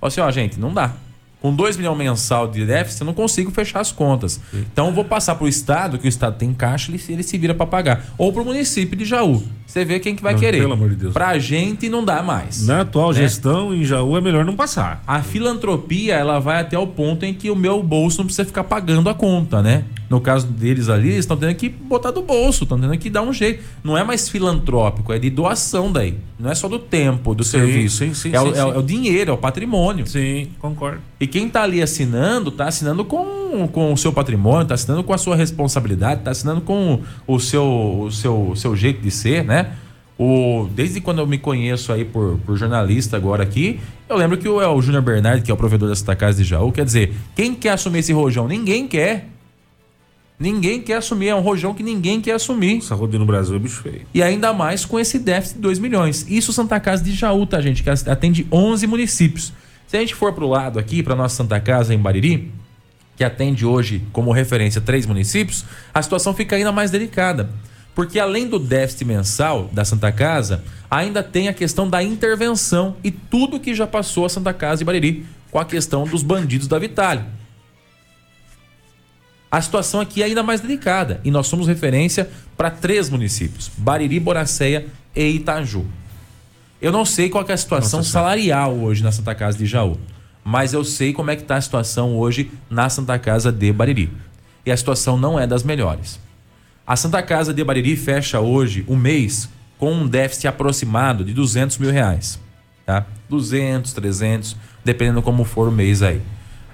Ó, 0.00 0.06
assim, 0.06 0.20
ó, 0.20 0.30
gente, 0.30 0.58
não 0.58 0.72
dá. 0.72 0.92
Com 1.40 1.54
2 1.54 1.76
milhões 1.76 1.96
mensal 1.96 2.48
de 2.48 2.66
déficit, 2.66 3.00
eu 3.02 3.06
não 3.06 3.14
consigo 3.14 3.50
fechar 3.52 3.78
as 3.80 3.92
contas. 3.92 4.40
Então 4.52 4.88
eu 4.88 4.92
vou 4.92 5.04
passar 5.04 5.36
para 5.36 5.44
o 5.44 5.48
Estado, 5.48 5.96
que 5.96 6.06
o 6.06 6.08
Estado 6.08 6.36
tem 6.36 6.52
caixa, 6.52 6.90
ele, 6.90 6.98
se- 6.98 7.12
ele 7.12 7.22
se 7.22 7.38
vira 7.38 7.54
para 7.54 7.64
pagar. 7.64 8.04
Ou 8.18 8.32
para 8.32 8.42
o 8.42 8.44
município 8.44 8.96
de 8.96 9.04
Jaú. 9.04 9.42
Você 9.64 9.84
vê 9.84 10.00
quem 10.00 10.16
que 10.16 10.22
vai 10.22 10.32
Não, 10.32 10.40
querer. 10.40 10.58
pelo 10.58 10.72
amor 10.72 10.88
de 10.90 10.96
Deus. 10.96 11.12
Pra 11.12 11.38
gente 11.38 11.88
não 11.88 12.04
dá 12.04 12.22
mais. 12.24 12.66
Na 12.66 12.80
atual 12.80 13.10
Né? 13.12 13.18
gestão, 13.20 13.72
em 13.72 13.84
Jaú, 13.84 14.16
é 14.16 14.20
melhor 14.20 14.44
não 14.44 14.56
passar. 14.56 15.00
A 15.06 15.22
filantropia, 15.22 16.14
ela 16.16 16.40
vai 16.40 16.60
até 16.60 16.76
o 16.78 16.86
ponto 16.86 17.24
em 17.24 17.32
que 17.32 17.50
o 17.50 17.56
meu 17.56 17.82
bolso 17.82 18.18
não 18.18 18.24
precisa 18.26 18.44
ficar 18.44 18.64
pagando 18.64 19.08
a 19.08 19.14
conta, 19.14 19.62
né? 19.62 19.84
No 20.08 20.20
caso 20.22 20.46
deles 20.46 20.88
ali, 20.88 21.08
eles 21.08 21.18
estão 21.20 21.36
tendo 21.36 21.54
que 21.54 21.68
botar 21.68 22.10
do 22.10 22.22
bolso, 22.22 22.64
estão 22.64 22.80
tendo 22.80 22.96
que 22.96 23.10
dar 23.10 23.20
um 23.22 23.32
jeito. 23.32 23.62
Não 23.84 23.96
é 23.96 24.02
mais 24.02 24.26
filantrópico, 24.28 25.12
é 25.12 25.18
de 25.18 25.28
doação 25.28 25.92
daí. 25.92 26.14
Não 26.38 26.50
é 26.50 26.54
só 26.54 26.66
do 26.66 26.78
tempo, 26.78 27.34
do 27.34 27.44
Sim, 27.44 27.58
serviço. 27.58 27.96
sim, 27.98 28.14
sim, 28.14 28.30
é, 28.34 28.40
o, 28.40 28.54
sim, 28.54 28.58
é 28.58 28.64
o- 28.64 28.72
é 28.74 28.78
o 28.78 28.82
dinheiro, 28.82 29.30
é 29.30 29.34
o 29.34 29.36
patrimônio. 29.36 30.06
Sim, 30.06 30.48
concordo. 30.58 31.00
E 31.20 31.26
quem 31.26 31.48
tá 31.50 31.62
ali 31.62 31.82
assinando, 31.82 32.50
tá 32.50 32.66
assinando 32.68 33.04
com, 33.04 33.68
com 33.70 33.92
o 33.92 33.96
seu 33.98 34.10
patrimônio, 34.12 34.66
tá 34.66 34.74
assinando 34.74 35.04
com 35.04 35.12
a 35.12 35.18
sua 35.18 35.36
responsabilidade, 35.36 36.22
tá 36.22 36.30
assinando 36.30 36.62
com 36.62 37.00
o 37.26 37.38
seu, 37.38 38.00
o 38.04 38.10
seu, 38.10 38.52
seu 38.56 38.74
jeito 38.74 39.02
de 39.02 39.10
ser, 39.10 39.44
né? 39.44 39.72
O, 40.18 40.68
desde 40.74 41.00
quando 41.00 41.18
eu 41.20 41.26
me 41.26 41.38
conheço 41.38 41.92
aí 41.92 42.04
por, 42.04 42.38
por 42.44 42.56
jornalista 42.56 43.16
agora 43.16 43.42
aqui, 43.42 43.78
eu 44.08 44.16
lembro 44.16 44.36
que 44.36 44.48
o, 44.48 44.60
é 44.60 44.66
o 44.66 44.80
Júnior 44.82 45.02
Bernardi, 45.02 45.42
que 45.42 45.50
é 45.50 45.54
o 45.54 45.56
provedor 45.56 45.94
Santa 45.94 46.16
Casa 46.16 46.38
de 46.42 46.48
Jaú, 46.48 46.72
quer 46.72 46.84
dizer, 46.84 47.14
quem 47.36 47.54
quer 47.54 47.70
assumir 47.70 48.00
esse 48.00 48.12
rojão? 48.12 48.48
Ninguém 48.48 48.88
quer. 48.88 49.28
Ninguém 50.38 50.80
quer 50.80 50.98
assumir, 50.98 51.28
é 51.28 51.34
um 51.34 51.40
rojão 51.40 51.74
que 51.74 51.82
ninguém 51.82 52.20
quer 52.20 52.32
assumir. 52.32 52.80
Saúde 52.80 53.18
no 53.18 53.26
Brasil 53.26 53.56
é 53.56 53.58
bicho 53.58 53.82
feio. 53.82 54.02
E 54.14 54.22
ainda 54.22 54.52
mais 54.52 54.84
com 54.84 54.98
esse 54.98 55.18
déficit 55.18 55.56
de 55.56 55.62
2 55.62 55.80
milhões. 55.80 56.24
Isso 56.28 56.52
Santa 56.52 56.78
Casa 56.78 57.02
de 57.02 57.12
Jaú, 57.12 57.44
tá, 57.44 57.60
gente? 57.60 57.82
Que 57.82 57.90
atende 57.90 58.46
11 58.52 58.86
municípios. 58.86 59.52
Se 59.88 59.96
a 59.96 60.00
gente 60.00 60.14
for 60.14 60.32
pro 60.32 60.46
lado 60.46 60.78
aqui, 60.78 61.02
para 61.02 61.16
nossa 61.16 61.34
Santa 61.34 61.58
Casa 61.58 61.92
em 61.92 61.98
Bariri, 61.98 62.52
que 63.16 63.24
atende 63.24 63.66
hoje 63.66 64.04
como 64.12 64.30
referência 64.30 64.80
três 64.80 65.06
municípios, 65.06 65.64
a 65.92 66.00
situação 66.00 66.32
fica 66.32 66.54
ainda 66.54 66.70
mais 66.70 66.92
delicada. 66.92 67.50
Porque 67.92 68.20
além 68.20 68.46
do 68.46 68.60
déficit 68.60 69.04
mensal 69.04 69.68
da 69.72 69.84
Santa 69.84 70.12
Casa, 70.12 70.62
ainda 70.88 71.20
tem 71.20 71.48
a 71.48 71.52
questão 71.52 71.90
da 71.90 72.00
intervenção 72.00 72.94
e 73.02 73.10
tudo 73.10 73.58
que 73.58 73.74
já 73.74 73.88
passou 73.88 74.24
a 74.24 74.28
Santa 74.28 74.54
Casa 74.54 74.78
de 74.78 74.84
Bariri 74.84 75.26
com 75.50 75.58
a 75.58 75.64
questão 75.64 76.04
dos 76.04 76.22
bandidos 76.22 76.68
da 76.68 76.78
Vitale. 76.78 77.24
A 79.50 79.60
situação 79.62 80.00
aqui 80.00 80.22
é 80.22 80.26
ainda 80.26 80.42
mais 80.42 80.60
delicada 80.60 81.20
e 81.24 81.30
nós 81.30 81.46
somos 81.46 81.66
referência 81.66 82.30
para 82.56 82.70
três 82.70 83.08
municípios: 83.08 83.70
Bariri, 83.76 84.20
Boracéia 84.20 84.86
e 85.16 85.26
Itaju. 85.36 85.86
Eu 86.80 86.92
não 86.92 87.04
sei 87.04 87.28
qual 87.28 87.44
é 87.48 87.52
a 87.52 87.56
situação 87.56 88.00
Nossa 88.00 88.10
salarial 88.10 88.76
hoje 88.76 89.02
na 89.02 89.10
Santa 89.10 89.34
Casa 89.34 89.58
de 89.58 89.66
Jaú, 89.66 89.98
mas 90.44 90.72
eu 90.72 90.84
sei 90.84 91.12
como 91.12 91.30
é 91.30 91.36
que 91.36 91.42
está 91.42 91.56
a 91.56 91.60
situação 91.60 92.16
hoje 92.16 92.50
na 92.70 92.88
Santa 92.88 93.18
Casa 93.18 93.50
de 93.50 93.72
Bariri. 93.72 94.12
E 94.64 94.70
a 94.70 94.76
situação 94.76 95.16
não 95.16 95.40
é 95.40 95.46
das 95.46 95.62
melhores. 95.62 96.20
A 96.86 96.94
Santa 96.94 97.22
Casa 97.22 97.52
de 97.52 97.64
Bariri 97.64 97.96
fecha 97.96 98.40
hoje 98.40 98.84
o 98.86 98.96
mês 98.96 99.48
com 99.78 99.92
um 99.92 100.06
déficit 100.06 100.46
aproximado 100.46 101.24
de 101.24 101.32
200 101.32 101.78
mil 101.78 101.90
reais. 101.90 102.38
Tá? 102.84 103.06
200, 103.28 103.92
300, 103.92 104.56
dependendo 104.84 105.22
como 105.22 105.44
for 105.44 105.68
o 105.68 105.72
mês 105.72 106.02
aí. 106.02 106.20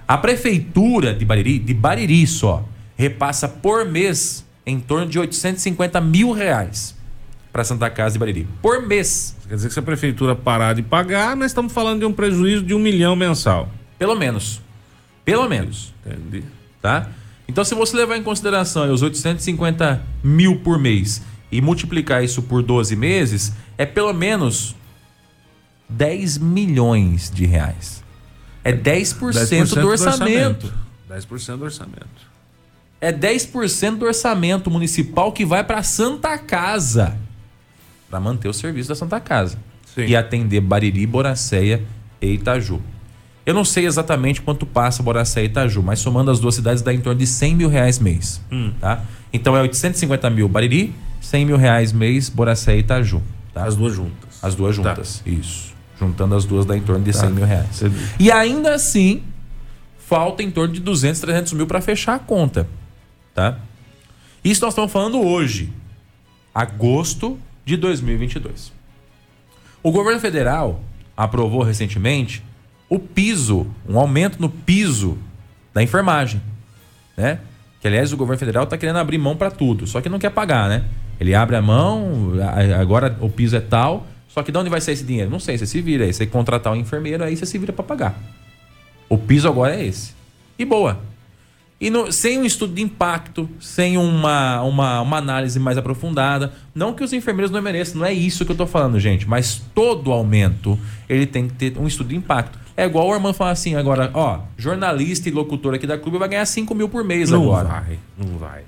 A 0.06 0.18
prefeitura 0.18 1.14
de 1.14 1.24
Bariri, 1.24 1.58
de 1.58 1.72
Bariri 1.72 2.26
só, 2.26 2.66
repassa 2.96 3.48
por 3.48 3.86
mês 3.86 4.44
em 4.66 4.78
torno 4.78 5.06
de 5.06 5.18
850 5.18 6.00
mil 6.00 6.32
reais 6.32 6.94
para 7.52 7.64
Santa 7.64 7.88
Casa 7.88 8.14
de 8.14 8.18
Bariri. 8.18 8.46
Por 8.60 8.86
mês. 8.86 9.34
Quer 9.48 9.54
dizer 9.54 9.68
que 9.68 9.74
se 9.74 9.80
a 9.80 9.82
prefeitura 9.82 10.34
parar 10.34 10.74
de 10.74 10.82
pagar, 10.82 11.34
nós 11.36 11.50
estamos 11.50 11.72
falando 11.72 12.00
de 12.00 12.06
um 12.06 12.12
prejuízo 12.12 12.62
de 12.62 12.74
um 12.74 12.78
milhão 12.78 13.16
mensal. 13.16 13.68
Pelo 13.98 14.14
menos. 14.14 14.60
Pelo 15.24 15.48
menos. 15.48 15.94
Entendi. 16.04 16.44
tá? 16.82 17.08
Então, 17.48 17.64
se 17.64 17.74
você 17.74 17.96
levar 17.96 18.16
em 18.16 18.22
consideração 18.22 18.92
os 18.92 19.02
850 19.02 20.02
mil 20.22 20.60
por 20.60 20.78
mês 20.78 21.22
e 21.50 21.60
multiplicar 21.60 22.22
isso 22.22 22.42
por 22.42 22.62
12 22.62 22.94
meses, 22.96 23.52
é 23.78 23.86
pelo 23.86 24.12
menos 24.12 24.74
10 25.88 26.38
milhões 26.38 27.30
de 27.30 27.46
reais. 27.46 28.03
É 28.64 28.72
10%, 28.72 29.74
do 29.80 29.88
orçamento. 29.88 30.72
10% 31.10 31.56
do 31.58 31.64
orçamento. 31.64 32.34
É 33.00 33.12
10% 33.12 33.98
do 33.98 34.06
orçamento 34.06 34.70
municipal 34.70 35.30
que 35.32 35.44
vai 35.44 35.62
para 35.62 35.82
Santa 35.82 36.38
Casa. 36.38 37.16
Para 38.08 38.18
manter 38.18 38.48
o 38.48 38.52
serviço 38.54 38.88
da 38.88 38.94
Santa 38.94 39.20
Casa. 39.20 39.58
Sim. 39.94 40.06
E 40.06 40.16
atender 40.16 40.60
Bariri, 40.60 41.06
Boracéia 41.06 41.82
e 42.20 42.28
Itaju. 42.32 42.80
Eu 43.44 43.52
não 43.52 43.64
sei 43.64 43.84
exatamente 43.84 44.40
quanto 44.40 44.64
passa 44.64 45.02
Boracéia 45.02 45.44
e 45.44 45.48
Itaju, 45.48 45.82
mas 45.82 45.98
somando 45.98 46.30
as 46.30 46.40
duas 46.40 46.54
cidades 46.54 46.82
dá 46.82 46.94
em 46.94 47.00
torno 47.00 47.18
de 47.18 47.26
100 47.26 47.54
mil 47.54 47.68
reais 47.68 47.98
mês. 47.98 48.40
Tá? 48.80 49.02
Então 49.32 49.54
é 49.54 49.60
850 49.60 50.30
mil 50.30 50.48
Bariri, 50.48 50.94
100 51.20 51.44
mil 51.44 51.56
reais 51.58 51.92
mês 51.92 52.30
Boracéia 52.30 52.76
e 52.76 52.80
Itaju. 52.80 53.22
Tá? 53.52 53.64
As 53.66 53.76
duas 53.76 53.94
juntas. 53.94 54.38
As 54.42 54.54
duas 54.54 54.76
Tá. 54.78 54.82
juntas. 54.82 55.22
Isso. 55.26 55.73
Juntando 55.98 56.34
as 56.34 56.44
duas 56.44 56.66
dá 56.66 56.76
em 56.76 56.80
torno 56.82 57.04
de 57.04 57.12
100 57.12 57.30
mil 57.30 57.44
reais. 57.46 57.68
Você- 57.72 57.90
E 58.18 58.30
ainda 58.30 58.74
assim, 58.74 59.22
falta 59.98 60.42
em 60.42 60.50
torno 60.50 60.74
de 60.74 60.80
200, 60.80 61.20
300 61.20 61.52
mil 61.52 61.66
para 61.66 61.80
fechar 61.80 62.14
a 62.14 62.18
conta. 62.18 62.66
Tá? 63.34 63.58
Isso 64.44 64.60
nós 64.62 64.72
estamos 64.72 64.92
falando 64.92 65.20
hoje, 65.20 65.72
agosto 66.54 67.38
de 67.64 67.76
2022. 67.76 68.72
O 69.82 69.90
governo 69.90 70.20
federal 70.20 70.80
aprovou 71.16 71.62
recentemente 71.62 72.42
o 72.88 72.98
piso, 72.98 73.66
um 73.88 73.98
aumento 73.98 74.40
no 74.40 74.48
piso 74.48 75.18
da 75.72 75.82
enfermagem, 75.82 76.40
né? 77.16 77.38
Que 77.80 77.88
aliás 77.88 78.12
o 78.12 78.16
governo 78.16 78.38
federal 78.38 78.64
está 78.64 78.76
querendo 78.78 78.98
abrir 78.98 79.18
mão 79.18 79.36
para 79.36 79.50
tudo, 79.50 79.86
só 79.86 80.00
que 80.00 80.08
não 80.08 80.18
quer 80.18 80.30
pagar, 80.30 80.68
né? 80.68 80.84
Ele 81.20 81.34
abre 81.34 81.56
a 81.56 81.62
mão, 81.62 82.32
agora 82.80 83.16
o 83.20 83.28
piso 83.28 83.56
é 83.56 83.60
tal, 83.60 84.06
só 84.34 84.42
que 84.42 84.50
de 84.50 84.58
onde 84.58 84.68
vai 84.68 84.80
sair 84.80 84.94
esse 84.94 85.04
dinheiro? 85.04 85.30
Não 85.30 85.38
sei, 85.38 85.56
você 85.56 85.64
se 85.66 85.80
vira 85.80 86.04
aí, 86.04 86.12
você 86.12 86.26
contratar 86.26 86.72
um 86.72 86.76
enfermeiro, 86.76 87.22
aí 87.22 87.36
você 87.36 87.46
se 87.46 87.56
vira 87.56 87.72
para 87.72 87.84
pagar. 87.84 88.18
O 89.08 89.16
piso 89.16 89.46
agora 89.46 89.76
é 89.76 89.86
esse. 89.86 90.12
E 90.58 90.64
boa. 90.64 90.98
E 91.80 91.90
no- 91.90 92.10
sem 92.10 92.38
um 92.38 92.44
estudo 92.44 92.74
de 92.74 92.82
impacto, 92.82 93.48
sem 93.60 93.96
uma, 93.98 94.62
uma, 94.62 95.00
uma 95.02 95.16
análise 95.18 95.58
mais 95.60 95.76
aprofundada. 95.76 96.52
Não 96.74 96.94
que 96.94 97.04
os 97.04 97.12
enfermeiros 97.12 97.50
não 97.50 97.60
mereçam, 97.60 97.98
não 98.00 98.06
é 98.06 98.12
isso 98.12 98.44
que 98.44 98.52
eu 98.52 98.56
tô 98.56 98.66
falando, 98.66 98.98
gente. 98.98 99.28
Mas 99.28 99.60
todo 99.74 100.10
aumento, 100.12 100.78
ele 101.08 101.26
tem 101.26 101.46
que 101.48 101.54
ter 101.54 101.78
um 101.78 101.86
estudo 101.86 102.08
de 102.08 102.16
impacto. 102.16 102.58
É 102.76 102.86
igual 102.86 103.06
o 103.08 103.12
Armando 103.12 103.34
falar 103.34 103.50
assim 103.52 103.76
agora, 103.76 104.10
ó, 104.14 104.40
jornalista 104.56 105.28
e 105.28 105.32
locutor 105.32 105.74
aqui 105.74 105.86
da 105.86 105.96
clube 105.98 106.18
vai 106.18 106.28
ganhar 106.28 106.46
5 106.46 106.74
mil 106.74 106.88
por 106.88 107.04
mês 107.04 107.30
Não 107.30 107.42
agora. 107.42 107.68
vai, 107.68 107.98
não 108.18 108.36
vai. 108.38 108.62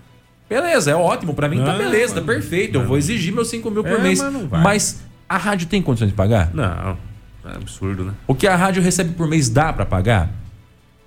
Beleza, 0.48 0.92
é 0.92 0.94
ótimo. 0.94 1.34
Pra 1.34 1.48
mim 1.48 1.58
tá 1.58 1.72
Não, 1.72 1.78
beleza, 1.78 2.14
tá 2.14 2.20
mas- 2.20 2.36
perfeito. 2.36 2.76
Eu 2.78 2.86
vou 2.86 2.96
exigir 2.98 3.32
meus 3.32 3.48
5 3.48 3.68
mil 3.70 3.82
por 3.82 3.98
É, 3.98 4.02
mês. 4.02 4.20
mas 4.20 4.32
não. 4.32 4.46
Mas 4.48 5.00
a 5.28 5.36
rádio 5.36 5.66
tem 5.66 5.82
condições 5.82 6.08
de 6.08 6.14
pagar? 6.14 6.54
Não, 6.54 6.96
é 7.44 7.56
absurdo, 7.56 8.04
né? 8.04 8.14
O 8.26 8.34
que 8.34 8.46
a 8.46 8.56
rádio 8.56 8.82
recebe 8.82 9.14
por 9.14 9.28
mês 9.28 9.48
dá 9.48 9.72
para 9.72 9.86
pagar? 9.86 10.30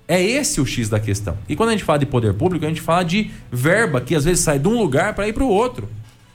É 0.06 0.20
esse 0.20 0.60
o 0.60 0.66
X 0.66 0.88
da 0.88 0.98
questão. 0.98 1.36
E 1.48 1.54
quando 1.54 1.68
a 1.68 1.72
gente 1.72 1.84
fala 1.84 1.98
de 1.98 2.06
poder 2.06 2.34
público, 2.34 2.64
a 2.64 2.68
gente 2.68 2.80
fala 2.80 3.04
de 3.04 3.30
verba 3.50 4.00
que 4.00 4.14
às 4.14 4.24
vezes 4.24 4.42
sai 4.42 4.58
de 4.58 4.66
um 4.66 4.76
lugar 4.76 5.14
para 5.14 5.28
ir 5.28 5.32
para 5.32 5.44
o 5.44 5.48
outro, 5.48 5.88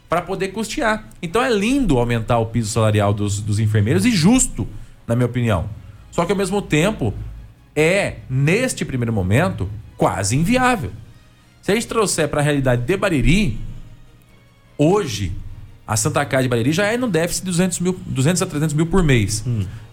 para 0.08 0.22
poder 0.22 0.50
custear. 0.50 1.10
Então 1.22 1.44
é 1.44 1.50
lindo 1.50 1.98
aumentar 1.98 2.40
o 2.40 2.46
piso 2.46 2.72
salarial 2.72 3.14
dos, 3.14 3.42
dos 3.42 3.60
enfermeiros 3.60 4.06
e 4.06 4.12
justo, 4.12 4.68
na 5.06 5.16
minha 5.16 5.26
opinião. 5.26 5.70
Só 6.10 6.24
que 6.26 6.32
ao 6.32 6.38
mesmo 6.38 6.62
tempo 6.62 7.14
é, 7.76 8.18
neste 8.30 8.86
primeiro 8.86 9.12
momento, 9.12 9.70
quase 9.98 10.38
inviável. 10.38 10.92
Se 11.62 11.72
a 11.72 11.76
gente 11.76 11.88
trouxer 11.88 12.30
para 12.30 12.40
a 12.40 12.44
realidade 12.44 12.84
de 12.84 12.96
Bariri, 12.96 13.58
hoje 14.78 15.34
a 15.88 15.96
Santa 15.96 16.26
Casa 16.26 16.44
de 16.44 16.50
Bariri 16.50 16.72
já 16.72 16.86
é 16.86 16.98
no 16.98 17.08
déficit 17.08 17.42
de 17.44 17.52
200, 17.52 17.80
mil, 17.80 18.00
200 18.08 18.42
a 18.42 18.46
300 18.46 18.74
mil 18.74 18.88
por 18.88 19.04
mês. 19.04 19.46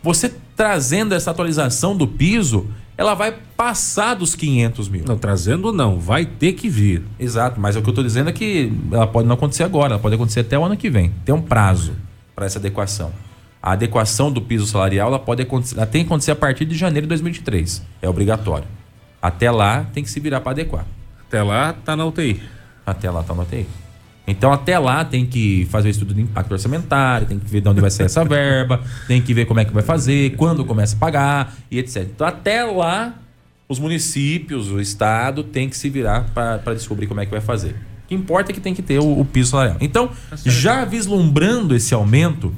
Você 0.03 0.32
trazendo 0.57 1.14
essa 1.14 1.30
atualização 1.30 1.97
do 1.97 2.07
piso, 2.07 2.66
ela 2.97 3.14
vai 3.14 3.32
passar 3.57 4.14
dos 4.14 4.34
500 4.34 4.88
mil. 4.88 5.05
Não, 5.07 5.18
trazendo 5.18 5.72
não, 5.72 5.99
vai 5.99 6.24
ter 6.24 6.53
que 6.53 6.68
vir. 6.68 7.03
Exato, 7.18 7.61
mas 7.61 7.76
o 7.76 7.82
que 7.82 7.88
eu 7.88 7.93
estou 7.93 8.05
dizendo 8.05 8.30
é 8.30 8.32
que 8.32 8.72
ela 8.90 9.07
pode 9.07 9.26
não 9.26 9.34
acontecer 9.34 9.64
agora, 9.64 9.95
ela 9.95 10.03
pode 10.03 10.14
acontecer 10.14 10.40
até 10.40 10.59
o 10.59 10.64
ano 10.64 10.76
que 10.76 10.90
vem. 10.90 11.12
Tem 11.24 11.34
um 11.34 11.43
prazo 11.43 11.95
para 12.34 12.47
essa 12.47 12.59
adequação. 12.59 13.12
A 13.62 13.72
adequação 13.72 14.32
do 14.32 14.40
piso 14.40 14.66
salarial 14.66 15.09
ela 15.09 15.18
pode 15.18 15.43
acontecer, 15.43 15.76
ela 15.76 15.86
tem 15.86 16.03
que 16.03 16.07
acontecer 16.07 16.32
a 16.32 16.36
partir 16.36 16.64
de 16.64 16.76
janeiro 16.76 17.07
de 17.07 17.09
2023. 17.09 17.82
É 18.01 18.09
obrigatório. 18.09 18.66
Até 19.20 19.51
lá 19.51 19.86
tem 19.93 20.03
que 20.03 20.11
se 20.11 20.18
virar 20.18 20.40
para 20.40 20.51
adequar. 20.53 20.84
Até 21.28 21.43
lá 21.43 21.72
tá 21.72 21.97
na 21.97 22.05
UTI. 22.05 22.43
Até 22.84 23.11
lá 23.11 23.22
tá 23.22 23.34
na 23.34 23.43
UTI. 23.43 23.66
Então, 24.27 24.53
até 24.53 24.79
lá 24.79 25.05
tem 25.05 25.27
que 25.27 25.66
fazer 25.70 25.89
o 25.89 25.91
estudo 25.91 26.14
de 26.14 26.20
impacto 26.20 26.53
orçamentário, 26.53 27.27
tem 27.27 27.39
que 27.39 27.51
ver 27.51 27.61
de 27.61 27.68
onde 27.68 27.81
vai 27.81 27.91
sair 27.91 28.07
essa 28.07 28.23
verba, 28.25 28.81
tem 29.09 29.20
que 29.20 29.35
ver 29.35 29.47
como 29.47 29.61
é 29.61 29.64
que 29.64 29.73
vai 29.73 29.83
fazer, 29.83 30.37
quando 30.37 30.64
começa 30.64 30.95
a 30.95 30.99
pagar 30.99 31.57
e 31.70 31.79
etc. 31.79 32.03
Então, 32.03 32.27
até 32.27 32.62
lá, 32.64 33.14
os 33.68 33.79
municípios, 33.79 34.70
o 34.70 34.81
Estado 34.81 35.43
tem 35.43 35.68
que 35.68 35.77
se 35.77 35.89
virar 35.89 36.27
para 36.33 36.75
descobrir 36.75 37.07
como 37.07 37.20
é 37.20 37.25
que 37.25 37.33
vai 37.33 37.41
fazer. 37.41 37.70
O 38.05 38.09
que 38.09 38.14
importa 38.14 38.53
é 38.53 38.55
que 38.55 38.61
tem 38.61 38.75
que 38.75 38.83
ter 38.83 39.01
o, 39.01 39.20
o 39.20 39.25
piso 39.25 39.51
salarial. 39.51 39.79
Então, 39.81 40.09
tá 40.09 40.37
já 40.45 40.85
vislumbrando 40.85 41.75
esse 41.75 41.93
aumento, 41.93 42.55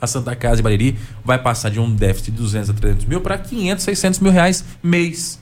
a 0.00 0.06
Santa 0.06 0.36
Casa 0.36 0.56
de 0.56 0.62
Bariri 0.62 0.96
vai 1.24 1.38
passar 1.38 1.70
de 1.70 1.80
um 1.80 1.92
déficit 1.92 2.30
de 2.30 2.36
200 2.36 2.70
a 2.70 2.72
300 2.74 3.04
mil 3.06 3.20
para 3.20 3.36
500, 3.38 3.82
600 3.82 4.20
mil 4.20 4.30
reais 4.30 4.64
mês, 4.82 5.40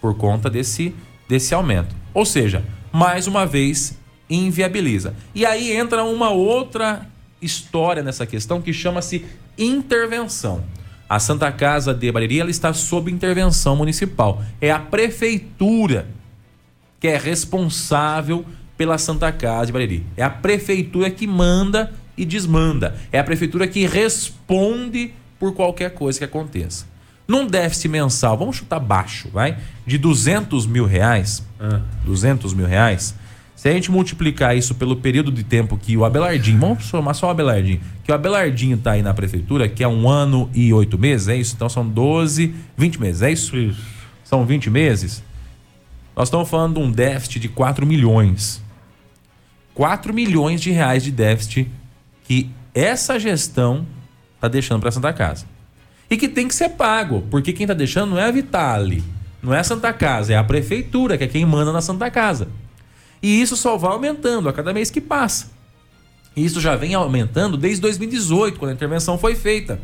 por 0.00 0.14
conta 0.16 0.50
desse, 0.50 0.94
desse 1.28 1.54
aumento. 1.54 1.94
Ou 2.12 2.24
seja, 2.24 2.64
mais 2.90 3.26
uma 3.26 3.46
vez, 3.46 3.96
inviabiliza. 4.34 5.14
E 5.34 5.44
aí 5.44 5.72
entra 5.72 6.04
uma 6.04 6.30
outra 6.30 7.06
história 7.40 8.02
nessa 8.02 8.26
questão 8.26 8.62
que 8.62 8.72
chama-se 8.72 9.24
intervenção. 9.58 10.62
A 11.08 11.18
Santa 11.18 11.52
Casa 11.52 11.92
de 11.92 12.10
Bariri 12.10 12.40
ela 12.40 12.50
está 12.50 12.72
sob 12.72 13.10
intervenção 13.10 13.76
municipal. 13.76 14.42
É 14.60 14.70
a 14.70 14.78
prefeitura 14.78 16.06
que 16.98 17.08
é 17.08 17.18
responsável 17.18 18.44
pela 18.78 18.96
Santa 18.96 19.30
Casa 19.32 19.66
de 19.66 19.72
Bariri. 19.72 20.06
É 20.16 20.22
a 20.22 20.30
prefeitura 20.30 21.10
que 21.10 21.26
manda 21.26 21.92
e 22.16 22.24
desmanda. 22.24 22.96
É 23.10 23.18
a 23.18 23.24
prefeitura 23.24 23.66
que 23.66 23.86
responde 23.86 25.12
por 25.38 25.52
qualquer 25.54 25.92
coisa 25.92 26.18
que 26.18 26.24
aconteça. 26.24 26.86
Num 27.26 27.46
déficit 27.46 27.88
mensal, 27.88 28.36
vamos 28.38 28.56
chutar 28.56 28.78
baixo, 28.78 29.28
vai? 29.32 29.58
De 29.86 29.98
200 29.98 30.66
mil 30.66 30.86
reais. 30.86 31.44
Ah. 31.60 31.80
200 32.04 32.54
mil 32.54 32.66
reais 32.66 33.14
se 33.54 33.68
a 33.68 33.72
gente 33.72 33.90
multiplicar 33.90 34.56
isso 34.56 34.74
pelo 34.74 34.96
período 34.96 35.30
de 35.30 35.44
tempo 35.44 35.76
que 35.76 35.96
o 35.96 36.04
Abelardinho, 36.04 36.58
vamos 36.58 36.84
somar 36.84 37.14
só 37.14 37.28
o 37.28 37.30
Abelardinho, 37.30 37.80
que 38.02 38.10
o 38.10 38.14
Abelardinho 38.14 38.76
está 38.76 38.92
aí 38.92 39.02
na 39.02 39.14
prefeitura, 39.14 39.68
que 39.68 39.84
é 39.84 39.88
um 39.88 40.08
ano 40.08 40.50
e 40.52 40.72
oito 40.72 40.98
meses, 40.98 41.28
é 41.28 41.36
isso? 41.36 41.54
Então 41.54 41.68
são 41.68 41.86
12, 41.86 42.54
20 42.76 43.00
meses, 43.00 43.22
é 43.22 43.30
isso? 43.30 43.56
Isso. 43.56 43.82
São 44.24 44.44
20 44.44 44.68
meses. 44.68 45.22
Nós 46.16 46.28
estamos 46.28 46.48
falando 46.48 46.74
de 46.74 46.80
um 46.80 46.90
déficit 46.90 47.38
de 47.38 47.48
4 47.48 47.86
milhões. 47.86 48.62
4 49.74 50.12
milhões 50.12 50.60
de 50.60 50.70
reais 50.70 51.02
de 51.02 51.10
déficit 51.10 51.70
que 52.24 52.50
essa 52.74 53.18
gestão 53.18 53.86
está 54.34 54.48
deixando 54.48 54.80
para 54.80 54.90
Santa 54.90 55.12
Casa. 55.12 55.46
E 56.10 56.16
que 56.16 56.28
tem 56.28 56.48
que 56.48 56.54
ser 56.54 56.70
pago, 56.70 57.22
porque 57.30 57.52
quem 57.52 57.64
está 57.64 57.74
deixando 57.74 58.10
não 58.10 58.18
é 58.18 58.24
a 58.24 58.30
Vitale, 58.30 59.02
não 59.42 59.54
é 59.54 59.60
a 59.60 59.64
Santa 59.64 59.92
Casa, 59.92 60.32
é 60.32 60.36
a 60.36 60.44
prefeitura, 60.44 61.16
que 61.16 61.24
é 61.24 61.28
quem 61.28 61.46
manda 61.46 61.72
na 61.72 61.80
Santa 61.80 62.10
Casa. 62.10 62.48
E 63.22 63.40
isso 63.40 63.56
só 63.56 63.76
vai 63.76 63.92
aumentando 63.92 64.48
a 64.48 64.52
cada 64.52 64.72
mês 64.72 64.90
que 64.90 65.00
passa. 65.00 65.50
E 66.34 66.44
isso 66.44 66.60
já 66.60 66.74
vem 66.74 66.94
aumentando 66.94 67.56
desde 67.56 67.80
2018, 67.82 68.58
quando 68.58 68.70
a 68.70 68.74
intervenção 68.74 69.16
foi 69.16 69.34
feita. 69.34 69.80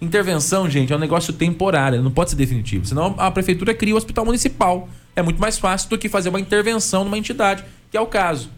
Intervenção, 0.00 0.68
gente, 0.68 0.92
é 0.92 0.96
um 0.96 0.98
negócio 0.98 1.32
temporário, 1.32 2.02
não 2.02 2.10
pode 2.10 2.30
ser 2.30 2.36
definitivo. 2.36 2.84
Senão 2.84 3.14
a 3.18 3.30
prefeitura 3.30 3.72
cria 3.72 3.94
o 3.94 3.96
hospital 3.96 4.24
municipal. 4.24 4.88
É 5.14 5.22
muito 5.22 5.40
mais 5.40 5.58
fácil 5.58 5.90
do 5.90 5.98
que 5.98 6.08
fazer 6.08 6.30
uma 6.30 6.40
intervenção 6.40 7.04
numa 7.04 7.18
entidade, 7.18 7.64
que 7.90 7.96
é 7.96 8.00
o 8.00 8.06
caso. 8.06 8.50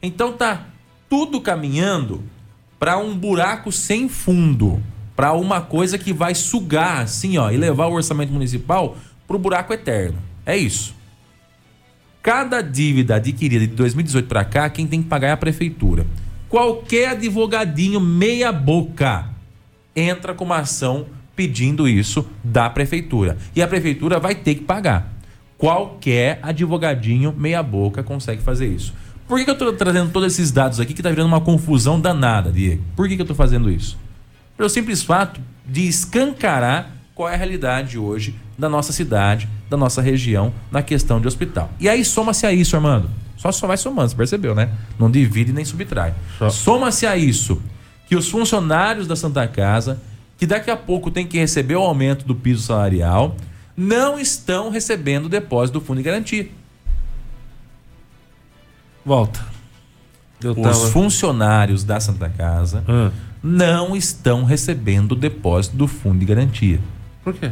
Então 0.00 0.32
tá 0.32 0.66
tudo 1.08 1.40
caminhando 1.40 2.22
para 2.78 2.98
um 2.98 3.16
buraco 3.16 3.72
sem 3.72 4.08
fundo, 4.08 4.82
para 5.16 5.32
uma 5.32 5.60
coisa 5.60 5.96
que 5.96 6.12
vai 6.12 6.34
sugar 6.34 7.02
assim, 7.02 7.38
ó, 7.38 7.50
e 7.50 7.56
levar 7.56 7.86
o 7.86 7.94
orçamento 7.94 8.32
municipal 8.32 8.96
para 9.26 9.36
o 9.36 9.38
buraco 9.38 9.72
eterno. 9.72 10.18
É 10.44 10.56
isso. 10.56 10.94
Cada 12.24 12.62
dívida 12.62 13.16
adquirida 13.16 13.66
de 13.66 13.74
2018 13.74 14.26
para 14.26 14.46
cá, 14.46 14.70
quem 14.70 14.86
tem 14.86 15.02
que 15.02 15.08
pagar 15.10 15.28
é 15.28 15.32
a 15.32 15.36
prefeitura. 15.36 16.06
Qualquer 16.48 17.10
advogadinho 17.10 18.00
meia 18.00 18.50
boca 18.50 19.26
entra 19.94 20.32
com 20.32 20.42
uma 20.42 20.56
ação 20.56 21.04
pedindo 21.36 21.86
isso 21.86 22.26
da 22.42 22.70
prefeitura. 22.70 23.36
E 23.54 23.60
a 23.60 23.68
prefeitura 23.68 24.18
vai 24.18 24.34
ter 24.34 24.54
que 24.54 24.62
pagar. 24.62 25.12
Qualquer 25.58 26.38
advogadinho 26.42 27.30
meia 27.36 27.62
boca 27.62 28.02
consegue 28.02 28.40
fazer 28.40 28.68
isso. 28.68 28.94
Por 29.28 29.36
que, 29.36 29.44
que 29.44 29.50
eu 29.50 29.52
estou 29.52 29.74
trazendo 29.74 30.10
todos 30.10 30.32
esses 30.32 30.50
dados 30.50 30.80
aqui 30.80 30.94
que 30.94 31.00
está 31.00 31.10
virando 31.10 31.28
uma 31.28 31.42
confusão 31.42 32.00
danada, 32.00 32.50
Diego? 32.50 32.82
Por 32.96 33.06
que, 33.06 33.16
que 33.16 33.20
eu 33.20 33.24
estou 33.24 33.36
fazendo 33.36 33.70
isso? 33.70 33.98
Pelo 34.56 34.70
simples 34.70 35.02
fato 35.02 35.42
de 35.66 35.86
escancarar 35.86 36.90
qual 37.14 37.28
é 37.28 37.34
a 37.34 37.36
realidade 37.36 37.98
hoje 37.98 38.34
da 38.56 38.68
nossa 38.68 38.92
cidade, 38.92 39.48
da 39.68 39.76
nossa 39.76 40.00
região 40.00 40.52
na 40.70 40.82
questão 40.82 41.20
de 41.20 41.26
hospital. 41.26 41.70
E 41.80 41.88
aí 41.88 42.04
soma-se 42.04 42.46
a 42.46 42.52
isso, 42.52 42.76
Armando. 42.76 43.10
Só, 43.36 43.52
só 43.52 43.66
vai 43.66 43.76
somando, 43.76 44.10
você 44.10 44.16
percebeu, 44.16 44.54
né? 44.54 44.70
Não 44.98 45.10
divide 45.10 45.52
nem 45.52 45.64
subtrai. 45.64 46.14
Soma-se 46.50 47.06
a 47.06 47.16
isso 47.16 47.60
que 48.06 48.16
os 48.16 48.28
funcionários 48.28 49.06
da 49.06 49.16
Santa 49.16 49.46
Casa, 49.48 50.00
que 50.38 50.46
daqui 50.46 50.70
a 50.70 50.76
pouco 50.76 51.10
tem 51.10 51.26
que 51.26 51.38
receber 51.38 51.76
o 51.76 51.82
aumento 51.82 52.24
do 52.24 52.34
piso 52.34 52.62
salarial, 52.62 53.36
não 53.76 54.18
estão 54.18 54.70
recebendo 54.70 55.26
o 55.26 55.28
depósito 55.28 55.78
do 55.78 55.84
fundo 55.84 55.98
de 55.98 56.04
garantia. 56.04 56.48
Volta. 59.04 59.44
Eu 60.42 60.52
os 60.52 60.62
tava... 60.62 60.90
funcionários 60.90 61.84
da 61.84 61.98
Santa 62.00 62.28
Casa 62.28 62.84
ah. 62.86 63.10
não 63.42 63.96
estão 63.96 64.44
recebendo 64.44 65.12
o 65.12 65.16
depósito 65.16 65.76
do 65.76 65.88
fundo 65.88 66.18
de 66.18 66.26
garantia. 66.26 66.80
Por 67.22 67.34
quê? 67.34 67.50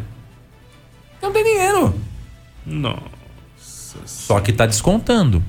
Nossa. 2.66 3.98
Só 4.06 4.40
que 4.40 4.50
está 4.50 4.66
descontando. 4.66 5.42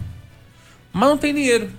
Mas 0.91 1.09
não 1.09 1.18
tem 1.18 1.34
dinheiro. 1.34 1.70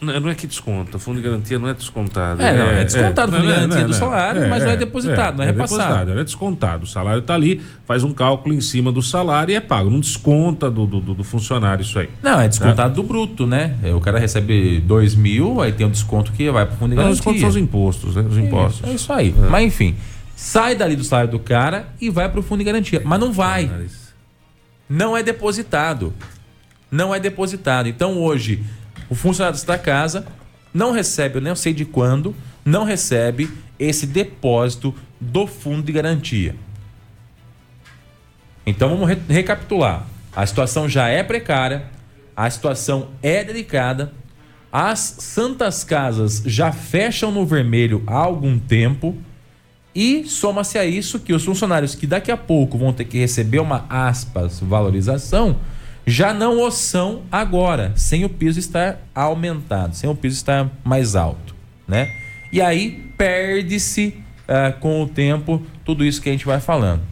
Não, 0.00 0.20
não 0.20 0.28
é 0.28 0.34
que 0.34 0.46
desconta, 0.46 0.98
o 0.98 1.00
fundo 1.00 1.16
de 1.16 1.22
garantia 1.22 1.58
não 1.58 1.68
é 1.68 1.72
descontado. 1.72 2.42
É, 2.42 2.52
não, 2.52 2.66
é 2.66 2.84
descontado 2.84 3.32
o 3.32 3.34
fundo 3.36 3.46
de 3.46 3.52
é, 3.52 3.56
garantia 3.56 3.80
é, 3.80 3.84
do 3.84 3.94
salário, 3.94 4.50
mas 4.50 4.62
não 4.62 4.70
é 4.70 4.76
depositado, 4.76 5.36
não 5.38 5.44
é, 5.44 5.46
repassado. 5.46 5.80
Depositado, 5.80 6.20
é 6.20 6.24
descontado. 6.24 6.84
O 6.84 6.86
salário 6.86 7.20
está 7.20 7.34
ali, 7.34 7.62
faz 7.86 8.04
um 8.04 8.12
cálculo 8.12 8.54
em 8.54 8.60
cima 8.60 8.92
do 8.92 9.00
salário 9.00 9.52
e 9.52 9.54
é 9.54 9.60
pago. 9.60 9.88
Não 9.88 10.00
desconta 10.00 10.70
do, 10.70 10.86
do, 10.86 11.00
do 11.00 11.24
funcionário 11.24 11.82
isso 11.82 11.98
aí. 11.98 12.10
Não, 12.22 12.38
é 12.38 12.48
descontado 12.48 12.94
do 12.94 13.02
bruto, 13.02 13.46
né? 13.46 13.76
O 13.96 14.00
cara 14.00 14.18
recebe 14.18 14.78
dois 14.80 15.14
mil, 15.14 15.62
aí 15.62 15.72
tem 15.72 15.86
um 15.86 15.90
desconto 15.90 16.32
que 16.32 16.50
vai 16.50 16.66
para 16.66 16.74
o 16.74 16.76
fundo 16.76 16.90
de 16.90 16.96
garantia. 16.96 17.04
Não, 17.06 17.12
os 17.12 17.18
descontos 17.18 17.40
são 17.40 17.50
os 17.50 17.56
impostos, 17.56 18.16
né? 18.16 18.26
Os 18.28 18.36
impostos. 18.36 18.86
É, 18.86 18.92
é 18.92 18.94
isso 18.94 19.12
aí. 19.12 19.34
Mas 19.48 19.64
enfim 19.64 19.96
sai 20.36 20.74
dali 20.74 20.96
do 20.96 21.04
salário 21.04 21.30
do 21.30 21.38
cara 21.38 21.88
e 22.00 22.10
vai 22.10 22.28
para 22.28 22.40
o 22.40 22.42
fundo 22.42 22.58
de 22.58 22.64
garantia. 22.64 23.00
Mas 23.04 23.20
não 23.20 23.32
vai. 23.32 23.70
Não 24.88 25.16
é 25.16 25.22
depositado. 25.22 26.12
Não 26.90 27.14
é 27.14 27.18
depositado. 27.18 27.88
Então 27.88 28.18
hoje, 28.18 28.64
o 29.08 29.14
funcionário 29.14 29.64
da 29.64 29.78
casa 29.78 30.26
não 30.72 30.92
recebe, 30.92 31.36
eu 31.36 31.40
nem 31.40 31.54
sei 31.54 31.72
de 31.72 31.84
quando, 31.84 32.34
não 32.64 32.84
recebe 32.84 33.48
esse 33.78 34.06
depósito 34.06 34.94
do 35.20 35.46
fundo 35.46 35.82
de 35.82 35.92
garantia. 35.92 36.56
Então 38.66 38.88
vamos 38.88 39.08
re 39.08 39.18
recapitular. 39.28 40.06
A 40.34 40.44
situação 40.44 40.88
já 40.88 41.08
é 41.08 41.22
precária, 41.22 41.84
a 42.36 42.48
situação 42.50 43.10
é 43.22 43.44
delicada, 43.44 44.12
as 44.72 44.98
santas 44.98 45.84
casas 45.84 46.42
já 46.44 46.72
fecham 46.72 47.30
no 47.30 47.46
vermelho 47.46 48.02
há 48.06 48.16
algum 48.16 48.58
tempo 48.58 49.16
e 49.94 50.24
soma-se 50.24 50.76
a 50.76 50.84
isso 50.84 51.20
que 51.20 51.32
os 51.32 51.44
funcionários 51.44 51.94
que 51.94 52.06
daqui 52.06 52.32
a 52.32 52.36
pouco 52.36 52.76
vão 52.76 52.92
ter 52.92 53.04
que 53.04 53.18
receber 53.18 53.60
uma 53.60 53.86
aspas 53.88 54.58
valorização 54.60 55.56
já 56.06 56.34
não 56.34 56.60
o 56.60 56.70
são 56.70 57.22
agora, 57.32 57.92
sem 57.96 58.24
o 58.24 58.28
piso 58.28 58.58
estar 58.58 58.98
aumentado, 59.14 59.94
sem 59.94 60.08
o 60.10 60.14
piso 60.14 60.36
estar 60.36 60.70
mais 60.84 61.16
alto, 61.16 61.54
né? 61.88 62.12
E 62.52 62.60
aí 62.60 63.12
perde-se 63.16 64.14
uh, 64.48 64.78
com 64.80 65.02
o 65.02 65.08
tempo 65.08 65.62
tudo 65.84 66.04
isso 66.04 66.20
que 66.20 66.28
a 66.28 66.32
gente 66.32 66.44
vai 66.44 66.60
falando. 66.60 67.02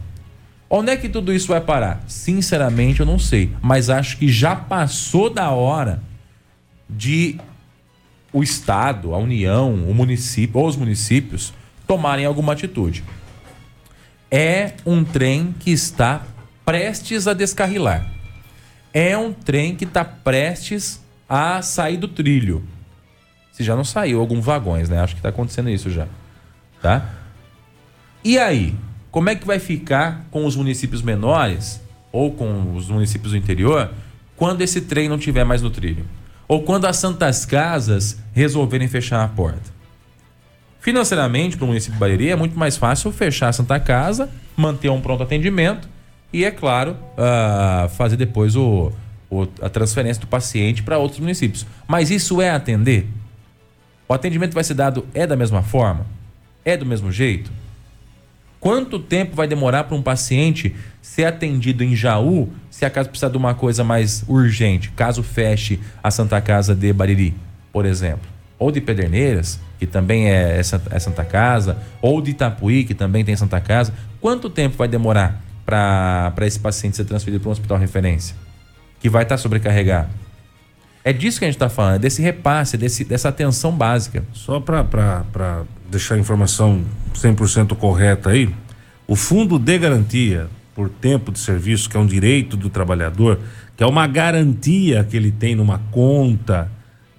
Onde 0.69 0.91
é 0.91 0.97
que 0.97 1.09
tudo 1.09 1.33
isso 1.33 1.47
vai 1.47 1.61
parar? 1.61 2.03
Sinceramente, 2.07 2.99
eu 2.99 3.05
não 3.05 3.19
sei, 3.19 3.51
mas 3.61 3.89
acho 3.89 4.17
que 4.17 4.27
já 4.27 4.55
passou 4.55 5.29
da 5.29 5.49
hora 5.51 6.01
de 6.89 7.39
o 8.31 8.41
Estado, 8.41 9.13
a 9.13 9.17
União, 9.17 9.73
o 9.73 9.93
município 9.93 10.59
ou 10.59 10.67
os 10.67 10.75
municípios 10.75 11.53
tomarem 11.93 12.25
alguma 12.25 12.53
atitude. 12.53 13.03
É 14.31 14.73
um 14.85 15.03
trem 15.03 15.53
que 15.59 15.71
está 15.71 16.23
prestes 16.65 17.27
a 17.27 17.33
descarrilar. 17.33 18.11
É 18.93 19.17
um 19.17 19.31
trem 19.31 19.75
que 19.75 19.85
está 19.85 20.03
prestes 20.03 21.01
a 21.29 21.61
sair 21.61 21.97
do 21.97 22.07
trilho. 22.07 22.63
Se 23.51 23.63
já 23.63 23.75
não 23.75 23.83
saiu 23.83 24.19
alguns 24.19 24.43
vagões, 24.43 24.89
né? 24.89 24.99
Acho 24.99 25.13
que 25.13 25.19
está 25.19 25.29
acontecendo 25.29 25.69
isso 25.69 25.89
já. 25.91 26.07
Tá? 26.81 27.09
E 28.23 28.39
aí? 28.39 28.75
como 29.13 29.29
é 29.29 29.35
que 29.35 29.45
vai 29.45 29.59
ficar 29.59 30.25
com 30.31 30.43
os 30.43 30.55
municípios 30.55 31.03
menores 31.03 31.79
ou 32.11 32.31
com 32.33 32.75
os 32.75 32.89
municípios 32.89 33.33
do 33.33 33.37
interior 33.37 33.91
quando 34.35 34.63
esse 34.63 34.81
trem 34.81 35.07
não 35.07 35.19
tiver 35.19 35.43
mais 35.43 35.61
no 35.61 35.69
trilho? 35.69 36.03
Ou 36.47 36.63
quando 36.63 36.85
as 36.85 36.97
santas 36.97 37.45
casas 37.45 38.17
resolverem 38.33 38.87
fechar 38.87 39.23
a 39.23 39.27
porta? 39.27 39.72
Financeiramente, 40.83 41.55
para 41.55 41.63
o 41.63 41.67
município 41.69 41.93
de 41.93 41.99
Bariri, 41.99 42.29
é 42.29 42.35
muito 42.35 42.59
mais 42.59 42.75
fácil 42.75 43.09
fechar 43.09 43.47
a 43.47 43.53
Santa 43.53 43.79
Casa, 43.79 44.29
manter 44.57 44.89
um 44.89 44.99
pronto 44.99 45.23
atendimento 45.23 45.87
e, 46.33 46.43
é 46.43 46.51
claro, 46.51 46.97
uh, 47.13 47.87
fazer 47.87 48.17
depois 48.17 48.53
o, 48.57 48.91
o, 49.29 49.43
a 49.61 49.69
transferência 49.69 50.19
do 50.19 50.27
paciente 50.27 50.83
para 50.83 50.97
outros 50.97 51.21
municípios. 51.21 51.65
Mas 51.87 52.11
isso 52.11 52.41
é 52.41 52.49
atender? 52.49 53.07
O 54.09 54.13
atendimento 54.13 54.53
vai 54.53 54.63
ser 54.65 54.73
dado 54.73 55.07
é 55.13 55.25
da 55.25 55.37
mesma 55.37 55.63
forma? 55.63 56.05
É 56.65 56.75
do 56.75 56.85
mesmo 56.85 57.13
jeito? 57.13 57.49
Quanto 58.59 58.99
tempo 58.99 59.37
vai 59.37 59.47
demorar 59.47 59.85
para 59.85 59.95
um 59.95 60.01
paciente 60.01 60.75
ser 61.01 61.23
atendido 61.23 61.81
em 61.81 61.95
Jaú 61.95 62.51
se 62.69 62.83
a 62.83 62.89
casa 62.89 63.07
precisar 63.07 63.29
de 63.29 63.37
uma 63.37 63.55
coisa 63.55 63.85
mais 63.85 64.25
urgente, 64.27 64.91
caso 64.91 65.23
feche 65.23 65.79
a 66.03 66.11
Santa 66.11 66.41
Casa 66.41 66.75
de 66.75 66.91
Bariri, 66.91 67.33
por 67.71 67.85
exemplo? 67.85 68.32
Ou 68.63 68.71
de 68.71 68.79
Pederneiras, 68.79 69.59
que 69.77 69.85
também 69.85 70.29
é, 70.29 70.57
é 70.57 70.99
Santa 70.99 71.25
Casa, 71.25 71.77
ou 72.01 72.21
de 72.21 72.31
Itapuí, 72.31 72.85
que 72.85 72.93
também 72.93 73.25
tem 73.25 73.35
Santa 73.35 73.59
Casa. 73.59 73.93
Quanto 74.21 74.49
tempo 74.49 74.77
vai 74.77 74.87
demorar 74.87 75.43
para 75.65 76.33
esse 76.43 76.57
paciente 76.57 76.95
ser 76.95 77.03
transferido 77.03 77.41
para 77.41 77.49
um 77.49 77.51
hospital 77.51 77.77
referência? 77.77 78.37
Que 79.01 79.09
vai 79.09 79.23
estar 79.23 79.35
tá 79.35 79.41
sobrecarregado? 79.41 80.07
É 81.03 81.11
disso 81.11 81.39
que 81.39 81.43
a 81.43 81.49
gente 81.49 81.55
está 81.55 81.67
falando, 81.67 81.95
é 81.95 81.99
desse 81.99 82.21
repasse, 82.21 82.77
desse, 82.77 83.03
dessa 83.03 83.27
atenção 83.27 83.73
básica. 83.73 84.23
Só 84.31 84.61
para 84.61 85.63
deixar 85.91 86.15
a 86.15 86.17
informação 86.17 86.81
100% 87.13 87.75
correta 87.75 88.29
aí, 88.29 88.49
o 89.05 89.17
fundo 89.17 89.59
de 89.59 89.77
garantia 89.77 90.47
por 90.73 90.87
tempo 90.87 91.33
de 91.33 91.39
serviço, 91.39 91.89
que 91.89 91.97
é 91.97 91.99
um 91.99 92.05
direito 92.05 92.55
do 92.55 92.69
trabalhador, 92.69 93.41
que 93.75 93.83
é 93.83 93.85
uma 93.85 94.07
garantia 94.07 95.03
que 95.03 95.17
ele 95.17 95.33
tem 95.33 95.53
numa 95.53 95.79
conta, 95.91 96.71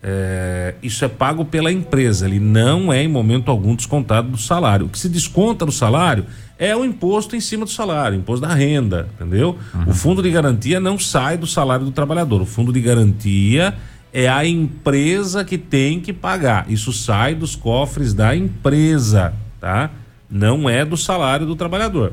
é, 0.06 0.74
isso 0.82 1.02
é 1.02 1.08
pago 1.08 1.46
pela 1.46 1.72
empresa, 1.72 2.26
ele 2.26 2.38
não 2.38 2.92
é 2.92 3.02
em 3.02 3.08
momento 3.08 3.50
algum 3.50 3.74
descontado 3.74 4.28
do 4.28 4.36
salário. 4.36 4.84
O 4.84 4.88
que 4.90 4.98
se 4.98 5.08
desconta 5.08 5.64
do 5.64 5.72
salário 5.72 6.26
é 6.58 6.76
o 6.76 6.84
imposto 6.84 7.34
em 7.34 7.40
cima 7.40 7.64
do 7.64 7.70
salário, 7.70 8.18
imposto 8.18 8.46
da 8.46 8.52
renda, 8.52 9.08
entendeu? 9.14 9.58
Uhum. 9.74 9.88
O 9.88 9.94
fundo 9.94 10.22
de 10.22 10.30
garantia 10.30 10.78
não 10.78 10.98
sai 10.98 11.38
do 11.38 11.46
salário 11.46 11.86
do 11.86 11.90
trabalhador. 11.90 12.42
O 12.42 12.44
fundo 12.44 12.70
de 12.70 12.82
garantia 12.82 13.74
é 14.12 14.28
a 14.28 14.44
empresa 14.44 15.42
que 15.42 15.56
tem 15.56 15.98
que 15.98 16.12
pagar. 16.12 16.70
Isso 16.70 16.92
sai 16.92 17.34
dos 17.34 17.56
cofres 17.56 18.12
da 18.12 18.36
empresa, 18.36 19.32
tá? 19.58 19.90
Não 20.30 20.68
é 20.68 20.84
do 20.84 20.98
salário 20.98 21.46
do 21.46 21.56
trabalhador. 21.56 22.12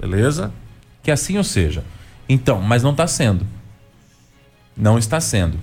Beleza? 0.00 0.50
Que 1.02 1.10
assim 1.10 1.36
ou 1.36 1.44
seja. 1.44 1.84
Então, 2.26 2.62
mas 2.62 2.82
não 2.82 2.92
está 2.92 3.06
sendo. 3.06 3.46
Não 4.74 4.96
está 4.96 5.20
sendo. 5.20 5.58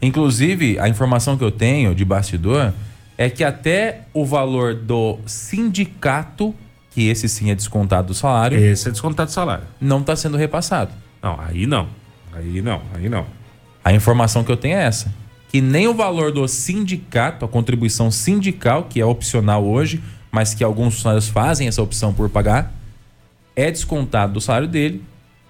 Inclusive, 0.00 0.78
a 0.78 0.88
informação 0.88 1.36
que 1.36 1.44
eu 1.44 1.50
tenho 1.50 1.94
de 1.94 2.04
bastidor 2.04 2.72
é 3.16 3.28
que 3.28 3.42
até 3.42 4.02
o 4.14 4.24
valor 4.24 4.74
do 4.74 5.18
sindicato 5.26 6.54
que 6.90 7.08
esse 7.08 7.28
sim 7.28 7.50
é 7.50 7.54
descontado 7.54 8.08
do 8.08 8.14
salário. 8.14 8.58
Esse 8.58 8.88
é 8.88 8.90
descontado 8.90 9.30
do 9.30 9.32
salário. 9.32 9.64
Não 9.80 10.00
está 10.00 10.16
sendo 10.16 10.36
repassado. 10.36 10.90
Não, 11.22 11.38
aí 11.40 11.64
não. 11.66 11.88
Aí 12.32 12.60
não, 12.60 12.82
aí 12.92 13.08
não. 13.08 13.24
A 13.84 13.92
informação 13.92 14.42
que 14.42 14.50
eu 14.50 14.56
tenho 14.56 14.76
é 14.76 14.84
essa. 14.84 15.12
Que 15.48 15.60
nem 15.60 15.86
o 15.86 15.94
valor 15.94 16.32
do 16.32 16.46
sindicato, 16.48 17.44
a 17.44 17.48
contribuição 17.48 18.10
sindical, 18.10 18.84
que 18.84 19.00
é 19.00 19.04
opcional 19.04 19.64
hoje, 19.64 20.02
mas 20.30 20.54
que 20.54 20.64
alguns 20.64 20.94
funcionários 20.94 21.28
fazem 21.28 21.68
essa 21.68 21.82
opção 21.82 22.12
por 22.12 22.28
pagar, 22.28 22.72
é 23.54 23.70
descontado 23.70 24.34
do 24.34 24.40
salário 24.40 24.68
dele 24.68 25.02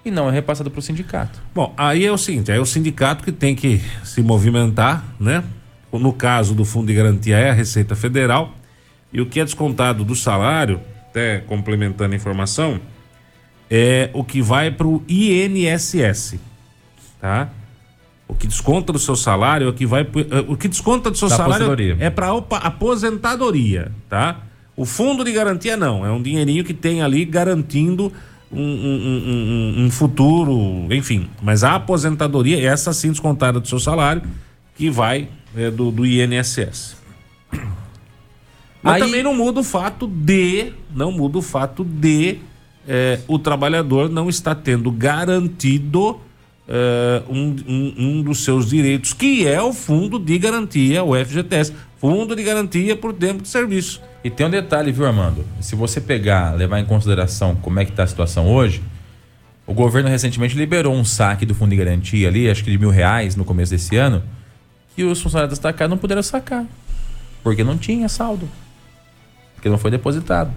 e 0.03 0.11
não 0.11 0.29
é 0.29 0.31
repassado 0.31 0.71
para 0.71 0.79
o 0.79 0.81
sindicato. 0.81 1.41
Bom, 1.53 1.73
aí 1.77 2.05
é 2.05 2.11
o 2.11 2.17
seguinte, 2.17 2.51
é 2.51 2.59
o 2.59 2.65
sindicato 2.65 3.23
que 3.23 3.31
tem 3.31 3.55
que 3.55 3.81
se 4.03 4.21
movimentar, 4.21 5.03
né? 5.19 5.43
No 5.91 6.13
caso 6.13 6.53
do 6.53 6.63
Fundo 6.63 6.87
de 6.87 6.93
Garantia 6.93 7.37
é 7.37 7.49
a 7.49 7.53
Receita 7.53 7.95
Federal 7.95 8.53
e 9.11 9.19
o 9.21 9.25
que 9.25 9.39
é 9.39 9.45
descontado 9.45 10.03
do 10.03 10.15
salário 10.15 10.79
até 11.09 11.39
complementando 11.39 12.13
a 12.13 12.15
informação, 12.15 12.79
é 13.69 14.09
o 14.13 14.23
que 14.23 14.41
vai 14.41 14.71
para 14.71 14.87
o 14.87 15.03
INSS, 15.07 16.35
tá? 17.19 17.49
O 18.27 18.35
que 18.35 18.45
desconta 18.45 18.93
do 18.93 18.99
seu 18.99 19.15
salário, 19.15 19.65
é 19.65 19.69
o 19.69 19.73
que 19.73 19.85
vai 19.85 20.01
é, 20.01 20.39
o 20.47 20.55
que 20.55 20.67
desconta 20.67 21.09
do 21.09 21.17
seu 21.17 21.27
da 21.27 21.35
salário 21.35 21.97
é 21.99 22.09
para 22.09 22.29
aposentadoria, 22.61 23.91
tá? 24.07 24.41
O 24.75 24.85
fundo 24.85 25.23
de 25.23 25.31
garantia 25.31 25.75
não, 25.75 26.05
é 26.05 26.11
um 26.11 26.21
dinheirinho 26.21 26.63
que 26.63 26.73
tem 26.73 27.01
ali 27.01 27.25
garantindo 27.25 28.13
um, 28.51 28.61
um, 28.61 29.75
um, 29.79 29.85
um 29.85 29.91
futuro, 29.91 30.87
enfim. 30.93 31.29
Mas 31.41 31.63
a 31.63 31.75
aposentadoria, 31.75 32.61
essa 32.61 32.93
sim 32.93 33.09
descontada 33.09 33.59
do 33.59 33.67
seu 33.67 33.79
salário, 33.79 34.21
que 34.75 34.89
vai 34.89 35.29
é, 35.55 35.69
do, 35.69 35.91
do 35.91 36.05
INSS. 36.05 36.97
Mas 38.81 38.95
Aí... 38.95 39.01
também 39.01 39.23
não 39.23 39.33
muda 39.33 39.59
o 39.59 39.63
fato 39.63 40.07
de, 40.07 40.71
não 40.95 41.11
muda 41.11 41.37
o 41.37 41.41
fato 41.41 41.83
de 41.83 42.39
é, 42.87 43.19
o 43.27 43.37
trabalhador 43.37 44.09
não 44.09 44.29
está 44.29 44.55
tendo 44.55 44.91
garantido 44.91 46.19
é, 46.69 47.23
um, 47.27 47.55
um, 47.67 47.93
um, 47.97 48.21
dos 48.21 48.43
seus 48.43 48.69
direitos, 48.69 49.11
que 49.11 49.45
é 49.47 49.61
o 49.61 49.73
fundo 49.73 50.19
de 50.19 50.37
garantia, 50.37 51.03
o 51.03 51.13
FGTS, 51.15 51.73
fundo 51.97 52.35
de 52.35 52.43
garantia 52.43 52.95
por 52.95 53.11
tempo 53.11 53.41
de 53.41 53.49
serviço. 53.49 54.01
E 54.23 54.29
tem 54.29 54.45
um 54.45 54.49
detalhe, 54.49 54.91
viu, 54.91 55.05
Armando? 55.05 55.43
Se 55.59 55.75
você 55.75 55.99
pegar, 55.99 56.53
levar 56.55 56.79
em 56.79 56.85
consideração 56.85 57.55
como 57.55 57.79
é 57.79 57.85
que 57.85 57.91
está 57.91 58.03
a 58.03 58.07
situação 58.07 58.47
hoje, 58.47 58.81
o 59.65 59.73
governo 59.73 60.09
recentemente 60.09 60.55
liberou 60.55 60.93
um 60.93 61.03
saque 61.03 61.45
do 61.45 61.55
fundo 61.55 61.71
de 61.71 61.77
garantia 61.77 62.27
ali, 62.27 62.49
acho 62.49 62.63
que 62.63 62.71
de 62.71 62.77
mil 62.77 62.89
reais 62.89 63.35
no 63.35 63.43
começo 63.43 63.71
desse 63.71 63.95
ano, 63.95 64.21
que 64.95 65.03
os 65.03 65.21
funcionários 65.21 65.51
destacados 65.57 65.89
não 65.89 65.97
puderam 65.97 66.21
sacar, 66.21 66.65
porque 67.43 67.63
não 67.63 67.77
tinha 67.77 68.07
saldo 68.07 68.47
porque 69.59 69.69
não 69.69 69.77
foi 69.77 69.91
depositado. 69.91 70.51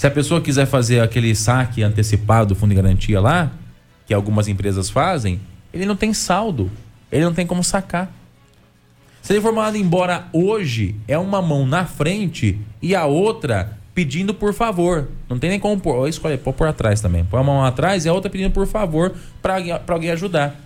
Se 0.00 0.06
a 0.06 0.10
pessoa 0.10 0.40
quiser 0.40 0.64
fazer 0.64 1.00
aquele 1.00 1.34
saque 1.34 1.82
antecipado 1.82 2.46
do 2.46 2.54
fundo 2.54 2.70
de 2.70 2.76
garantia 2.76 3.20
lá, 3.20 3.52
que 4.06 4.14
algumas 4.14 4.48
empresas 4.48 4.88
fazem, 4.88 5.38
ele 5.74 5.84
não 5.84 5.94
tem 5.94 6.14
saldo, 6.14 6.70
ele 7.12 7.22
não 7.22 7.34
tem 7.34 7.46
como 7.46 7.62
sacar. 7.62 8.10
Se 9.20 9.34
ele 9.34 9.42
for 9.42 9.52
mandado 9.52 9.76
embora 9.76 10.24
hoje, 10.32 10.96
é 11.06 11.18
uma 11.18 11.42
mão 11.42 11.66
na 11.66 11.84
frente 11.84 12.58
e 12.80 12.94
a 12.94 13.04
outra 13.04 13.76
pedindo 13.94 14.32
por 14.32 14.54
favor. 14.54 15.06
Não 15.28 15.38
tem 15.38 15.50
nem 15.50 15.60
como 15.60 15.78
pôr. 15.78 16.08
Escolhe, 16.08 16.38
pôr 16.38 16.54
por 16.54 16.66
atrás 16.66 17.02
também. 17.02 17.22
Põe 17.22 17.40
a 17.40 17.44
mão 17.44 17.62
atrás 17.62 18.06
e 18.06 18.08
a 18.08 18.14
outra 18.14 18.30
pedindo 18.30 18.52
por 18.52 18.66
favor 18.66 19.12
para 19.42 19.82
alguém 19.86 20.12
ajudar. 20.12 20.58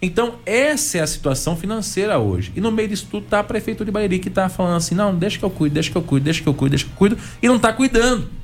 Então, 0.00 0.36
essa 0.46 0.96
é 0.96 1.02
a 1.02 1.06
situação 1.06 1.58
financeira 1.58 2.18
hoje. 2.18 2.52
E 2.56 2.60
no 2.62 2.72
meio 2.72 2.88
disso 2.88 3.06
tudo 3.10 3.26
tá 3.26 3.40
a 3.40 3.44
prefeitura 3.44 3.84
de 3.84 3.90
Bariri 3.90 4.18
que 4.18 4.30
tá 4.30 4.48
falando 4.48 4.76
assim: 4.78 4.94
não, 4.94 5.14
deixa 5.14 5.38
que 5.38 5.44
eu 5.44 5.50
cuido, 5.50 5.74
deixa 5.74 5.90
que 5.90 5.98
eu 5.98 6.02
cuido, 6.02 6.24
deixa 6.24 6.42
que 6.42 6.48
eu 6.48 6.54
cuido, 6.54 6.70
deixa 6.70 6.86
que 6.86 6.90
eu 6.92 6.96
cuido, 6.96 7.18
e 7.42 7.48
não 7.48 7.58
tá 7.58 7.70
cuidando. 7.70 8.38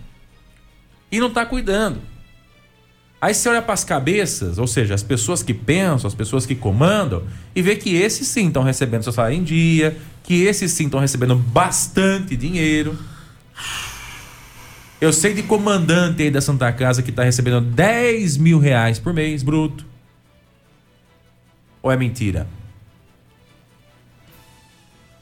E 1.15 1.21
não 1.21 1.31
tá 1.31 1.47
cuidando. 1.47 2.01
Aí 3.21 3.33
você 3.33 3.49
olha 3.49 3.63
para 3.63 3.75
as 3.75 3.85
cabeças, 3.85 4.59
ou 4.59 4.67
seja, 4.67 4.95
as 4.95 5.03
pessoas 5.03 5.43
que 5.43 5.55
pensam, 5.55 6.09
as 6.09 6.15
pessoas 6.15 6.45
que 6.45 6.55
comandam, 6.55 7.23
e 7.55 7.63
vê 7.63 7.77
que 7.77 7.95
esses 7.95 8.29
sim 8.29 8.49
estão 8.49 8.63
recebendo 8.63 9.03
seu 9.03 9.13
salário 9.13 9.37
em 9.37 9.43
dia, 9.43 9.97
que 10.23 10.43
esses 10.43 10.73
sim 10.73 10.87
estão 10.87 11.01
recebendo 11.01 11.37
bastante 11.37 12.37
dinheiro. 12.37 12.99
Eu 15.01 15.13
sei 15.13 15.35
de 15.35 15.43
comandante 15.43 16.23
aí 16.23 16.31
da 16.31 16.41
Santa 16.41 16.71
Casa 16.73 17.03
que 17.03 17.11
está 17.11 17.23
recebendo 17.23 17.61
10 17.61 18.37
mil 18.37 18.59
reais 18.59 18.99
por 18.99 19.13
mês, 19.13 19.43
bruto 19.43 19.85
ou 21.85 21.93
é 21.93 21.99
mentira? 21.99 22.47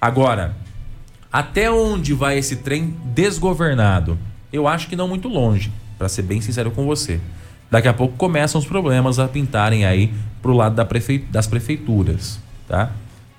Agora, 0.01 0.57
até 1.33 1.69
onde 1.69 2.15
vai 2.15 2.39
esse 2.39 2.57
trem 2.57 2.97
desgovernado? 3.07 4.17
Eu 4.53 4.69
acho 4.69 4.89
que 4.89 4.95
não 4.95 5.09
muito 5.09 5.27
longe, 5.27 5.73
para 6.03 6.09
ser 6.09 6.23
bem 6.23 6.41
sincero 6.41 6.73
com 6.73 6.85
você. 6.85 7.21
Daqui 7.71 7.87
a 7.87 7.95
pouco 7.95 8.17
começam 8.17 8.59
os 8.59 8.67
problemas 8.67 9.21
a 9.21 9.29
pintarem 9.29 9.85
aí 9.85 10.13
pro 10.43 10.53
lado 10.53 10.75
da 10.75 10.85
prefe... 10.85 11.19
das 11.19 11.47
prefeituras, 11.47 12.41
tá? 12.67 12.91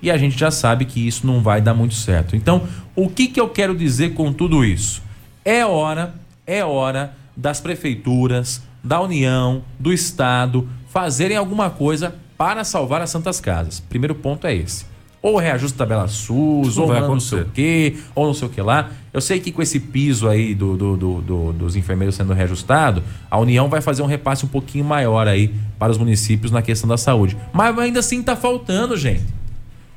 E 0.01 0.09
a 0.09 0.15
gente 0.15 0.39
já 0.39 0.49
sabe 0.49 0.85
que 0.85 1.05
isso 1.05 1.27
não 1.27 1.41
vai 1.41 1.61
dar 1.61 1.73
muito 1.73 1.93
certo. 1.93 2.37
Então, 2.37 2.65
o 2.95 3.09
que, 3.09 3.27
que 3.27 3.39
eu 3.39 3.49
quero 3.49 3.75
dizer 3.75 4.13
com 4.13 4.31
tudo 4.31 4.63
isso? 4.63 5.03
É 5.43 5.65
hora, 5.65 6.15
é 6.47 6.63
hora 6.63 7.13
das 7.35 7.59
prefeituras, 7.59 8.63
da 8.81 9.01
União, 9.01 9.61
do 9.77 9.91
Estado 9.91 10.65
fazerem 10.87 11.35
alguma 11.35 11.69
coisa 11.69 12.15
para 12.37 12.63
salvar 12.63 13.01
as 13.01 13.09
Santas 13.09 13.41
Casas. 13.41 13.81
Primeiro 13.81 14.15
ponto 14.15 14.47
é 14.47 14.55
esse. 14.55 14.85
Ou 15.23 15.37
reajuste 15.37 15.77
tabela 15.77 16.05
SUS, 16.09 16.77
ou 16.77 16.87
não 16.93 17.17
sei 17.17 17.39
o 17.39 17.45
quê, 17.45 17.95
ou 18.13 18.27
não 18.27 18.33
sei 18.33 18.45
o 18.45 18.51
que 18.51 18.61
lá. 18.61 18.91
Eu 19.13 19.21
sei 19.21 19.39
que 19.39 19.53
com 19.53 19.61
esse 19.61 19.79
piso 19.79 20.27
aí 20.27 20.53
do, 20.53 20.75
do, 20.75 20.97
do, 20.97 21.21
do, 21.21 21.53
dos 21.53 21.77
enfermeiros 21.77 22.15
sendo 22.15 22.33
reajustado, 22.33 23.01
a 23.31 23.39
União 23.39 23.69
vai 23.69 23.79
fazer 23.79 24.01
um 24.01 24.05
repasse 24.05 24.43
um 24.43 24.49
pouquinho 24.49 24.83
maior 24.83 25.25
aí 25.25 25.53
para 25.79 25.93
os 25.93 25.97
municípios 25.97 26.51
na 26.51 26.61
questão 26.61 26.89
da 26.89 26.97
saúde. 26.97 27.37
Mas 27.53 27.79
ainda 27.79 28.01
assim 28.01 28.19
está 28.19 28.35
faltando, 28.35 28.97
gente. 28.97 29.23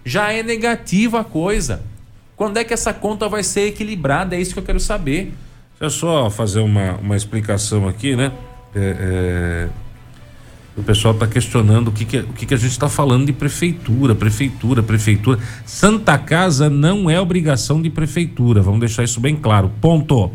Já 0.05 0.33
é 0.33 0.45
negativa 0.45 1.23
a 1.23 1.25
coisa. 1.25 1.83
Quando 2.37 2.59
é 2.59 2.63
que 2.63 2.73
essa 2.73 2.95
conta 2.95 3.29
vai 3.29 3.43
ser 3.43 3.69
equilibrada? 3.69 4.37
É 4.37 4.41
isso 4.41 4.53
que 4.53 4.61
eu 4.61 4.65
quero 4.65 4.79
saber. 4.79 5.35
Deixa 5.81 5.85
eu 5.85 5.91
só 5.91 6.31
fazer 6.31 6.61
uma, 6.61 6.93
uma 6.99 7.17
explicação 7.17 7.89
aqui, 7.89 8.15
né? 8.15 8.31
É, 8.75 8.79
é, 8.81 9.69
o 10.77 10.83
pessoal 10.83 11.15
está 11.15 11.27
questionando 11.27 11.89
o 11.89 11.93
que, 11.93 12.05
que, 12.05 12.19
o 12.19 12.33
que, 12.35 12.45
que 12.45 12.55
a 12.55 12.57
gente 12.57 12.71
está 12.71 12.89
falando 12.89 13.25
de 13.25 13.33
prefeitura, 13.33 14.15
prefeitura, 14.15 14.83
prefeitura. 14.83 15.39
Santa 15.65 16.19
Casa 16.19 16.69
não 16.69 17.09
é 17.09 17.19
obrigação 17.19 17.81
de 17.81 17.89
prefeitura, 17.89 18.61
vamos 18.61 18.81
deixar 18.81 19.03
isso 19.03 19.19
bem 19.19 19.35
claro. 19.35 19.71
Ponto. 19.81 20.31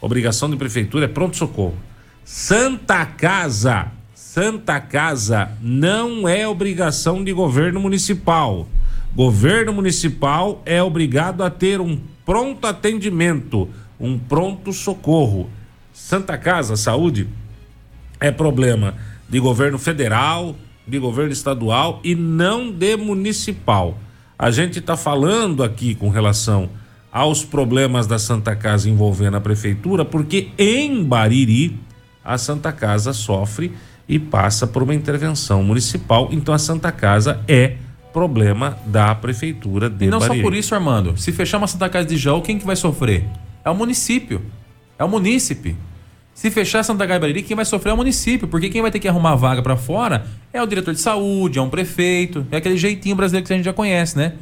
Obrigação 0.00 0.48
de 0.48 0.56
prefeitura 0.56 1.06
é 1.06 1.08
pronto-socorro. 1.08 1.74
Santa 2.24 3.04
Casa, 3.04 3.88
Santa 4.14 4.80
Casa 4.80 5.50
não 5.60 6.28
é 6.28 6.46
obrigação 6.46 7.24
de 7.24 7.32
governo 7.32 7.80
municipal. 7.80 8.68
Governo 9.14 9.72
municipal 9.72 10.62
é 10.64 10.80
obrigado 10.80 11.42
a 11.42 11.50
ter 11.50 11.80
um 11.80 11.98
pronto 12.24 12.64
atendimento, 12.64 13.68
um 13.98 14.16
pronto 14.16 14.72
socorro. 14.72 15.50
Santa 15.92 16.38
Casa 16.38 16.76
Saúde 16.76 17.28
é 18.20 18.30
problema 18.30 18.94
de 19.30 19.38
governo 19.38 19.78
federal, 19.78 20.56
de 20.86 20.98
governo 20.98 21.32
estadual 21.32 22.00
e 22.02 22.14
não 22.14 22.70
de 22.70 22.96
municipal. 22.96 23.96
A 24.38 24.50
gente 24.50 24.78
está 24.78 24.96
falando 24.96 25.62
aqui 25.62 25.94
com 25.94 26.08
relação 26.08 26.68
aos 27.12 27.44
problemas 27.44 28.06
da 28.06 28.18
Santa 28.18 28.54
Casa 28.56 28.88
envolvendo 28.88 29.36
a 29.36 29.40
prefeitura, 29.40 30.04
porque 30.04 30.48
em 30.58 31.04
Bariri 31.04 31.78
a 32.24 32.36
Santa 32.38 32.72
Casa 32.72 33.12
sofre 33.12 33.72
e 34.08 34.18
passa 34.18 34.66
por 34.66 34.82
uma 34.82 34.94
intervenção 34.94 35.62
municipal, 35.62 36.28
então 36.32 36.52
a 36.52 36.58
Santa 36.58 36.90
Casa 36.90 37.40
é 37.46 37.76
problema 38.12 38.76
da 38.86 39.14
prefeitura 39.14 39.88
de 39.88 40.06
E 40.06 40.08
não 40.08 40.18
Bariri. 40.18 40.38
só 40.38 40.42
por 40.42 40.54
isso, 40.54 40.74
Armando. 40.74 41.16
Se 41.16 41.30
fechar 41.32 41.58
uma 41.58 41.66
Santa 41.66 41.88
Casa 41.88 42.08
de 42.08 42.16
Jaú, 42.16 42.42
quem 42.42 42.58
que 42.58 42.66
vai 42.66 42.76
sofrer? 42.76 43.24
É 43.64 43.70
o 43.70 43.74
município. 43.74 44.42
É 44.98 45.04
o 45.04 45.08
munícipe. 45.08 45.76
Se 46.40 46.50
fechar 46.50 46.82
Santa 46.82 47.06
Bariri, 47.06 47.42
quem 47.42 47.54
vai 47.54 47.66
sofrer 47.66 47.90
é 47.90 47.92
o 47.92 47.98
município, 47.98 48.48
porque 48.48 48.70
quem 48.70 48.80
vai 48.80 48.90
ter 48.90 48.98
que 48.98 49.06
arrumar 49.06 49.34
vaga 49.34 49.60
para 49.60 49.76
fora 49.76 50.24
é 50.54 50.62
o 50.62 50.66
diretor 50.66 50.94
de 50.94 51.00
saúde, 51.00 51.58
é 51.58 51.62
um 51.62 51.68
prefeito, 51.68 52.46
é 52.50 52.56
aquele 52.56 52.78
jeitinho 52.78 53.14
brasileiro 53.14 53.46
que 53.46 53.52
a 53.52 53.56
gente 53.56 53.66
já 53.66 53.74
conhece, 53.74 54.16
né? 54.16 54.32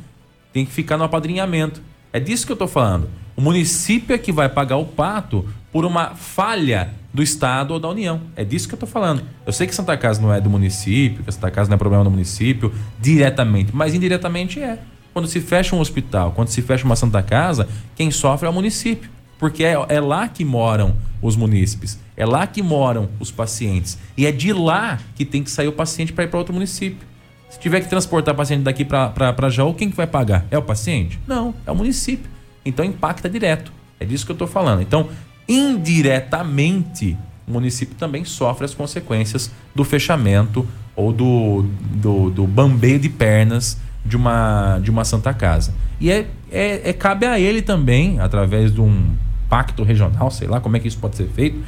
Tem 0.52 0.64
que 0.64 0.70
ficar 0.70 0.96
no 0.96 1.02
apadrinhamento. 1.02 1.82
É 2.12 2.20
disso 2.20 2.46
que 2.46 2.52
eu 2.52 2.56
tô 2.56 2.68
falando. 2.68 3.08
O 3.36 3.40
município 3.40 4.14
é 4.14 4.18
que 4.18 4.30
vai 4.30 4.48
pagar 4.48 4.76
o 4.76 4.84
pato 4.84 5.44
por 5.72 5.84
uma 5.84 6.14
falha 6.14 6.90
do 7.12 7.20
Estado 7.20 7.74
ou 7.74 7.80
da 7.80 7.88
União. 7.88 8.20
É 8.36 8.44
disso 8.44 8.68
que 8.68 8.74
eu 8.74 8.78
tô 8.78 8.86
falando. 8.86 9.24
Eu 9.44 9.52
sei 9.52 9.66
que 9.66 9.74
Santa 9.74 9.96
Casa 9.96 10.22
não 10.22 10.32
é 10.32 10.40
do 10.40 10.48
município, 10.48 11.24
que 11.24 11.32
Santa 11.32 11.50
Casa 11.50 11.68
não 11.68 11.74
é 11.74 11.78
problema 11.78 12.04
do 12.04 12.10
município 12.12 12.72
diretamente, 13.00 13.74
mas 13.74 13.92
indiretamente 13.92 14.60
é. 14.60 14.78
Quando 15.12 15.26
se 15.26 15.40
fecha 15.40 15.74
um 15.74 15.80
hospital, 15.80 16.30
quando 16.30 16.46
se 16.46 16.62
fecha 16.62 16.84
uma 16.84 16.94
Santa 16.94 17.20
Casa, 17.24 17.66
quem 17.96 18.08
sofre 18.12 18.46
é 18.46 18.50
o 18.50 18.54
município. 18.54 19.17
Porque 19.38 19.64
é, 19.64 19.74
é 19.88 20.00
lá 20.00 20.28
que 20.28 20.44
moram 20.44 20.96
os 21.22 21.36
munícipes, 21.36 21.98
é 22.16 22.26
lá 22.26 22.46
que 22.46 22.62
moram 22.62 23.08
os 23.20 23.30
pacientes. 23.30 23.98
E 24.16 24.26
é 24.26 24.32
de 24.32 24.52
lá 24.52 24.98
que 25.14 25.24
tem 25.24 25.42
que 25.42 25.50
sair 25.50 25.68
o 25.68 25.72
paciente 25.72 26.12
para 26.12 26.24
ir 26.24 26.28
para 26.28 26.38
outro 26.38 26.52
município. 26.52 27.06
Se 27.48 27.58
tiver 27.58 27.80
que 27.80 27.88
transportar 27.88 28.34
paciente 28.34 28.62
daqui 28.62 28.84
para 28.84 29.48
Jaú, 29.48 29.72
quem 29.72 29.90
que 29.90 29.96
vai 29.96 30.06
pagar? 30.06 30.44
É 30.50 30.58
o 30.58 30.62
paciente? 30.62 31.18
Não, 31.26 31.54
é 31.66 31.72
o 31.72 31.76
município. 31.76 32.30
Então 32.64 32.84
impacta 32.84 33.28
direto. 33.28 33.72
É 33.98 34.04
disso 34.04 34.26
que 34.26 34.32
eu 34.32 34.34
estou 34.34 34.46
falando. 34.46 34.82
Então, 34.82 35.08
indiretamente, 35.48 37.16
o 37.46 37.52
município 37.52 37.94
também 37.96 38.24
sofre 38.24 38.64
as 38.64 38.74
consequências 38.74 39.50
do 39.74 39.82
fechamento 39.84 40.66
ou 40.94 41.12
do, 41.12 41.64
do, 41.94 42.30
do 42.30 42.46
bambeio 42.46 42.98
de 42.98 43.08
pernas 43.08 43.78
de 44.04 44.16
uma, 44.16 44.78
de 44.80 44.90
uma 44.90 45.04
Santa 45.04 45.32
Casa. 45.32 45.72
E 46.00 46.10
é, 46.10 46.26
é, 46.50 46.90
é 46.90 46.92
cabe 46.92 47.26
a 47.26 47.38
ele 47.38 47.62
também, 47.62 48.20
através 48.20 48.72
de 48.72 48.80
um 48.80 49.14
pacto 49.48 49.82
regional, 49.82 50.30
sei 50.30 50.46
lá 50.46 50.60
como 50.60 50.76
é 50.76 50.80
que 50.80 50.88
isso 50.88 50.98
pode 50.98 51.16
ser 51.16 51.28
feito, 51.28 51.62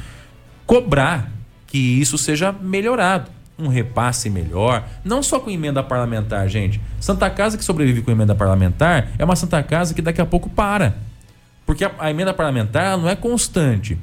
cobrar 0.65 1.31
que 1.67 1.77
isso 1.77 2.17
seja 2.17 2.51
melhorado. 2.51 3.29
Um 3.57 3.67
repasse 3.67 4.29
melhor, 4.29 4.83
não 5.03 5.21
só 5.21 5.39
com 5.39 5.49
emenda 5.49 5.83
parlamentar, 5.83 6.47
gente. 6.47 6.81
Santa 6.99 7.29
Casa 7.29 7.57
que 7.57 7.63
sobrevive 7.63 8.01
com 8.01 8.09
emenda 8.09 8.33
parlamentar 8.33 9.09
é 9.19 9.23
uma 9.23 9.35
Santa 9.35 9.61
Casa 9.61 9.93
que 9.93 10.01
daqui 10.01 10.19
a 10.19 10.25
pouco 10.25 10.49
para. 10.49 10.95
Porque 11.65 11.85
a, 11.85 11.91
a 11.99 12.09
emenda 12.09 12.33
parlamentar 12.33 12.97
não 12.97 13.07
é 13.07 13.15
constante. 13.15 13.99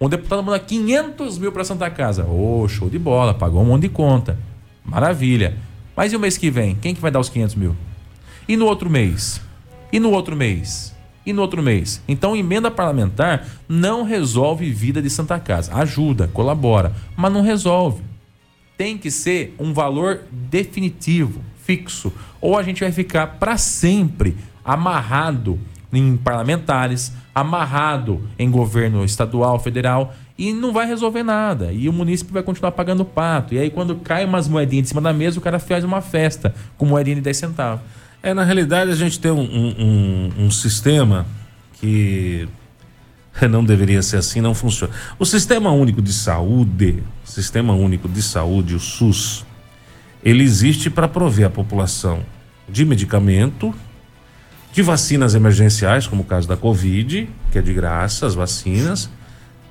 Um 0.00 0.08
deputado 0.08 0.42
manda 0.42 0.58
500 0.58 1.38
mil 1.38 1.50
para 1.50 1.64
Santa 1.64 1.90
Casa. 1.90 2.24
Ô, 2.24 2.62
oh, 2.62 2.68
show 2.68 2.88
de 2.90 2.98
bola, 2.98 3.34
pagou 3.34 3.62
um 3.62 3.66
monte 3.66 3.82
de 3.82 3.88
conta. 3.88 4.38
Maravilha. 4.84 5.56
Mas 5.96 6.12
e 6.12 6.16
o 6.16 6.20
mês 6.20 6.36
que 6.36 6.50
vem? 6.50 6.76
Quem 6.76 6.94
que 6.94 7.00
vai 7.00 7.10
dar 7.10 7.18
os 7.18 7.28
500 7.28 7.54
mil? 7.56 7.76
E 8.46 8.56
no 8.56 8.66
outro 8.66 8.88
mês? 8.88 9.40
E 9.92 9.98
no 9.98 10.10
outro 10.10 10.36
mês? 10.36 10.94
E 11.28 11.32
no 11.34 11.42
outro 11.42 11.62
mês? 11.62 12.02
Então, 12.08 12.34
emenda 12.34 12.70
parlamentar 12.70 13.46
não 13.68 14.02
resolve 14.02 14.70
vida 14.70 15.02
de 15.02 15.10
Santa 15.10 15.38
Casa. 15.38 15.74
Ajuda, 15.74 16.26
colabora, 16.32 16.94
mas 17.14 17.30
não 17.30 17.42
resolve. 17.42 18.02
Tem 18.78 18.96
que 18.96 19.10
ser 19.10 19.54
um 19.58 19.74
valor 19.74 20.22
definitivo, 20.32 21.42
fixo. 21.62 22.10
Ou 22.40 22.56
a 22.56 22.62
gente 22.62 22.80
vai 22.80 22.90
ficar 22.90 23.26
para 23.38 23.58
sempre 23.58 24.38
amarrado 24.64 25.58
em 25.92 26.16
parlamentares, 26.16 27.12
amarrado 27.34 28.26
em 28.38 28.50
governo 28.50 29.04
estadual, 29.04 29.58
federal 29.58 30.14
e 30.38 30.50
não 30.50 30.72
vai 30.72 30.86
resolver 30.86 31.22
nada. 31.22 31.74
E 31.74 31.90
o 31.90 31.92
município 31.92 32.32
vai 32.32 32.42
continuar 32.42 32.72
pagando 32.72 33.04
pato. 33.04 33.52
E 33.52 33.58
aí, 33.58 33.68
quando 33.68 33.96
cai 33.96 34.24
umas 34.24 34.48
moedinhas 34.48 34.86
em 34.86 34.88
cima 34.88 35.02
da 35.02 35.12
mesa, 35.12 35.38
o 35.38 35.42
cara 35.42 35.58
faz 35.58 35.84
uma 35.84 36.00
festa 36.00 36.54
com 36.78 36.86
moedinha 36.86 37.16
de 37.16 37.20
10 37.20 37.36
centavos. 37.36 37.84
É, 38.22 38.34
na 38.34 38.42
realidade, 38.42 38.90
a 38.90 38.94
gente 38.94 39.20
tem 39.20 39.30
um, 39.30 39.40
um, 39.40 40.44
um, 40.44 40.50
sistema 40.50 41.24
que 41.74 42.48
não 43.48 43.64
deveria 43.64 44.02
ser 44.02 44.16
assim, 44.16 44.40
não 44.40 44.54
funciona. 44.54 44.92
O 45.18 45.24
Sistema 45.24 45.70
Único 45.70 46.02
de 46.02 46.12
Saúde, 46.12 47.02
Sistema 47.24 47.74
Único 47.74 48.08
de 48.08 48.20
Saúde, 48.20 48.74
o 48.74 48.80
SUS, 48.80 49.46
ele 50.24 50.42
existe 50.42 50.90
para 50.90 51.06
prover 51.06 51.46
a 51.46 51.50
população 51.50 52.24
de 52.68 52.84
medicamento, 52.84 53.72
de 54.72 54.82
vacinas 54.82 55.34
emergenciais, 55.34 56.06
como 56.06 56.22
o 56.22 56.24
caso 56.24 56.48
da 56.48 56.56
Covid, 56.56 57.28
que 57.52 57.58
é 57.58 57.62
de 57.62 57.72
graça, 57.72 58.26
as 58.26 58.34
vacinas, 58.34 59.08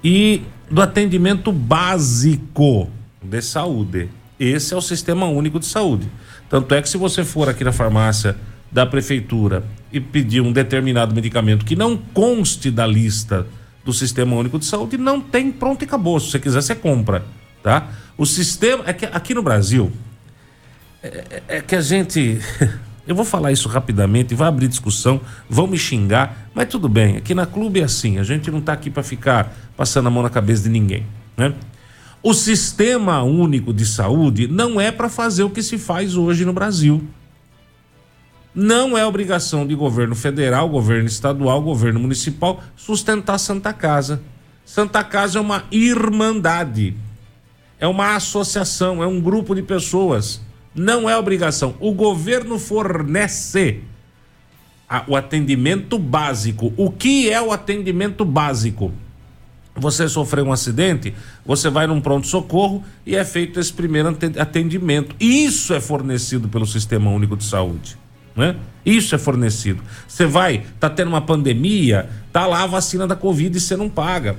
e 0.03 0.41
do 0.71 0.81
atendimento 0.81 1.51
básico 1.51 2.89
de 3.21 3.41
saúde. 3.41 4.09
Esse 4.39 4.73
é 4.73 4.77
o 4.77 4.81
Sistema 4.81 5.25
Único 5.25 5.59
de 5.59 5.65
Saúde. 5.65 6.09
Tanto 6.49 6.73
é 6.73 6.81
que 6.81 6.89
se 6.89 6.97
você 6.97 7.23
for 7.23 7.49
aqui 7.49 7.63
na 7.63 7.71
farmácia 7.71 8.35
da 8.71 8.85
prefeitura 8.85 9.63
e 9.91 9.99
pedir 9.99 10.41
um 10.41 10.51
determinado 10.51 11.13
medicamento 11.13 11.65
que 11.65 11.75
não 11.75 11.97
conste 11.97 12.69
da 12.69 12.85
lista 12.85 13.47
do 13.83 13.93
Sistema 13.93 14.35
Único 14.35 14.59
de 14.59 14.65
Saúde, 14.65 14.97
não 14.97 15.21
tem 15.21 15.51
pronto 15.51 15.81
e 15.81 15.85
acabou. 15.85 16.19
Se 16.19 16.31
você 16.31 16.39
quiser, 16.39 16.61
você 16.61 16.75
compra, 16.75 17.23
tá? 17.63 17.89
O 18.17 18.25
sistema 18.25 18.83
é 18.85 18.93
que 18.93 19.05
aqui 19.05 19.33
no 19.33 19.41
Brasil 19.41 19.91
é, 21.01 21.43
é 21.47 21.61
que 21.61 21.75
a 21.75 21.81
gente 21.81 22.39
eu 23.07 23.15
vou 23.15 23.23
falar 23.23 23.53
isso 23.53 23.69
rapidamente, 23.69 24.35
vai 24.35 24.49
abrir 24.49 24.67
discussão, 24.67 25.21
vão 25.49 25.65
me 25.65 25.77
xingar, 25.77 26.49
mas 26.53 26.67
tudo 26.67 26.89
bem. 26.89 27.15
Aqui 27.15 27.33
na 27.33 27.45
clube 27.45 27.79
é 27.79 27.83
assim, 27.83 28.19
a 28.19 28.23
gente 28.23 28.51
não 28.51 28.59
está 28.59 28.73
aqui 28.73 28.89
para 28.89 29.01
ficar 29.01 29.55
passando 29.77 30.07
a 30.07 30.09
mão 30.09 30.21
na 30.21 30.29
cabeça 30.29 30.63
de 30.63 30.69
ninguém, 30.69 31.05
né? 31.37 31.53
O 32.21 32.33
sistema 32.33 33.23
único 33.23 33.73
de 33.73 33.85
saúde 33.85 34.47
não 34.47 34.81
é 34.81 34.91
para 34.91 35.09
fazer 35.09 35.43
o 35.43 35.49
que 35.49 35.61
se 35.61 35.77
faz 35.77 36.15
hoje 36.15 36.43
no 36.43 36.53
Brasil. 36.53 37.03
Não 38.53 38.97
é 38.97 39.05
obrigação 39.05 39.67
de 39.67 39.75
governo 39.75 40.15
federal, 40.15 40.67
governo 40.67 41.07
estadual, 41.07 41.61
governo 41.61 41.99
municipal 41.99 42.63
sustentar 42.75 43.37
Santa 43.37 43.71
Casa. 43.71 44.21
Santa 44.65 45.03
Casa 45.03 45.37
é 45.37 45.41
uma 45.41 45.65
irmandade, 45.71 46.95
é 47.79 47.87
uma 47.87 48.15
associação, 48.15 49.03
é 49.03 49.07
um 49.07 49.21
grupo 49.21 49.53
de 49.53 49.61
pessoas. 49.61 50.41
Não 50.73 51.09
é 51.09 51.15
obrigação. 51.15 51.75
O 51.79 51.91
governo 51.93 52.57
fornece 52.57 53.81
a, 54.89 55.03
o 55.07 55.15
atendimento 55.15 55.99
básico. 55.99 56.73
O 56.77 56.91
que 56.91 57.29
é 57.29 57.41
o 57.41 57.51
atendimento 57.51 58.25
básico? 58.25 58.91
Você 59.77 60.09
sofreu 60.09 60.45
um 60.45 60.51
acidente, 60.51 61.13
você 61.45 61.69
vai 61.69 61.85
num 61.85 62.01
pronto-socorro 62.01 62.83
e 63.05 63.15
é 63.15 63.23
feito 63.23 63.59
esse 63.59 63.71
primeiro 63.71 64.09
atendimento. 64.39 65.15
Isso 65.19 65.73
é 65.73 65.79
fornecido 65.79 66.49
pelo 66.49 66.65
Sistema 66.65 67.11
Único 67.11 67.37
de 67.37 67.43
Saúde. 67.43 67.97
Né? 68.35 68.55
Isso 68.85 69.13
é 69.13 69.17
fornecido. 69.17 69.83
Você 70.07 70.25
vai, 70.25 70.63
tá 70.79 70.89
tendo 70.89 71.09
uma 71.09 71.21
pandemia, 71.21 72.09
tá 72.31 72.45
lá 72.45 72.63
a 72.63 72.67
vacina 72.67 73.07
da 73.07 73.15
Covid 73.15 73.55
e 73.55 73.61
você 73.61 73.75
não 73.75 73.89
paga. 73.89 74.35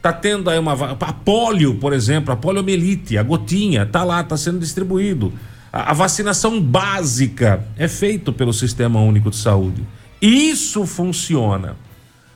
Tá 0.00 0.12
tendo 0.12 0.50
aí 0.50 0.58
uma 0.58 0.72
a 0.72 1.12
polio, 1.12 1.76
por 1.76 1.92
exemplo, 1.92 2.32
a 2.32 2.36
poliomielite, 2.36 3.16
a 3.16 3.22
gotinha, 3.22 3.86
tá 3.86 4.04
lá, 4.04 4.22
tá 4.22 4.36
sendo 4.36 4.58
distribuído. 4.58 5.32
A, 5.72 5.90
a 5.90 5.94
vacinação 5.94 6.60
básica 6.60 7.66
é 7.76 7.88
feito 7.88 8.32
pelo 8.32 8.52
Sistema 8.52 9.00
Único 9.00 9.30
de 9.30 9.36
Saúde. 9.36 9.82
Isso 10.20 10.86
funciona. 10.86 11.76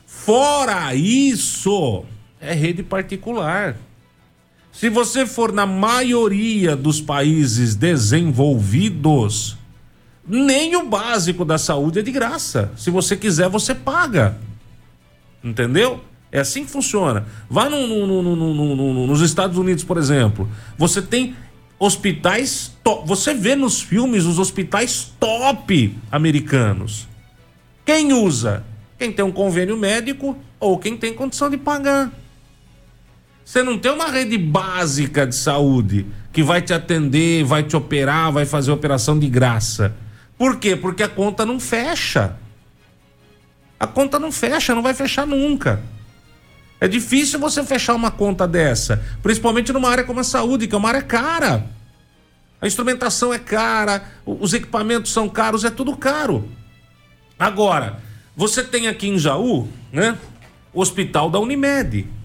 Fora 0.07 0.95
isso, 0.95 2.05
é 2.41 2.55
rede 2.55 2.83
particular. 2.83 3.77
Se 4.73 4.89
você 4.89 5.27
for 5.27 5.53
na 5.53 5.67
maioria 5.67 6.77
dos 6.77 7.01
países 7.01 7.75
desenvolvidos, 7.75 9.57
Nem 10.31 10.77
o 10.77 10.85
básico 10.87 11.43
da 11.43 11.57
saúde 11.57 12.01
é 12.01 12.03
de 12.03 12.13
graça. 12.13 12.71
Se 12.77 12.91
você 12.91 13.17
quiser, 13.17 13.49
você 13.49 13.75
paga. 13.75 14.37
Entendeu? 15.43 16.05
É 16.31 16.41
assim 16.41 16.67
que 16.67 16.71
funciona. 16.71 17.25
Vá 17.49 17.71
no, 17.71 18.07
no, 18.07 18.23
no, 18.23 19.07
nos 19.07 19.23
Estados 19.23 19.57
Unidos, 19.57 19.83
por 19.85 19.97
exemplo. 19.97 20.47
Você 20.77 21.01
tem 21.01 21.35
hospitais 21.79 22.73
top. 22.85 23.09
Você 23.09 23.33
vê 23.33 23.57
nos 23.57 23.81
filmes 23.81 24.27
os 24.27 24.39
hospitais 24.39 25.11
top 25.19 25.97
americanos. 26.13 27.09
Quem 27.87 28.13
usa? 28.13 28.63
Quem 28.99 29.11
tem 29.11 29.25
um 29.25 29.33
convênio 29.33 29.79
médico 29.79 30.37
ou 30.61 30.79
quem 30.79 30.95
tem 30.95 31.15
condição 31.15 31.49
de 31.49 31.57
pagar. 31.57 32.13
Você 33.49 33.63
não 33.63 33.79
tem 33.79 33.91
uma 33.91 34.11
rede 34.11 34.37
básica 34.37 35.27
de 35.27 35.35
saúde 35.35 36.05
que 36.35 36.43
vai 36.43 36.61
te 36.61 36.75
atender, 36.75 37.45
vai 37.45 37.63
te 37.63 37.75
operar, 37.75 38.31
vai 38.31 38.45
fazer 38.45 38.71
operação 38.71 39.19
de 39.19 39.27
graça. 39.27 39.97
Por 40.37 40.59
quê? 40.59 40.77
Porque 40.77 41.03
a 41.03 41.09
conta 41.09 41.47
não 41.47 41.59
fecha. 41.59 42.37
A 43.81 43.87
conta 43.87 44.19
não 44.19 44.31
fecha, 44.31 44.75
não 44.75 44.83
vai 44.83 44.93
fechar 44.93 45.27
nunca. 45.27 45.81
É 46.79 46.87
difícil 46.87 47.41
você 47.41 47.65
fechar 47.65 47.95
uma 47.95 48.11
conta 48.11 48.47
dessa, 48.47 49.03
principalmente 49.23 49.73
numa 49.73 49.89
área 49.89 50.05
como 50.05 50.21
a 50.21 50.25
saúde, 50.25 50.69
que 50.69 50.75
é 50.75 50.79
uma 50.79 50.91
área 50.91 51.01
cara. 51.01 51.65
A 52.61 52.67
instrumentação 52.67 53.33
é 53.33 53.39
cara, 53.39 54.05
os 54.27 54.53
equipamentos 54.53 55.11
são 55.11 55.27
caros, 55.27 55.65
é 55.65 55.71
tudo 55.71 55.97
caro. 55.97 56.47
Agora, 57.39 57.99
você 58.37 58.63
tem 58.63 58.89
aqui 58.89 59.09
em 59.09 59.19
Jaú, 59.19 59.67
né, 59.91 60.19
o 60.71 60.83
hospital 60.83 61.31
da 61.31 61.39
Unimed. 61.39 62.18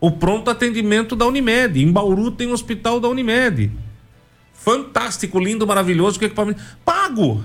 O 0.00 0.10
pronto 0.10 0.50
atendimento 0.50 1.16
da 1.16 1.26
Unimed. 1.26 1.82
Em 1.82 1.90
Bauru 1.90 2.30
tem 2.30 2.48
o 2.48 2.52
hospital 2.52 3.00
da 3.00 3.08
Unimed. 3.08 3.70
Fantástico, 4.52 5.38
lindo, 5.38 5.66
maravilhoso, 5.66 6.18
com 6.18 6.24
equipamento. 6.24 6.62
Pago! 6.84 7.42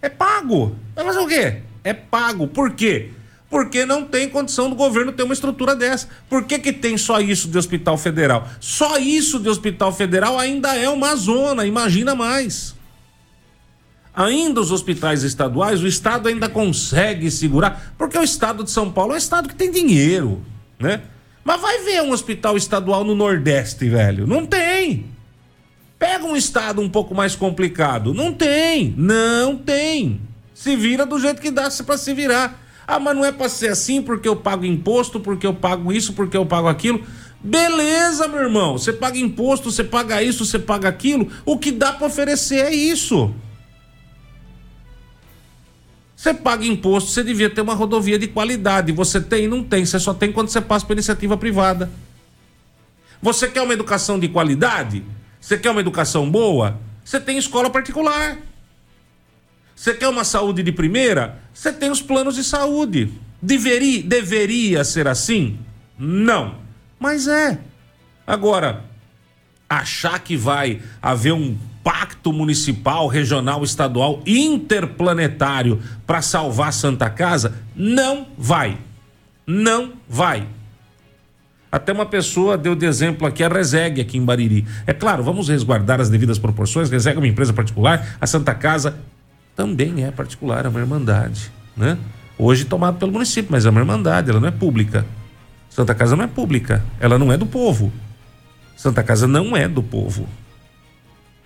É 0.00 0.08
pago! 0.08 0.76
Vai 0.94 1.04
fazer 1.04 1.18
o 1.18 1.26
quê? 1.26 1.62
É 1.84 1.92
pago. 1.92 2.46
Por 2.46 2.72
quê? 2.72 3.10
porque 3.50 3.84
não 3.84 4.04
tem 4.04 4.28
condição 4.28 4.70
do 4.70 4.76
governo 4.76 5.10
ter 5.10 5.24
uma 5.24 5.34
estrutura 5.34 5.74
dessa. 5.74 6.08
Por 6.28 6.44
que, 6.44 6.58
que 6.60 6.72
tem 6.72 6.96
só 6.96 7.20
isso 7.20 7.48
de 7.48 7.58
hospital 7.58 7.98
federal? 7.98 8.48
Só 8.60 8.96
isso 8.96 9.40
de 9.40 9.48
hospital 9.48 9.92
federal 9.92 10.38
ainda 10.38 10.76
é 10.76 10.88
uma 10.88 11.16
zona, 11.16 11.66
imagina 11.66 12.14
mais. 12.14 12.76
Ainda 14.14 14.60
os 14.60 14.70
hospitais 14.70 15.24
estaduais, 15.24 15.82
o 15.82 15.86
Estado 15.86 16.28
ainda 16.28 16.48
consegue 16.48 17.30
segurar, 17.30 17.94
porque 17.98 18.16
o 18.16 18.22
Estado 18.22 18.62
de 18.62 18.70
São 18.70 18.90
Paulo 18.90 19.12
é 19.12 19.14
um 19.16 19.18
Estado 19.18 19.48
que 19.48 19.54
tem 19.54 19.70
dinheiro, 19.70 20.40
né? 20.78 21.02
Mas 21.44 21.60
vai 21.60 21.78
ver 21.82 22.02
um 22.02 22.12
hospital 22.12 22.56
estadual 22.56 23.04
no 23.04 23.14
Nordeste, 23.14 23.88
velho. 23.88 24.26
Não 24.26 24.44
tem. 24.46 25.06
Pega 25.98 26.24
um 26.24 26.36
estado 26.36 26.80
um 26.80 26.88
pouco 26.88 27.14
mais 27.14 27.34
complicado. 27.34 28.14
Não 28.14 28.32
tem. 28.32 28.94
Não 28.96 29.56
tem. 29.56 30.20
Se 30.54 30.76
vira 30.76 31.06
do 31.06 31.18
jeito 31.18 31.40
que 31.40 31.50
dá 31.50 31.68
para 31.84 31.98
se 31.98 32.12
virar. 32.14 32.60
Ah, 32.86 32.98
mas 32.98 33.14
não 33.14 33.24
é 33.24 33.30
para 33.30 33.48
ser 33.48 33.68
assim 33.68 34.02
porque 34.02 34.28
eu 34.28 34.36
pago 34.36 34.64
imposto, 34.64 35.20
porque 35.20 35.46
eu 35.46 35.54
pago 35.54 35.92
isso, 35.92 36.12
porque 36.12 36.36
eu 36.36 36.44
pago 36.44 36.68
aquilo. 36.68 37.04
Beleza, 37.42 38.28
meu 38.28 38.40
irmão. 38.40 38.76
Você 38.76 38.92
paga 38.92 39.18
imposto, 39.18 39.70
você 39.70 39.84
paga 39.84 40.22
isso, 40.22 40.44
você 40.44 40.58
paga 40.58 40.88
aquilo. 40.88 41.28
O 41.46 41.58
que 41.58 41.70
dá 41.70 41.92
para 41.92 42.06
oferecer 42.06 42.66
é 42.66 42.74
isso. 42.74 43.34
Você 46.20 46.34
paga 46.34 46.66
imposto, 46.66 47.12
você 47.12 47.24
devia 47.24 47.48
ter 47.48 47.62
uma 47.62 47.72
rodovia 47.72 48.18
de 48.18 48.26
qualidade. 48.26 48.92
Você 48.92 49.22
tem? 49.22 49.48
Não 49.48 49.64
tem. 49.64 49.86
Você 49.86 49.98
só 49.98 50.12
tem 50.12 50.30
quando 50.30 50.50
você 50.50 50.60
passa 50.60 50.84
para 50.84 50.92
iniciativa 50.92 51.34
privada. 51.34 51.90
Você 53.22 53.48
quer 53.48 53.62
uma 53.62 53.72
educação 53.72 54.20
de 54.20 54.28
qualidade? 54.28 55.02
Você 55.40 55.56
quer 55.56 55.70
uma 55.70 55.80
educação 55.80 56.30
boa? 56.30 56.78
Você 57.02 57.18
tem 57.18 57.38
escola 57.38 57.70
particular. 57.70 58.36
Você 59.74 59.94
quer 59.94 60.08
uma 60.08 60.22
saúde 60.22 60.62
de 60.62 60.70
primeira? 60.70 61.40
Você 61.54 61.72
tem 61.72 61.90
os 61.90 62.02
planos 62.02 62.34
de 62.34 62.44
saúde. 62.44 63.10
Deveria, 63.40 64.02
deveria 64.02 64.84
ser 64.84 65.08
assim? 65.08 65.58
Não. 65.98 66.56
Mas 66.98 67.28
é. 67.28 67.58
Agora, 68.26 68.84
achar 69.66 70.18
que 70.18 70.36
vai 70.36 70.82
haver 71.00 71.32
um 71.32 71.56
pacto 71.82 72.32
municipal, 72.32 73.06
regional, 73.06 73.64
estadual, 73.64 74.22
interplanetário 74.26 75.80
para 76.06 76.22
salvar 76.22 76.72
Santa 76.72 77.08
Casa, 77.08 77.54
não 77.74 78.26
vai. 78.36 78.78
Não 79.46 79.92
vai. 80.08 80.46
Até 81.72 81.92
uma 81.92 82.06
pessoa 82.06 82.58
deu 82.58 82.74
de 82.74 82.84
exemplo 82.84 83.26
aqui 83.26 83.44
a 83.44 83.48
Reseg 83.48 84.00
aqui 84.00 84.18
em 84.18 84.24
Bariri. 84.24 84.66
É 84.86 84.92
claro, 84.92 85.22
vamos 85.22 85.48
resguardar 85.48 86.00
as 86.00 86.10
devidas 86.10 86.38
proporções. 86.38 86.90
Reseg 86.90 87.16
é 87.16 87.18
uma 87.18 87.28
empresa 87.28 87.52
particular, 87.52 88.16
a 88.20 88.26
Santa 88.26 88.54
Casa 88.54 88.98
também 89.54 90.04
é 90.04 90.10
particular, 90.10 90.64
é 90.64 90.68
uma 90.68 90.80
irmandade, 90.80 91.50
né? 91.76 91.96
Hoje 92.36 92.64
tomado 92.64 92.98
pelo 92.98 93.12
município, 93.12 93.52
mas 93.52 93.66
é 93.66 93.70
uma 93.70 93.80
irmandade, 93.80 94.30
ela 94.30 94.40
não 94.40 94.48
é 94.48 94.50
pública. 94.50 95.06
Santa 95.68 95.94
Casa 95.94 96.16
não 96.16 96.24
é 96.24 96.26
pública, 96.26 96.82
ela 96.98 97.18
não 97.18 97.32
é 97.32 97.36
do 97.36 97.46
povo. 97.46 97.92
Santa 98.76 99.02
Casa 99.02 99.28
não 99.28 99.56
é 99.56 99.68
do 99.68 99.82
povo. 99.82 100.26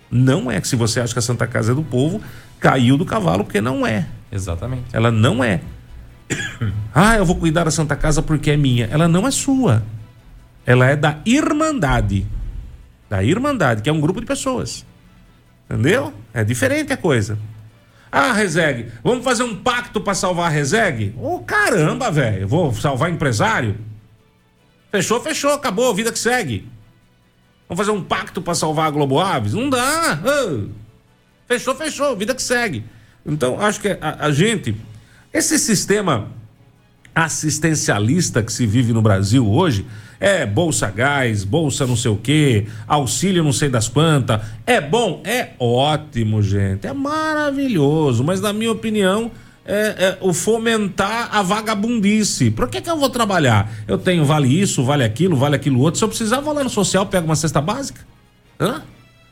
Não 0.09 0.49
é 0.49 0.61
que 0.61 0.67
se 0.67 0.75
você 0.75 0.99
acha 0.99 1.13
que 1.13 1.19
a 1.19 1.21
Santa 1.21 1.47
Casa 1.47 1.71
é 1.71 1.75
do 1.75 1.83
povo, 1.83 2.21
caiu 2.59 2.97
do 2.97 3.05
cavalo 3.05 3.43
porque 3.43 3.61
não 3.61 3.85
é. 3.85 4.07
Exatamente. 4.31 4.85
Ela 4.93 5.11
não 5.11 5.43
é. 5.43 5.61
ah, 6.93 7.15
eu 7.17 7.25
vou 7.25 7.35
cuidar 7.35 7.63
da 7.63 7.71
Santa 7.71 7.95
Casa 7.95 8.21
porque 8.21 8.51
é 8.51 8.57
minha. 8.57 8.87
Ela 8.91 9.07
não 9.07 9.27
é 9.27 9.31
sua. 9.31 9.83
Ela 10.65 10.87
é 10.87 10.95
da 10.95 11.19
Irmandade. 11.25 12.25
Da 13.09 13.23
Irmandade, 13.23 13.81
que 13.81 13.89
é 13.89 13.93
um 13.93 14.01
grupo 14.01 14.19
de 14.19 14.25
pessoas. 14.25 14.85
Entendeu? 15.69 16.13
É 16.33 16.43
diferente 16.43 16.93
a 16.93 16.97
coisa. 16.97 17.37
Ah, 18.11 18.31
Reseg, 18.31 18.91
vamos 19.03 19.23
fazer 19.23 19.43
um 19.43 19.55
pacto 19.55 19.99
para 19.99 20.13
salvar 20.13 20.47
a 20.47 20.49
Reseg? 20.49 21.13
Ô, 21.17 21.35
oh, 21.35 21.39
caramba, 21.39 22.09
velho, 22.09 22.47
vou 22.47 22.73
salvar 22.73 23.11
empresário? 23.11 23.77
Fechou, 24.89 25.19
fechou, 25.19 25.51
acabou, 25.51 25.93
vida 25.93 26.11
que 26.11 26.19
segue. 26.19 26.65
Vamos 27.67 27.85
fazer 27.85 27.97
um 27.97 28.03
pacto 28.03 28.41
para 28.41 28.53
salvar 28.53 28.87
a 28.87 28.91
Globo 28.91 29.19
Aves? 29.19 29.53
Não 29.53 29.69
dá. 29.69 30.19
Fechou, 31.47 31.75
fechou, 31.75 32.15
vida 32.15 32.35
que 32.35 32.41
segue. 32.41 32.83
Então, 33.25 33.59
acho 33.59 33.79
que 33.79 33.97
a, 33.99 34.25
a 34.25 34.31
gente, 34.31 34.75
esse 35.33 35.57
sistema 35.57 36.27
assistencialista 37.13 38.43
que 38.43 38.51
se 38.51 38.67
vive 38.67 38.91
no 38.91 39.01
Brasil 39.01 39.47
hoje, 39.49 39.85
é 40.19 40.45
bolsa 40.45 40.89
gás, 40.91 41.43
bolsa 41.43 41.87
não 41.87 41.95
sei 41.95 42.11
o 42.11 42.17
quê, 42.17 42.67
auxílio 42.87 43.43
não 43.43 43.53
sei 43.53 43.69
das 43.69 43.87
quantas. 43.87 44.41
É 44.65 44.81
bom? 44.81 45.21
É 45.23 45.51
ótimo, 45.57 46.41
gente. 46.41 46.85
É 46.85 46.93
maravilhoso. 46.93 48.23
Mas, 48.23 48.41
na 48.41 48.51
minha 48.51 48.71
opinião, 48.71 49.31
é, 49.65 49.73
é, 49.75 50.17
o 50.21 50.31
fomentar 50.31 51.35
a 51.35 51.41
vagabundice. 51.41 52.51
Por 52.51 52.69
que, 52.69 52.79
que 52.79 52.89
eu 52.89 52.97
vou 52.97 53.09
trabalhar? 53.09 53.71
Eu 53.87 53.97
tenho 53.97 54.23
vale 54.23 54.47
isso, 54.47 54.83
vale 54.83 55.03
aquilo, 55.03 55.35
vale 55.35 55.55
aquilo 55.55 55.79
outro. 55.79 55.97
Se 55.97 56.03
eu 56.03 56.09
precisar, 56.09 56.39
vou 56.39 56.53
lá 56.53 56.63
no 56.63 56.69
social, 56.69 57.05
pego 57.07 57.25
uma 57.25 57.35
cesta 57.35 57.59
básica. 57.59 58.01
Hã? 58.59 58.83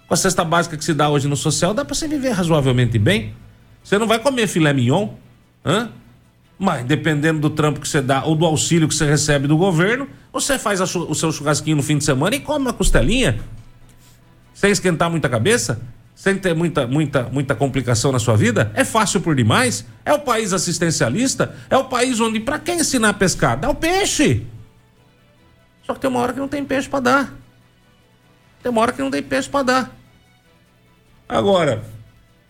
Com 0.07 0.13
a 0.13 0.17
cesta 0.17 0.43
básica 0.43 0.75
que 0.75 0.83
se 0.83 0.93
dá 0.93 1.07
hoje 1.07 1.27
no 1.27 1.35
social, 1.35 1.73
dá 1.73 1.85
para 1.85 1.93
você 1.93 2.07
viver 2.07 2.31
razoavelmente 2.31 2.97
bem. 2.97 3.33
Você 3.83 3.97
não 3.97 4.07
vai 4.07 4.19
comer 4.19 4.47
filé 4.47 4.73
mignon. 4.73 5.09
Hã? 5.63 5.89
Mas 6.57 6.83
dependendo 6.85 7.39
do 7.39 7.49
trampo 7.49 7.79
que 7.79 7.87
você 7.87 8.01
dá 8.01 8.23
ou 8.23 8.35
do 8.35 8.45
auxílio 8.45 8.87
que 8.87 8.95
você 8.95 9.05
recebe 9.05 9.47
do 9.47 9.57
governo, 9.57 10.07
você 10.31 10.57
faz 10.57 10.81
o 10.81 11.15
seu 11.15 11.31
churrasquinho 11.31 11.77
no 11.77 11.83
fim 11.83 11.97
de 11.97 12.03
semana 12.03 12.35
e 12.35 12.39
come 12.39 12.65
uma 12.65 12.73
costelinha. 12.73 13.39
Sem 14.53 14.71
esquentar 14.71 15.09
muita 15.09 15.27
cabeça, 15.29 15.81
sem 16.15 16.37
ter 16.37 16.53
muita, 16.55 16.87
muita, 16.87 17.23
muita 17.23 17.55
complicação 17.55 18.11
na 18.11 18.19
sua 18.19 18.35
vida. 18.35 18.71
É 18.73 18.83
fácil 18.83 19.21
por 19.21 19.35
demais. 19.35 19.85
É 20.05 20.13
o 20.13 20.19
país 20.19 20.53
assistencialista. 20.53 21.55
É 21.69 21.77
o 21.77 21.85
país 21.85 22.19
onde, 22.19 22.39
para 22.39 22.59
quem 22.59 22.79
ensinar 22.79 23.09
a 23.09 23.13
pescar? 23.13 23.57
Dá 23.57 23.69
o 23.69 23.75
peixe. 23.75 24.45
Só 25.85 25.93
que 25.93 25.99
tem 25.99 26.09
uma 26.09 26.19
hora 26.19 26.33
que 26.33 26.39
não 26.39 26.47
tem 26.47 26.63
peixe 26.63 26.87
para 26.87 26.99
dar. 26.99 27.33
Tem 28.61 28.71
uma 28.71 28.81
hora 28.81 28.93
que 28.93 29.01
não 29.01 29.11
tem 29.11 29.21
peixe 29.21 29.49
para 29.49 29.63
dar. 29.63 29.97
Agora, 31.27 31.83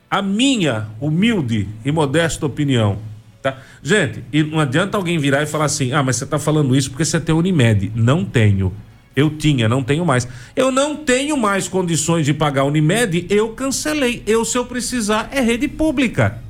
a 0.10 0.22
minha 0.22 0.88
humilde 1.00 1.68
e 1.84 1.92
modesta 1.92 2.46
opinião 2.46 3.00
Tá? 3.44 3.58
Gente, 3.84 4.24
e 4.32 4.42
não 4.42 4.58
adianta 4.58 4.96
alguém 4.96 5.20
virar 5.20 5.44
e 5.44 5.46
falar 5.46 5.66
assim: 5.66 5.92
ah, 5.92 6.02
mas 6.02 6.16
você 6.16 6.24
está 6.24 6.40
falando 6.40 6.74
isso 6.74 6.90
porque 6.90 7.04
você 7.04 7.20
tem 7.20 7.36
Unimed. 7.36 7.92
Não 7.94 8.24
tenho. 8.24 8.74
Eu 9.16 9.30
tinha, 9.30 9.70
não 9.70 9.84
tenho 9.84 10.06
mais. 10.06 10.28
Eu 10.56 10.72
não 10.72 10.96
tenho 10.96 11.38
mais 11.38 11.68
condições 11.68 12.26
de 12.26 12.34
pagar 12.34 12.64
Unimed, 12.64 13.28
eu 13.30 13.50
cancelei. 13.50 14.24
Eu, 14.26 14.44
se 14.44 14.58
eu 14.58 14.66
precisar, 14.66 15.30
é 15.32 15.40
rede 15.40 15.68
pública. 15.68 16.42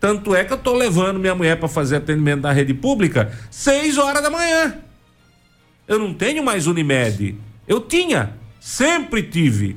Tanto 0.00 0.34
é 0.34 0.42
que 0.44 0.52
eu 0.52 0.56
estou 0.56 0.74
levando 0.74 1.20
minha 1.20 1.34
mulher 1.34 1.58
para 1.58 1.68
fazer 1.68 1.96
atendimento 1.96 2.40
na 2.40 2.52
rede 2.52 2.72
pública 2.72 3.30
seis 3.50 3.98
horas 3.98 4.22
da 4.22 4.30
manhã. 4.30 4.78
Eu 5.86 5.98
não 5.98 6.14
tenho 6.14 6.42
mais 6.42 6.66
Unimed. 6.66 7.36
Eu 7.68 7.80
tinha, 7.82 8.34
sempre 8.58 9.22
tive. 9.22 9.76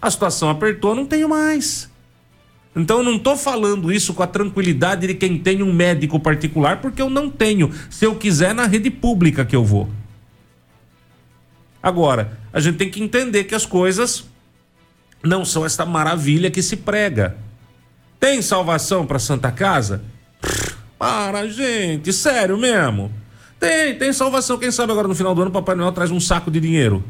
A 0.00 0.10
situação 0.10 0.50
apertou, 0.50 0.96
não 0.96 1.06
tenho 1.06 1.28
mais. 1.28 1.88
Então 2.74 2.98
eu 2.98 3.04
não 3.04 3.16
estou 3.16 3.36
falando 3.36 3.92
isso 3.92 4.14
com 4.14 4.22
a 4.22 4.26
tranquilidade 4.26 5.06
de 5.06 5.14
quem 5.14 5.38
tem 5.38 5.62
um 5.62 5.72
médico 5.72 6.18
particular, 6.18 6.80
porque 6.80 7.00
eu 7.00 7.08
não 7.08 7.30
tenho. 7.30 7.70
Se 7.88 8.04
eu 8.04 8.16
quiser, 8.16 8.52
na 8.54 8.66
rede 8.66 8.90
pública 8.90 9.44
que 9.44 9.54
eu 9.54 9.64
vou. 9.64 9.88
Agora, 11.82 12.38
a 12.52 12.60
gente 12.60 12.78
tem 12.78 12.90
que 12.90 13.02
entender 13.02 13.44
que 13.44 13.54
as 13.54 13.66
coisas 13.66 14.24
não 15.22 15.44
são 15.44 15.64
esta 15.66 15.84
maravilha 15.84 16.50
que 16.50 16.62
se 16.62 16.76
prega. 16.76 17.36
Tem 18.20 18.40
salvação 18.40 19.04
para 19.04 19.18
Santa 19.18 19.50
Casa? 19.50 20.02
Para, 20.98 21.48
gente, 21.48 22.12
sério 22.12 22.56
mesmo. 22.56 23.10
Tem, 23.58 23.96
tem 23.96 24.12
salvação. 24.12 24.58
Quem 24.58 24.70
sabe 24.70 24.92
agora 24.92 25.08
no 25.08 25.14
final 25.14 25.34
do 25.34 25.42
ano 25.42 25.50
Papai 25.50 25.74
Noel 25.74 25.92
traz 25.92 26.10
um 26.10 26.20
saco 26.20 26.50
de 26.50 26.60
dinheiro. 26.60 27.02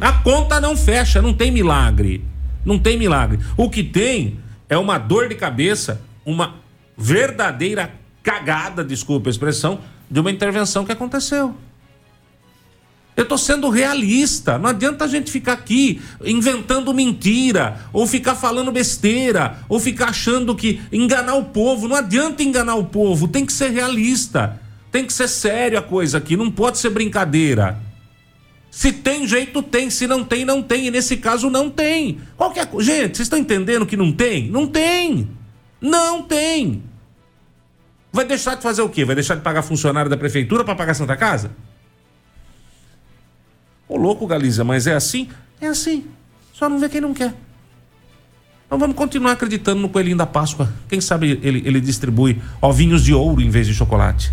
A 0.00 0.12
conta 0.12 0.60
não 0.60 0.76
fecha, 0.76 1.20
não 1.20 1.34
tem 1.34 1.50
milagre. 1.50 2.24
Não 2.64 2.78
tem 2.78 2.98
milagre. 2.98 3.38
O 3.56 3.70
que 3.70 3.82
tem 3.84 4.40
é 4.68 4.76
uma 4.76 4.98
dor 4.98 5.28
de 5.28 5.34
cabeça, 5.34 6.00
uma 6.24 6.56
verdadeira 6.96 7.92
cagada, 8.22 8.84
desculpa 8.84 9.28
a 9.28 9.30
expressão, 9.30 9.80
de 10.10 10.20
uma 10.20 10.30
intervenção 10.30 10.84
que 10.84 10.92
aconteceu. 10.92 11.54
Eu 13.20 13.24
estou 13.24 13.36
sendo 13.36 13.68
realista. 13.68 14.56
Não 14.56 14.70
adianta 14.70 15.04
a 15.04 15.06
gente 15.06 15.30
ficar 15.30 15.52
aqui 15.52 16.00
inventando 16.24 16.94
mentira, 16.94 17.78
ou 17.92 18.06
ficar 18.06 18.34
falando 18.34 18.72
besteira, 18.72 19.58
ou 19.68 19.78
ficar 19.78 20.08
achando 20.08 20.56
que 20.56 20.80
enganar 20.90 21.34
o 21.34 21.44
povo. 21.44 21.86
Não 21.86 21.96
adianta 21.96 22.42
enganar 22.42 22.76
o 22.76 22.84
povo. 22.86 23.28
Tem 23.28 23.44
que 23.44 23.52
ser 23.52 23.72
realista. 23.72 24.58
Tem 24.90 25.04
que 25.04 25.12
ser 25.12 25.28
sério 25.28 25.78
a 25.78 25.82
coisa 25.82 26.16
aqui. 26.16 26.34
Não 26.34 26.50
pode 26.50 26.78
ser 26.78 26.88
brincadeira. 26.88 27.78
Se 28.70 28.90
tem 28.90 29.28
jeito, 29.28 29.62
tem. 29.62 29.90
Se 29.90 30.06
não 30.06 30.24
tem, 30.24 30.46
não 30.46 30.62
tem. 30.62 30.86
E 30.86 30.90
nesse 30.90 31.18
caso, 31.18 31.50
não 31.50 31.68
tem. 31.68 32.20
Qualquer 32.38 32.68
coisa. 32.68 32.90
Gente, 32.90 33.18
vocês 33.18 33.26
estão 33.26 33.38
entendendo 33.38 33.84
que 33.84 33.98
não 33.98 34.10
tem? 34.10 34.50
Não 34.50 34.66
tem. 34.66 35.28
Não 35.78 36.22
tem. 36.22 36.82
Vai 38.10 38.24
deixar 38.24 38.54
de 38.54 38.62
fazer 38.62 38.80
o 38.80 38.88
quê? 38.88 39.04
Vai 39.04 39.14
deixar 39.14 39.34
de 39.34 39.42
pagar 39.42 39.60
funcionário 39.60 40.08
da 40.08 40.16
prefeitura 40.16 40.64
para 40.64 40.74
pagar 40.74 40.94
Santa 40.94 41.18
Casa? 41.18 41.50
Ô 43.90 43.96
louco, 43.96 44.24
Galiza, 44.24 44.62
mas 44.62 44.86
é 44.86 44.94
assim? 44.94 45.28
É 45.60 45.66
assim. 45.66 46.04
Só 46.52 46.68
não 46.68 46.78
vê 46.78 46.88
quem 46.88 47.00
não 47.00 47.12
quer. 47.12 47.34
Então 48.64 48.78
vamos 48.78 48.94
continuar 48.94 49.32
acreditando 49.32 49.80
no 49.80 49.88
coelhinho 49.88 50.16
da 50.16 50.26
Páscoa. 50.26 50.72
Quem 50.88 51.00
sabe 51.00 51.40
ele, 51.42 51.60
ele 51.66 51.80
distribui 51.80 52.40
ovinhos 52.62 53.02
de 53.02 53.12
ouro 53.12 53.42
em 53.42 53.50
vez 53.50 53.66
de 53.66 53.74
chocolate. 53.74 54.30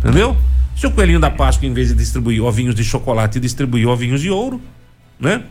Entendeu? 0.00 0.36
Se 0.76 0.86
o 0.86 0.90
coelhinho 0.90 1.18
da 1.18 1.30
Páscoa, 1.30 1.66
em 1.66 1.72
vez 1.72 1.88
de 1.88 1.94
distribuir 1.94 2.42
ovinhos 2.42 2.74
de 2.74 2.84
chocolate, 2.84 3.40
distribuir 3.40 3.88
ovinhos 3.88 4.20
de 4.20 4.28
ouro, 4.28 4.60
né? 5.18 5.44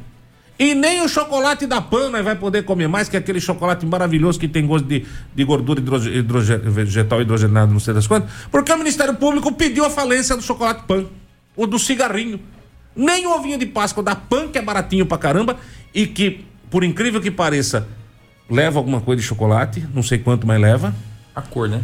E 0.60 0.76
nem 0.76 1.02
o 1.02 1.10
chocolate 1.10 1.66
da 1.66 1.82
Pana 1.82 2.22
vai 2.22 2.36
poder 2.36 2.64
comer 2.64 2.88
mais, 2.88 3.10
que 3.10 3.16
é 3.16 3.20
aquele 3.20 3.42
chocolate 3.42 3.84
maravilhoso 3.84 4.40
que 4.40 4.48
tem 4.48 4.68
gosto 4.68 4.86
de, 4.86 5.08
de 5.34 5.44
gordura 5.44 5.80
hidrogen, 5.80 6.16
hidrogen, 6.16 6.60
vegetal 6.60 7.20
hidrogenado, 7.20 7.74
não 7.74 7.80
sei 7.80 7.96
das 7.96 8.06
quantas, 8.06 8.30
porque 8.52 8.72
o 8.72 8.78
Ministério 8.78 9.16
Público 9.16 9.52
pediu 9.52 9.84
a 9.86 9.90
falência 9.90 10.38
do 10.38 10.44
chocolate 10.44 10.84
Pan, 10.88 11.08
ou 11.56 11.66
do 11.66 11.80
cigarrinho. 11.80 12.40
Nem 12.96 13.26
o 13.26 13.36
ovinho 13.36 13.58
de 13.58 13.66
Páscoa 13.66 14.04
da 14.04 14.16
Pan, 14.16 14.48
que 14.48 14.58
é 14.58 14.62
baratinho 14.62 15.06
pra 15.06 15.18
caramba, 15.18 15.58
e 15.94 16.06
que, 16.08 16.46
por 16.70 16.84
incrível 16.84 17.22
que 17.22 17.32
pareça, 17.32 17.88
leva 18.50 18.80
alguma 18.80 19.02
coisa 19.02 19.22
de 19.22 19.28
chocolate, 19.28 19.86
não 19.94 20.04
sei 20.04 20.20
quanto, 20.20 20.46
mas 20.46 20.60
leva. 20.62 20.94
A 21.36 21.41
cor, 21.41 21.68
né? 21.68 21.82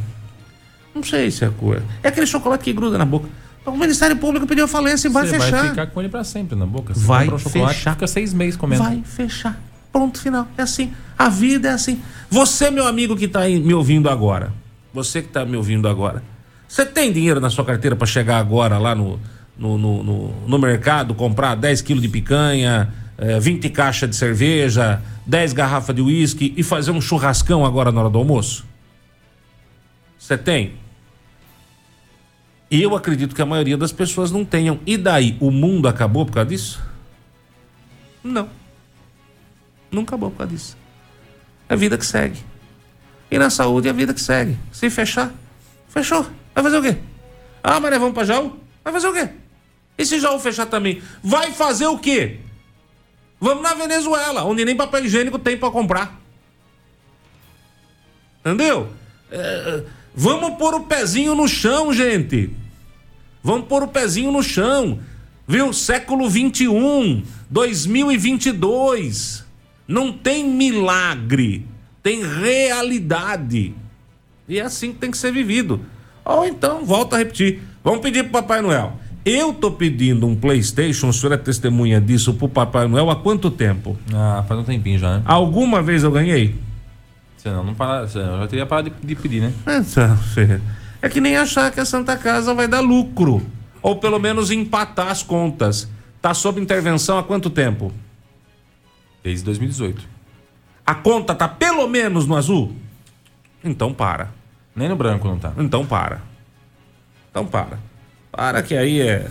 Não 0.93 1.03
sei 1.03 1.32
se 1.32 1.43
é 1.43 1.47
a 1.47 1.51
cor. 1.51 1.82
É 2.03 2.10
aquele 2.10 2.28
chocolate 2.28 2.64
que 2.64 2.74
gruda 2.74 2.97
na 2.97 3.05
boca. 3.05 3.28
O 3.66 3.72
Ministério 3.72 4.16
Público 4.18 4.47
pediu 4.47 4.68
falência 4.68 5.07
e 5.07 5.12
vai 5.12 5.28
Você 5.28 5.39
fechar. 5.39 5.60
vai 5.60 5.70
ficar 5.70 5.88
com 5.88 5.99
ele 5.99 6.10
pra 6.10 6.24
sempre 6.24 6.57
na 6.57 6.66
boca. 6.66 6.93
Você 6.93 7.05
vai 7.05 7.30
um 7.30 7.38
chocolate, 7.38 7.76
fechar. 7.76 7.93
Fica 7.93 8.07
seis 8.07 8.34
meses 8.34 8.55
comendo. 8.55 8.84
Vai 8.84 9.01
fechar. 9.03 9.60
Ponto 9.91 10.20
final. 10.20 10.47
É 10.57 10.62
assim. 10.62 10.91
A 11.18 11.30
vida 11.30 11.70
é 11.70 11.72
assim. 11.72 12.01
Você, 12.30 12.70
meu 12.72 12.88
amigo 12.88 13.16
que 13.16 13.26
está 13.26 13.41
me 13.41 13.74
ouvindo 13.74 14.10
agora, 14.10 14.51
você 14.93 15.22
que 15.22 15.28
está 15.28 15.45
me 15.45 15.55
ouvindo 15.57 15.88
agora, 15.88 16.24
você 16.68 16.86
tem 16.86 17.12
dinheiro 17.12 17.39
na 17.39 17.49
sua 17.49 17.66
carteira 17.66 17.95
para 17.95 18.07
chegar 18.07 18.38
agora 18.38 18.78
lá 18.78 18.95
no, 18.95 19.20
no, 19.60 19.78
no, 19.78 20.03
no, 20.03 20.47
no 20.47 20.57
mercado, 20.57 21.14
comprar 21.14 21.53
10 21.55 21.82
quilos 21.82 22.01
de 22.01 22.07
picanha, 22.07 22.93
eh, 23.18 23.39
20 23.39 23.70
caixas 23.70 24.10
de 24.10 24.16
cerveja, 24.16 25.01
10 25.26 25.51
garrafas 25.51 25.93
de 25.93 26.01
uísque 26.01 26.53
e 26.55 26.64
fazer 26.64 26.91
um 26.91 27.01
churrascão 27.01 27.66
agora 27.66 27.91
na 27.91 27.99
hora 27.99 28.10
do 28.10 28.18
almoço? 28.18 28.66
Você 30.18 30.38
tem? 30.38 30.74
Eu 32.72 32.95
acredito 32.95 33.36
que 33.36 33.41
a 33.41 33.45
maioria 33.45 33.76
das 33.76 33.91
pessoas 33.91 34.32
não 34.32 34.45
tenham. 34.45 34.80
E 34.86 34.95
daí? 34.95 35.36
O 35.39 35.51
mundo 35.51 35.88
acabou 35.88 36.26
por 36.26 36.34
causa 36.34 36.49
disso? 36.49 36.82
Não. 38.24 38.47
Não 39.91 40.03
acabou 40.03 40.32
por 40.32 40.38
causa 40.38 40.53
disso. 40.53 40.78
É 41.68 41.74
a 41.74 41.76
vida 41.76 41.97
que 41.97 42.05
segue. 42.05 42.39
E 43.30 43.38
na 43.38 43.49
saúde 43.49 43.88
é 43.88 43.91
a 43.91 43.93
vida 43.93 44.14
que 44.14 44.22
segue. 44.22 44.57
Se 44.72 44.89
fechar, 44.89 45.32
fechou. 45.89 46.26
Vai 46.53 46.64
fazer 46.64 46.78
o 46.78 46.82
quê? 46.82 46.97
Ah, 47.64 47.80
mas 47.80 47.97
vamos 47.97 48.14
pra 48.14 48.24
Jaú? 48.24 48.57
Vai 48.84 48.93
fazer 48.93 49.07
o 49.07 49.14
quê? 49.14 49.30
E 50.00 50.06
se 50.06 50.18
Jaú 50.18 50.39
fechar 50.39 50.66
também? 50.66 51.02
Vai 51.22 51.52
fazer 51.52 51.88
o 51.88 51.97
quê? 51.97 52.38
Vamos 53.38 53.62
na 53.62 53.74
Venezuela, 53.74 54.45
onde 54.45 54.64
nem 54.64 54.74
papel 54.74 55.04
higiênico 55.04 55.38
tem 55.38 55.58
para 55.58 55.70
comprar. 55.70 56.18
Entendeu? 58.39 58.88
É, 59.30 59.84
vamos 60.16 60.58
pôr 60.58 60.74
o 60.74 60.84
pezinho 60.84 61.36
no 61.36 61.50
chão, 61.50 61.91
gente. 61.91 62.50
Vamos 63.43 63.68
pôr 63.68 63.84
o 63.84 63.89
pezinho 63.89 64.32
no 64.32 64.41
chão. 64.41 65.00
Viu? 65.45 65.74
Século 65.74 66.30
21, 66.30 67.22
2022. 67.50 69.43
Não 69.86 70.14
tem 70.14 70.45
milagre, 70.45 71.68
tem 72.02 72.24
realidade. 72.24 73.74
E 74.47 74.60
é 74.60 74.62
assim 74.62 74.93
que 74.93 75.00
tem 75.00 75.12
que 75.12 75.18
ser 75.18 75.34
vivido. 75.34 75.86
Ou 76.24 76.45
então, 76.45 76.86
volta 76.86 77.18
a 77.18 77.20
repetir. 77.20 77.62
Vamos 77.84 78.00
pedir 78.00 78.24
pro 78.24 78.32
Papai 78.32 78.62
Noel. 78.62 78.97
Eu 79.26 79.53
tô 79.53 79.72
pedindo 79.72 80.26
um 80.26 80.36
PlayStation, 80.36 81.09
o 81.09 81.13
senhor 81.13 81.34
é 81.34 81.38
testemunha 81.38 81.99
disso 81.99 82.34
pro 82.34 82.47
Papai 82.47 82.88
Noel 82.88 83.09
há 83.09 83.15
quanto 83.15 83.51
tempo? 83.51 83.97
Ah, 84.13 84.43
faz 84.47 84.59
um 84.59 84.63
tempinho 84.63 84.97
já, 84.97 85.17
né? 85.17 85.24
Alguma 85.26 85.82
vez 85.82 86.03
eu 86.03 86.11
ganhei? 86.11 86.55
Senão 87.38 87.63
não 87.63 87.74
para, 87.74 88.07
senão 88.07 88.34
eu 88.34 88.39
já 88.39 88.47
teria 88.47 88.65
parado 88.65 88.89
de, 88.89 89.07
de 89.07 89.15
pedir, 89.15 89.41
né? 89.41 89.53
É, 91.01 91.05
é 91.07 91.09
que 91.09 91.22
nem 91.22 91.38
achar 91.38 91.72
que 91.72 91.80
a 91.80 91.86
Santa 91.86 92.17
Casa 92.17 92.53
vai 92.53 92.67
dar 92.67 92.80
lucro. 92.80 93.45
Ou 93.82 93.97
pelo 93.97 94.20
menos 94.20 94.51
empatar 94.51 95.07
as 95.07 95.24
contas. 95.24 95.89
Tá 96.22 96.34
sob 96.34 96.59
intervenção 96.59 97.17
há 97.17 97.24
quanto 97.24 97.49
tempo? 97.49 97.93
Desde 99.24 99.43
2018. 99.45 100.05
A 100.86 100.95
conta 100.95 101.34
tá 101.34 101.47
pelo 101.47 101.88
menos 101.88 102.26
no 102.26 102.36
azul? 102.36 102.76
Então 103.63 103.93
para. 103.93 104.32
Nem 104.76 104.89
no 104.89 104.95
branco 104.95 105.28
não 105.28 105.38
tá. 105.38 105.53
Então 105.57 105.86
para. 105.86 106.22
Então 107.30 107.45
para. 107.45 107.80
Para 108.39 108.61
que 108.61 108.73
aí 108.73 109.01
é. 109.01 109.27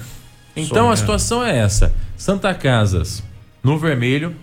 Então 0.55 0.83
Sonha. 0.83 0.93
a 0.93 0.97
situação 0.97 1.43
é 1.43 1.57
essa: 1.57 1.95
Santa 2.15 2.53
Casas 2.53 3.23
no 3.63 3.79
vermelho, 3.79 4.37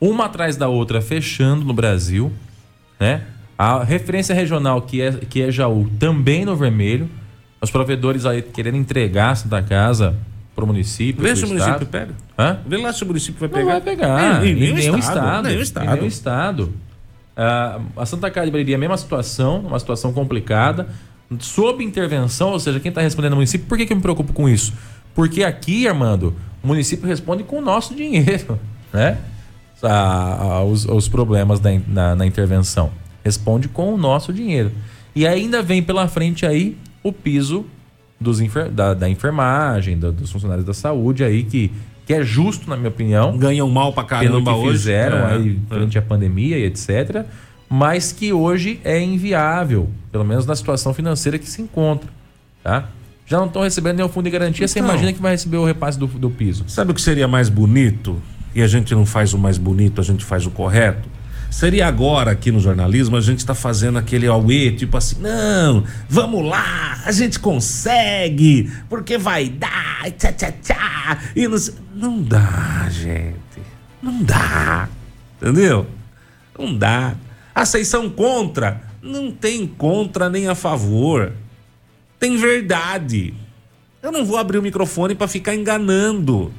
uma 0.00 0.24
atrás 0.24 0.56
da 0.56 0.66
outra 0.66 1.00
fechando 1.00 1.64
no 1.64 1.72
Brasil, 1.72 2.32
né? 2.98 3.22
A 3.56 3.84
referência 3.84 4.34
regional 4.34 4.82
que 4.82 5.00
é 5.00 5.12
que 5.12 5.40
é 5.42 5.52
Jaú 5.52 5.88
também 6.00 6.44
no 6.44 6.56
vermelho. 6.56 7.08
Os 7.62 7.70
provedores 7.70 8.26
aí 8.26 8.42
querendo 8.42 8.76
entregar 8.78 9.30
a 9.30 9.34
Santa 9.36 9.62
Casa 9.62 10.16
pro 10.56 10.66
município. 10.66 11.22
Vê 11.22 11.36
se 11.36 11.44
o 11.44 11.48
município 11.48 11.86
pega. 11.86 12.12
Hã? 12.36 12.58
Vê 12.66 12.78
lá 12.78 12.92
se 12.92 13.04
o 13.04 13.06
município 13.06 13.38
vai 13.38 13.48
Não 13.48 13.54
pegar. 13.58 13.70
vai 13.72 13.80
pegar. 13.80 14.40
Nem, 14.40 14.52
em 14.52 14.54
nem, 14.56 14.74
nenhum 14.74 14.96
o 14.96 14.98
estado. 14.98 15.46
o 15.46 15.50
Em 15.50 15.60
estado. 15.60 15.94
nenhum 15.94 16.06
estado. 16.06 16.72
Ah, 17.36 17.78
a 17.96 18.04
Santa 18.06 18.28
Casa 18.30 18.50
de 18.50 18.72
é 18.72 18.74
a 18.74 18.78
mesma 18.78 18.96
situação, 18.96 19.60
uma 19.60 19.78
situação 19.78 20.12
complicada, 20.12 20.88
sob 21.38 21.84
intervenção, 21.84 22.50
ou 22.50 22.58
seja, 22.60 22.80
quem 22.80 22.88
está 22.88 23.00
respondendo 23.00 23.32
é 23.32 23.34
o 23.34 23.36
município. 23.36 23.66
Por 23.66 23.78
que, 23.78 23.86
que 23.86 23.92
eu 23.92 23.96
me 23.96 24.02
preocupo 24.02 24.32
com 24.32 24.48
isso? 24.48 24.72
Porque 25.14 25.42
aqui, 25.44 25.86
Armando, 25.86 26.34
o 26.62 26.66
município 26.66 27.06
responde 27.06 27.42
com 27.44 27.58
o 27.58 27.60
nosso 27.60 27.94
dinheiro, 27.94 28.58
né? 28.92 29.18
A- 29.82 30.34
a- 30.58 30.64
os, 30.64 30.84
os 30.84 31.08
problemas 31.08 31.58
da 31.60 31.70
na, 31.88 32.14
na 32.14 32.26
intervenção. 32.26 32.90
Responde 33.24 33.68
com 33.68 33.94
o 33.94 33.96
nosso 33.96 34.32
dinheiro. 34.32 34.70
E 35.14 35.26
ainda 35.26 35.62
vem 35.62 35.82
pela 35.82 36.06
frente 36.08 36.44
aí 36.46 36.76
o 37.02 37.12
piso 37.12 37.64
dos 38.20 38.38
da, 38.72 38.92
da 38.94 39.08
enfermagem, 39.08 39.98
da- 39.98 40.10
dos 40.10 40.30
funcionários 40.30 40.66
da 40.66 40.74
saúde 40.74 41.24
aí, 41.24 41.42
que, 41.44 41.70
que 42.06 42.12
é 42.12 42.22
justo, 42.22 42.68
na 42.68 42.76
minha 42.76 42.88
opinião 42.90 43.36
Ganham 43.38 43.68
mal 43.70 43.92
pra 43.92 44.04
pelo 44.04 44.20
caramba 44.42 44.52
que 44.52 44.58
hoje. 44.58 44.72
fizeram 44.78 45.16
É, 45.28 45.32
aí 45.34 45.50
é. 45.50 45.54
durante 45.74 45.98
a 45.98 46.02
pandemia 46.02 46.58
e 46.58 46.64
etc. 46.64 47.24
Mas 47.72 48.10
que 48.10 48.32
hoje 48.32 48.80
é 48.82 49.00
inviável, 49.00 49.88
pelo 50.10 50.24
menos 50.24 50.44
na 50.44 50.56
situação 50.56 50.92
financeira 50.92 51.38
que 51.38 51.48
se 51.48 51.62
encontra, 51.62 52.10
tá? 52.64 52.88
Já 53.24 53.38
não 53.38 53.46
estão 53.46 53.62
recebendo 53.62 53.98
nenhum 53.98 54.08
fundo 54.08 54.24
de 54.24 54.30
garantia, 54.30 54.66
você 54.66 54.80
Então. 54.80 54.90
imagina 54.90 55.12
que 55.12 55.22
vai 55.22 55.30
receber 55.30 55.56
o 55.56 55.64
repasse 55.64 55.96
do, 55.96 56.08
do 56.08 56.28
piso. 56.28 56.64
Sabe 56.66 56.90
o 56.90 56.94
que 56.94 57.00
seria 57.00 57.28
mais 57.28 57.48
bonito? 57.48 58.20
E 58.52 58.60
a 58.60 58.66
gente 58.66 58.92
não 58.92 59.06
faz 59.06 59.32
o 59.32 59.38
mais 59.38 59.56
bonito, 59.56 60.00
a 60.00 60.04
gente 60.04 60.24
faz 60.24 60.44
o 60.46 60.50
correto? 60.50 61.08
Seria 61.48 61.86
agora 61.86 62.32
aqui 62.32 62.50
no 62.50 62.58
jornalismo 62.58 63.16
a 63.16 63.20
gente 63.20 63.38
está 63.38 63.54
fazendo 63.54 63.98
aquele 63.98 64.26
auê, 64.26 64.72
tipo 64.72 64.96
assim, 64.96 65.16
não, 65.20 65.84
vamos 66.08 66.44
lá, 66.44 67.00
a 67.04 67.12
gente 67.12 67.38
consegue, 67.38 68.70
porque 68.88 69.16
vai 69.16 69.48
dar, 69.48 70.10
tchá, 70.18 70.32
tchá, 70.32 70.52
tchá, 70.62 71.18
e 71.36 71.46
não, 71.46 71.58
não 71.94 72.22
dá, 72.22 72.88
gente, 72.90 73.34
não 74.02 74.22
dá, 74.22 74.88
entendeu? 75.40 75.86
Não 76.58 76.76
dá. 76.76 77.14
A 77.60 77.66
seição 77.66 78.08
contra, 78.08 78.80
não 79.02 79.30
tem 79.30 79.66
contra 79.66 80.30
nem 80.30 80.48
a 80.48 80.54
favor, 80.54 81.30
tem 82.18 82.38
verdade. 82.38 83.34
Eu 84.02 84.10
não 84.10 84.24
vou 84.24 84.38
abrir 84.38 84.56
o 84.56 84.62
microfone 84.62 85.14
para 85.14 85.28
ficar 85.28 85.54
enganando. 85.54 86.50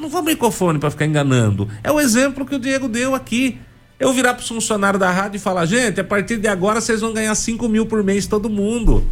Não 0.00 0.08
vou 0.08 0.20
microfone 0.20 0.80
para 0.80 0.90
ficar 0.90 1.06
enganando. 1.06 1.68
É 1.84 1.92
o 1.92 2.00
exemplo 2.00 2.44
que 2.44 2.56
o 2.56 2.58
Diego 2.58 2.88
deu 2.88 3.14
aqui. 3.14 3.60
Eu 4.00 4.12
virar 4.12 4.34
para 4.34 4.42
os 4.42 4.48
funcionários 4.48 4.98
da 4.98 5.12
rádio 5.12 5.36
e 5.36 5.40
falar, 5.40 5.64
gente, 5.64 6.00
a 6.00 6.04
partir 6.04 6.38
de 6.38 6.48
agora 6.48 6.80
vocês 6.80 7.02
vão 7.02 7.12
ganhar 7.12 7.36
5 7.36 7.68
mil 7.68 7.86
por 7.86 8.02
mês 8.02 8.26
todo 8.26 8.50
mundo. 8.50 9.06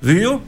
Viu? 0.00 0.40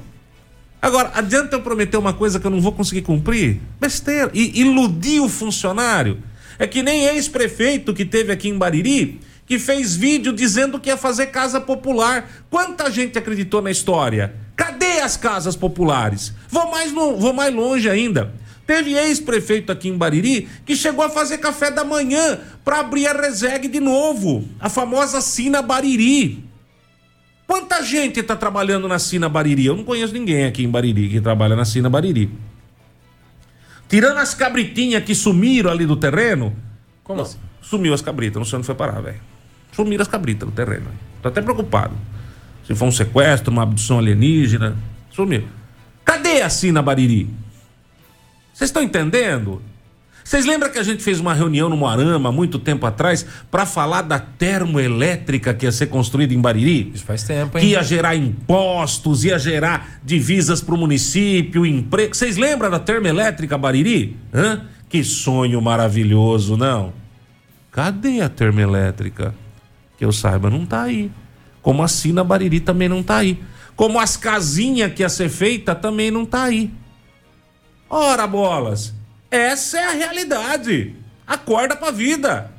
Agora, 0.81 1.13
adianta 1.15 1.57
eu 1.57 1.61
prometer 1.61 1.99
uma 1.99 2.15
coisa 2.15 2.41
que 2.41 2.47
eu 2.47 2.51
não 2.51 2.63
vou 2.63 2.73
conseguir 2.73 3.03
cumprir? 3.03 3.61
Besteira. 3.79 4.31
E 4.33 4.63
iludir 4.63 5.21
o 5.21 5.29
funcionário. 5.29 6.23
É 6.59 6.67
que 6.67 6.83
nem 6.83 7.05
ex-prefeito 7.05 7.93
que 7.93 8.07
teve 8.07 8.33
aqui 8.33 8.49
em 8.49 8.57
Bariri, 8.57 9.21
que 9.47 9.59
fez 9.59 9.95
vídeo 9.95 10.33
dizendo 10.33 10.81
que 10.81 10.89
ia 10.89 10.97
fazer 10.97 11.27
casa 11.27 11.61
popular. 11.61 12.31
Quanta 12.51 12.91
gente 12.91 13.19
acreditou 13.19 13.61
na 13.61 13.71
história? 13.71 14.35
Cadê 14.57 15.01
as 15.01 15.17
casas 15.17 15.57
populares? 15.57 16.33
Vou 16.49 16.71
mais, 16.71 16.93
no, 16.93 17.17
vou 17.17 17.33
mais 17.33 17.55
longe 17.55 17.89
ainda. 17.89 18.33
Teve 18.67 18.95
ex-prefeito 18.95 19.71
aqui 19.71 19.89
em 19.89 19.97
Bariri 19.97 20.49
que 20.65 20.75
chegou 20.75 21.05
a 21.05 21.11
fazer 21.11 21.39
café 21.39 21.71
da 21.71 21.85
manhã 21.85 22.41
para 22.65 22.81
abrir 22.81 23.07
a 23.07 23.13
Resegue 23.13 23.69
de 23.69 23.81
novo, 23.81 24.49
a 24.59 24.71
famosa 24.71 25.21
Sina 25.21 25.61
Bariri. 25.61 26.43
Quanta 27.47 27.83
gente 27.83 28.21
está 28.21 28.35
trabalhando 28.35 28.89
na 28.89 28.99
Sina 28.99 29.29
Bariri? 29.29 29.67
Eu 29.67 29.77
não 29.77 29.85
conheço 29.85 30.15
ninguém 30.15 30.47
aqui 30.47 30.65
em 30.65 30.71
Bariri 30.71 31.11
que 31.11 31.21
trabalha 31.21 31.55
na 31.55 31.67
Sina 31.67 31.91
Bariri. 31.91 32.31
Tirando 33.87 34.17
as 34.17 34.35
cabritinhas 34.35 35.05
que 35.05 35.15
sumiram 35.15 35.71
ali 35.71 35.85
do 35.85 35.97
terreno. 35.97 36.57
Como 37.03 37.19
não, 37.19 37.25
assim? 37.25 37.39
Sumiu 37.61 37.93
as 37.93 38.01
cabritas, 38.01 38.37
não 38.37 38.45
sei 38.47 38.59
onde 38.59 38.67
foi 38.67 38.75
parar, 38.75 39.03
velho. 39.03 39.34
Sumiram 39.75 40.03
as 40.03 40.09
cabritas 40.09 40.49
do 40.49 40.55
terreno. 40.55 40.87
Tô 41.23 41.29
até 41.29 41.41
preocupado. 41.43 41.95
Se 42.67 42.75
for 42.75 42.87
um 42.87 42.93
sequestro, 42.93 43.53
uma 43.53 43.63
abdução 43.63 43.99
alienígena. 43.99 44.77
Sumiu. 45.11 45.45
Cadê 46.05 46.43
a 46.43 46.49
Sina 46.49 46.81
Bariri? 46.83 47.29
Vocês 48.53 48.69
estão 48.71 48.83
entendendo? 48.83 49.61
Vocês 50.23 50.47
lembram 50.47 50.71
que 50.71 50.79
a 50.79 50.83
gente 50.83 51.03
fez 51.03 51.21
uma 51.21 51.35
reunião 51.35 51.69
no 51.69 51.77
Moarama 51.77 52.33
muito 52.33 52.59
tempo 52.59 52.87
atrás 52.87 53.27
para 53.51 53.67
falar 53.67 54.01
da 54.03 54.19
termoelétrica 54.19 55.53
que 55.53 55.67
ia 55.67 55.73
ser 55.73 55.89
construída 55.89 56.33
em 56.33 56.41
Bariri? 56.41 56.93
Isso 56.95 57.05
faz 57.05 57.25
tempo, 57.25 57.59
Que 57.59 57.67
hein? 57.67 57.73
ia 57.73 57.83
gerar 57.83 58.17
impostos, 58.17 59.25
ia 59.25 59.39
gerar 59.39 59.99
divisas 60.03 60.63
para 60.63 60.75
o 60.75 60.79
município, 60.79 61.67
emprego. 61.67 62.15
Vocês 62.15 62.39
lembram 62.39 62.71
da 62.71 62.79
termoelétrica 62.79 63.59
Bariri? 63.59 64.17
Hã? 64.33 64.63
Que 64.89 65.05
sonho 65.05 65.61
maravilhoso, 65.61 66.57
não? 66.57 66.95
Cadê 67.71 68.21
a 68.23 68.29
termoelétrica? 68.31 69.35
Eu 70.05 70.13
saiba, 70.13 70.51
não 70.51 70.67
tá 70.67 70.83
aí. 70.83 71.11
Como 71.63 71.83
a 71.83 71.89
Sina 71.89 72.23
Bariri 72.23 72.61
também 72.61 72.89
não 72.89 73.03
tá 73.03 73.17
aí. 73.17 73.43
Como 73.75 73.99
as 73.99 74.17
casinhas 74.17 74.93
que 74.93 75.03
ia 75.03 75.09
ser 75.09 75.29
feita 75.29 75.75
também 75.75 76.11
não 76.11 76.25
tá 76.27 76.45
aí. 76.45 76.71
Ora, 77.89 78.27
bolas, 78.27 78.93
essa 79.31 79.79
é 79.79 79.85
a 79.85 79.93
realidade. 79.93 80.95
Acorda 81.27 81.75
pra 81.75 81.91
vida. 81.91 82.53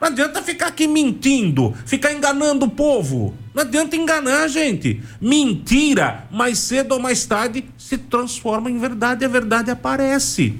Não 0.00 0.08
adianta 0.08 0.42
ficar 0.42 0.66
aqui 0.66 0.86
mentindo, 0.86 1.72
ficar 1.86 2.12
enganando 2.12 2.66
o 2.66 2.70
povo. 2.70 3.34
Não 3.54 3.62
adianta 3.62 3.96
enganar, 3.96 4.48
gente. 4.48 5.00
Mentira, 5.20 6.26
mais 6.30 6.58
cedo 6.58 6.92
ou 6.92 7.00
mais 7.00 7.24
tarde, 7.24 7.64
se 7.78 7.96
transforma 7.96 8.70
em 8.70 8.78
verdade 8.78 9.22
e 9.22 9.26
a 9.26 9.28
verdade 9.28 9.70
aparece. 9.70 10.58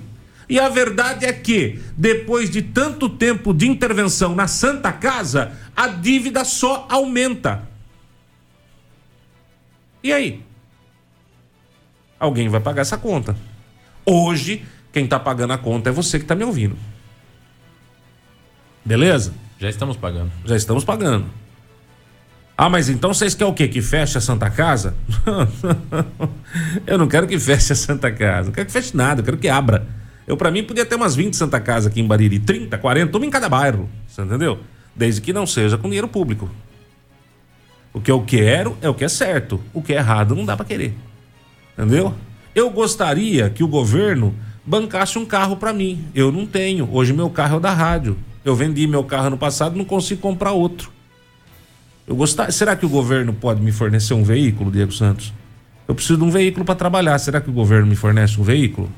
E 0.48 0.60
a 0.60 0.68
verdade 0.68 1.24
é 1.24 1.32
que, 1.32 1.80
depois 1.96 2.50
de 2.50 2.62
tanto 2.62 3.08
tempo 3.08 3.54
de 3.54 3.66
intervenção 3.66 4.34
na 4.34 4.46
Santa 4.46 4.92
Casa, 4.92 5.52
a 5.74 5.88
dívida 5.88 6.44
só 6.44 6.86
aumenta. 6.90 7.62
E 10.02 10.12
aí? 10.12 10.42
Alguém 12.18 12.48
vai 12.48 12.60
pagar 12.60 12.82
essa 12.82 12.98
conta. 12.98 13.36
Hoje, 14.04 14.64
quem 14.92 15.04
está 15.04 15.18
pagando 15.18 15.54
a 15.54 15.58
conta 15.58 15.88
é 15.88 15.92
você 15.92 16.18
que 16.18 16.24
está 16.24 16.34
me 16.34 16.44
ouvindo. 16.44 16.76
Beleza? 18.84 19.32
Já 19.58 19.70
estamos 19.70 19.96
pagando. 19.96 20.30
Já 20.44 20.56
estamos 20.56 20.84
pagando. 20.84 21.26
Ah, 22.56 22.68
mas 22.68 22.88
então 22.88 23.12
vocês 23.12 23.34
querem 23.34 23.52
o 23.52 23.56
quê? 23.56 23.66
Que 23.66 23.82
feche 23.82 24.16
a 24.16 24.20
Santa 24.20 24.48
Casa? 24.48 24.94
eu 26.86 26.96
não 26.96 27.08
quero 27.08 27.26
que 27.26 27.38
feche 27.38 27.72
a 27.72 27.76
Santa 27.76 28.12
Casa. 28.12 28.46
Não 28.46 28.52
quero 28.52 28.66
que 28.66 28.72
feche 28.72 28.96
nada, 28.96 29.20
eu 29.20 29.24
quero 29.24 29.38
que 29.38 29.48
abra. 29.48 29.86
Eu, 30.26 30.36
para 30.36 30.50
mim, 30.50 30.64
podia 30.64 30.86
ter 30.86 30.94
umas 30.94 31.14
20 31.14 31.34
Santa 31.34 31.60
Casa 31.60 31.88
aqui 31.88 32.00
em 32.00 32.06
Bariri. 32.06 32.38
30, 32.38 32.78
40, 32.78 33.16
uma 33.16 33.26
em 33.26 33.30
cada 33.30 33.48
bairro. 33.48 33.88
Você 34.08 34.22
entendeu? 34.22 34.58
Desde 34.94 35.20
que 35.20 35.32
não 35.32 35.46
seja 35.46 35.76
com 35.76 35.88
dinheiro 35.88 36.08
público. 36.08 36.48
O 37.92 38.00
que 38.00 38.10
eu 38.10 38.22
quero 38.22 38.76
é 38.80 38.88
o 38.88 38.94
que 38.94 39.04
é 39.04 39.08
certo. 39.08 39.60
O 39.72 39.82
que 39.82 39.92
é 39.92 39.96
errado 39.96 40.34
não 40.34 40.44
dá 40.44 40.56
para 40.56 40.64
querer. 40.64 40.94
Entendeu? 41.76 42.14
Eu 42.54 42.70
gostaria 42.70 43.50
que 43.50 43.62
o 43.62 43.68
governo 43.68 44.34
bancasse 44.64 45.18
um 45.18 45.26
carro 45.26 45.56
para 45.56 45.72
mim. 45.72 46.04
Eu 46.14 46.32
não 46.32 46.46
tenho. 46.46 46.88
Hoje 46.90 47.12
meu 47.12 47.28
carro 47.28 47.54
é 47.54 47.56
o 47.58 47.60
da 47.60 47.72
rádio. 47.72 48.16
Eu 48.44 48.54
vendi 48.54 48.86
meu 48.86 49.04
carro 49.04 49.30
no 49.30 49.38
passado, 49.38 49.76
não 49.76 49.84
consigo 49.84 50.20
comprar 50.20 50.52
outro. 50.52 50.90
Eu 52.06 52.14
gostar... 52.14 52.52
Será 52.52 52.76
que 52.76 52.84
o 52.84 52.88
governo 52.88 53.32
pode 53.32 53.62
me 53.62 53.72
fornecer 53.72 54.14
um 54.14 54.22
veículo, 54.22 54.70
Diego 54.70 54.92
Santos? 54.92 55.32
Eu 55.86 55.94
preciso 55.94 56.18
de 56.18 56.24
um 56.24 56.30
veículo 56.30 56.64
para 56.64 56.74
trabalhar. 56.74 57.18
Será 57.18 57.40
que 57.40 57.48
o 57.50 57.52
governo 57.52 57.86
me 57.86 57.96
fornece 57.96 58.40
um 58.40 58.44
veículo? 58.44 58.90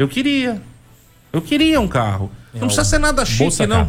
Eu 0.00 0.08
queria. 0.08 0.62
Eu 1.30 1.42
queria 1.42 1.78
um 1.78 1.86
carro. 1.86 2.30
Não 2.54 2.60
precisa 2.68 2.84
ser 2.84 2.98
nada 2.98 3.22
chique, 3.22 3.66
não. 3.66 3.86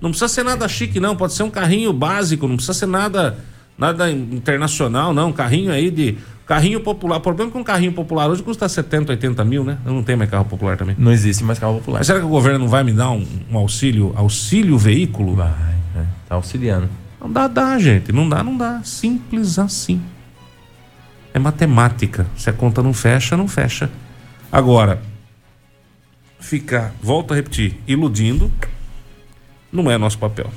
Não 0.00 0.08
precisa 0.08 0.28
ser 0.28 0.42
nada 0.42 0.66
chique, 0.66 0.98
não. 0.98 1.14
Pode 1.14 1.34
ser 1.34 1.42
um 1.42 1.50
carrinho 1.50 1.92
básico, 1.92 2.48
não 2.48 2.56
precisa 2.56 2.72
ser 2.72 2.86
nada, 2.86 3.36
nada 3.76 4.10
internacional, 4.10 5.12
não. 5.12 5.34
Carrinho 5.34 5.70
aí 5.70 5.90
de. 5.90 6.16
Carrinho 6.46 6.80
popular. 6.80 7.18
O 7.18 7.20
problema 7.20 7.50
é 7.50 7.52
que 7.52 7.58
um 7.58 7.64
carrinho 7.64 7.92
popular 7.92 8.30
hoje 8.30 8.42
custa 8.42 8.66
70, 8.66 9.12
80 9.12 9.44
mil, 9.44 9.62
né? 9.62 9.76
Eu 9.84 9.92
não 9.92 10.02
tenho 10.02 10.16
mais 10.16 10.30
carro 10.30 10.46
popular 10.46 10.78
também. 10.78 10.96
Não 10.98 11.12
existe 11.12 11.44
mais 11.44 11.58
carro 11.58 11.74
popular. 11.80 11.98
Mas 11.98 12.06
será 12.06 12.18
que 12.18 12.24
o 12.24 12.30
governo 12.30 12.60
não 12.60 12.68
vai 12.68 12.82
me 12.82 12.92
dar 12.94 13.10
um, 13.10 13.26
um 13.50 13.58
auxílio, 13.58 14.14
auxílio 14.16 14.78
veículo? 14.78 15.34
Vai, 15.34 15.50
né? 15.94 16.06
Tá 16.26 16.36
auxiliando. 16.36 16.88
Não 17.20 17.30
dá, 17.30 17.46
dá, 17.46 17.78
gente. 17.78 18.10
Não 18.10 18.26
dá, 18.26 18.42
não 18.42 18.56
dá. 18.56 18.80
Simples 18.84 19.58
assim. 19.58 20.00
É 21.34 21.38
matemática. 21.38 22.26
Se 22.38 22.48
a 22.48 22.54
conta 22.54 22.82
não 22.82 22.94
fecha, 22.94 23.36
não 23.36 23.46
fecha. 23.46 23.90
Agora, 24.50 25.02
ficar, 26.46 26.94
volto 27.02 27.32
a 27.32 27.36
repetir, 27.36 27.76
iludindo, 27.88 28.50
não 29.72 29.90
é 29.90 29.98
nosso 29.98 30.18
papel. 30.18 30.50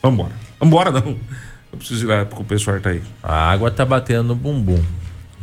Vambora. 0.00 0.32
Vambora, 0.60 0.90
não. 0.92 1.18
Eu 1.72 1.78
preciso 1.78 2.06
ir 2.06 2.08
lá 2.08 2.24
porque 2.24 2.42
o 2.42 2.46
pessoal 2.46 2.80
tá 2.80 2.90
aí. 2.90 3.02
A 3.22 3.50
água 3.50 3.70
tá 3.70 3.84
batendo 3.84 4.28
no 4.28 4.34
bumbum. 4.34 4.82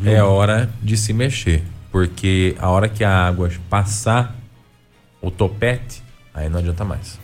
É 0.04 0.24
hora 0.24 0.70
de 0.82 0.96
se 0.98 1.14
mexer. 1.14 1.62
Porque 1.92 2.56
a 2.58 2.70
hora 2.70 2.90
que 2.90 3.04
a 3.04 3.28
água 3.28 3.52
passar 3.70 4.36
o 5.22 5.30
topete, 5.30 6.02
aí 6.34 6.50
não 6.50 6.60
adianta 6.60 6.84
mais. 6.84 7.20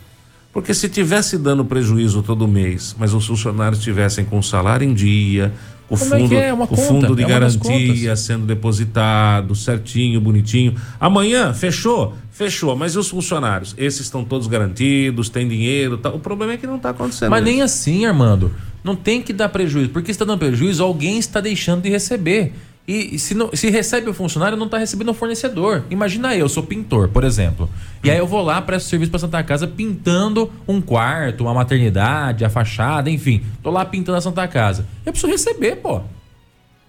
Porque 0.54 0.74
se 0.74 0.90
tivesse 0.90 1.38
dando 1.38 1.64
prejuízo 1.64 2.22
todo 2.22 2.48
mês, 2.48 2.96
mas 3.00 3.14
os 3.14 3.26
funcionários 3.26 3.80
estivessem 3.80 4.26
com 4.26 4.38
o 4.38 4.44
salário 4.44 4.88
em 4.88 4.94
dia, 4.94 5.54
o 5.92 5.98
Como 5.98 6.16
é 6.16 6.20
fundo, 6.20 6.30
que 6.30 6.36
é? 6.36 6.48
É 6.48 6.54
o 6.54 6.78
fundo 6.78 7.16
de 7.18 7.24
é 7.24 7.28
garantia 7.28 8.16
sendo 8.16 8.46
depositado 8.46 9.54
certinho, 9.54 10.22
bonitinho. 10.22 10.74
Amanhã, 10.98 11.54
fechou? 11.54 12.16
Fechou. 12.32 12.78
Mas 12.78 12.96
e 12.96 12.98
os 12.98 13.10
funcionários? 13.10 13.76
Esses 13.78 14.02
estão 14.02 14.24
todos 14.24 14.48
garantidos, 14.48 15.28
têm 15.28 15.46
dinheiro. 15.50 15.98
Tá. 15.98 16.10
O 16.10 16.18
problema 16.18 16.54
é 16.54 16.58
que 16.58 16.66
não 16.66 16.78
está 16.78 16.92
acontecendo. 16.92 17.30
Mas 17.30 17.44
isso. 17.44 17.52
nem 17.52 17.62
assim, 17.62 18.06
Armando. 18.06 18.54
Não 18.82 18.96
tem 18.96 19.22
que 19.22 19.34
dar 19.34 19.50
prejuízo. 19.50 19.90
Porque 19.90 20.12
está 20.12 20.24
dando 20.24 20.40
prejuízo, 20.40 20.82
alguém 20.82 21.20
está 21.20 21.42
deixando 21.42 21.82
de 21.82 21.90
receber. 21.90 22.54
E 22.88 23.18
se, 23.20 23.36
não, 23.36 23.50
se 23.54 23.70
recebe 23.70 24.10
o 24.10 24.14
funcionário, 24.14 24.58
não 24.58 24.66
está 24.66 24.78
recebendo 24.78 25.10
o 25.10 25.14
fornecedor. 25.14 25.86
Imagina 25.90 26.36
eu, 26.36 26.50
sou 26.50 26.64
pintor, 26.64 27.08
por 27.10 27.24
exemplo. 27.24 27.70
E 28.04 28.10
aí 28.10 28.18
eu 28.18 28.26
vou 28.26 28.42
lá, 28.42 28.62
presto 28.62 28.90
serviço 28.90 29.12
para 29.12 29.20
Santa 29.20 29.44
Casa 29.44 29.68
pintando 29.68 30.52
um 30.68 30.82
quarto, 30.82 31.44
uma 31.44 31.54
maternidade, 31.54 32.44
a 32.44 32.50
fachada, 32.50 33.10
enfim. 33.10 33.44
Tô 33.62 33.70
lá 33.70 33.86
pintando 33.86 34.18
a 34.18 34.22
Santa 34.22 34.48
Casa. 34.48 34.88
Eu 35.06 35.12
preciso 35.12 35.32
receber, 35.32 35.78
pô. 35.78 36.02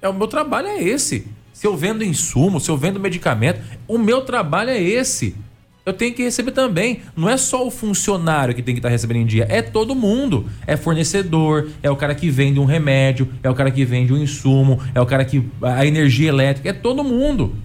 É 0.01 0.09
o 0.09 0.15
meu 0.15 0.27
trabalho 0.27 0.67
é 0.67 0.83
esse. 0.83 1.27
Se 1.53 1.67
eu 1.67 1.77
vendo 1.77 2.03
insumo, 2.03 2.59
se 2.59 2.71
eu 2.71 2.77
vendo 2.77 2.99
medicamento, 2.99 3.61
o 3.87 3.99
meu 3.99 4.23
trabalho 4.23 4.71
é 4.71 4.83
esse. 4.83 5.37
Eu 5.85 5.93
tenho 5.93 6.15
que 6.15 6.23
receber 6.23 6.53
também. 6.53 7.03
Não 7.17 7.29
é 7.29 7.37
só 7.37 7.67
o 7.67 7.71
funcionário 7.71 8.55
que 8.55 8.63
tem 8.63 8.75
que 8.75 8.79
estar 8.79 8.89
recebendo 8.89 9.19
em 9.19 9.27
dia, 9.27 9.47
é 9.49 9.61
todo 9.61 9.95
mundo. 9.95 10.49
É 10.67 10.77
fornecedor, 10.77 11.71
é 11.83 11.91
o 11.91 11.97
cara 11.97 12.15
que 12.15 12.31
vende 12.31 12.61
um 12.61 12.65
remédio, 12.65 13.29
é 13.43 13.51
o 13.51 13.55
cara 13.55 13.71
que 13.71 13.85
vende 13.85 14.13
um 14.13 14.17
insumo, 14.17 14.81
é 14.95 15.01
o 15.01 15.07
cara 15.07 15.25
que 15.25 15.45
a 15.61 15.85
energia 15.85 16.29
elétrica, 16.29 16.69
é 16.69 16.73
todo 16.73 17.03
mundo. 17.03 17.57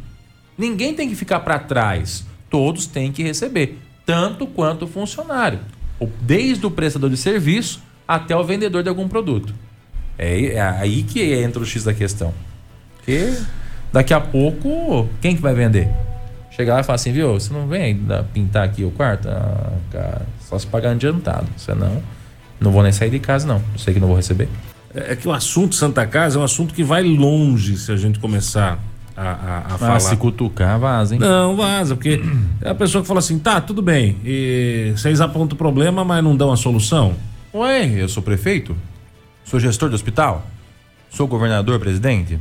Ninguém 0.58 0.96
tem 0.96 1.08
que 1.08 1.16
ficar 1.16 1.42
para 1.42 1.60
trás. 1.60 2.26
Todos 2.50 2.88
têm 2.88 3.12
que 3.12 3.22
receber, 3.22 3.78
tanto 4.06 4.48
quanto 4.48 4.86
o 4.86 4.88
funcionário. 4.88 5.60
Desde 6.22 6.66
o 6.66 6.72
prestador 6.72 7.10
de 7.10 7.18
serviço 7.18 7.84
até 8.08 8.36
o 8.36 8.44
vendedor 8.44 8.82
de 8.82 8.90
algum 8.90 9.08
produto. 9.08 9.54
É, 10.18 10.54
é 10.54 10.62
aí 10.62 11.04
que 11.04 11.22
entra 11.22 11.62
o 11.62 11.66
X 11.66 11.84
da 11.84 11.94
questão. 11.94 12.34
Porque 12.96 13.38
daqui 13.94 14.14
a 14.14 14.20
pouco, 14.20 15.08
quem 15.22 15.36
que 15.36 15.42
vai 15.42 15.54
vender? 15.54 15.90
Chegar 16.58 16.74
lá 16.74 16.80
e 16.82 16.84
falar 16.84 16.96
assim, 16.96 17.12
viu, 17.12 17.34
você 17.34 17.54
não 17.54 17.68
vem 17.68 17.82
ainda 17.84 18.26
pintar 18.34 18.66
aqui 18.66 18.84
o 18.84 18.90
quarto? 18.90 19.30
Ah, 19.30 19.72
cara, 19.92 20.22
só 20.42 20.58
se 20.58 20.66
pagar 20.66 20.92
adiantado. 20.92 21.46
Senão, 21.56 22.02
não 22.60 22.72
vou 22.72 22.82
nem 22.82 22.92
sair 22.92 23.12
de 23.12 23.20
casa, 23.20 23.46
não. 23.48 23.62
Eu 23.74 23.80
sei 23.80 23.94
que 23.94 24.00
não 24.00 24.08
vou 24.08 24.18
receber. 24.18 24.50
É 24.96 25.16
que 25.16 25.28
o 25.28 25.32
assunto 25.32 25.76
Santa 25.76 26.06
Casa 26.08 26.40
é 26.40 26.42
um 26.42 26.44
assunto 26.44 26.74
que 26.74 26.84
vai 26.84 27.04
longe 27.04 27.78
se 27.78 27.92
a 27.92 27.96
gente 27.96 28.18
começar 28.18 28.80
a, 29.16 29.22
a, 29.22 29.58
a 29.70 29.76
Ah, 29.76 29.78
falar. 29.78 30.00
se 30.00 30.16
cutucar, 30.18 30.80
vaza, 30.80 31.14
hein? 31.14 31.20
Não, 31.22 31.56
vaza, 31.56 31.96
porque 31.96 32.20
é 32.62 32.70
a 32.70 32.74
pessoa 32.76 33.04
que 33.04 33.08
fala 33.08 33.20
assim, 33.20 33.38
tá, 33.38 33.62
tudo 33.62 33.82
bem, 33.84 34.18
e 34.26 34.94
vocês 34.96 35.22
apontam 35.22 35.54
o 35.54 35.58
problema, 35.58 36.04
mas 36.04 36.24
não 36.24 36.36
dão 36.36 36.52
a 36.52 36.58
solução. 36.58 37.14
Ué, 37.54 37.86
eu 38.02 38.10
sou 38.10 38.24
prefeito? 38.24 38.76
Sou 39.44 39.60
gestor 39.60 39.90
do 39.90 39.96
hospital? 39.96 40.46
Sou 41.12 41.28
governador, 41.28 41.80
presidente? 41.80 42.40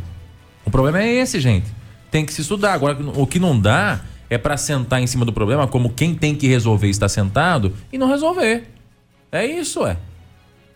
O 0.65 0.71
problema 0.71 1.03
é 1.03 1.15
esse, 1.17 1.39
gente. 1.39 1.67
Tem 2.17 2.25
que 2.25 2.33
se 2.33 2.41
estudar. 2.41 2.73
Agora, 2.73 2.97
o 3.15 3.27
que 3.27 3.39
não 3.39 3.61
dá 3.61 4.01
é 4.31 4.39
pra 4.39 4.57
sentar 4.57 5.03
em 5.03 5.07
cima 5.07 5.23
do 5.23 5.35
problema 5.35 5.69
como 5.69 5.91
quem 5.91 6.15
tem 6.15 6.35
que 6.35 6.49
resolver 6.49 6.89
está 6.89 7.11
sentado 7.11 7.75
e 7.93 7.99
não 7.99 8.09
resolver. 8.09 8.67
É 9.31 9.45
isso, 9.45 9.87
é. 9.87 9.99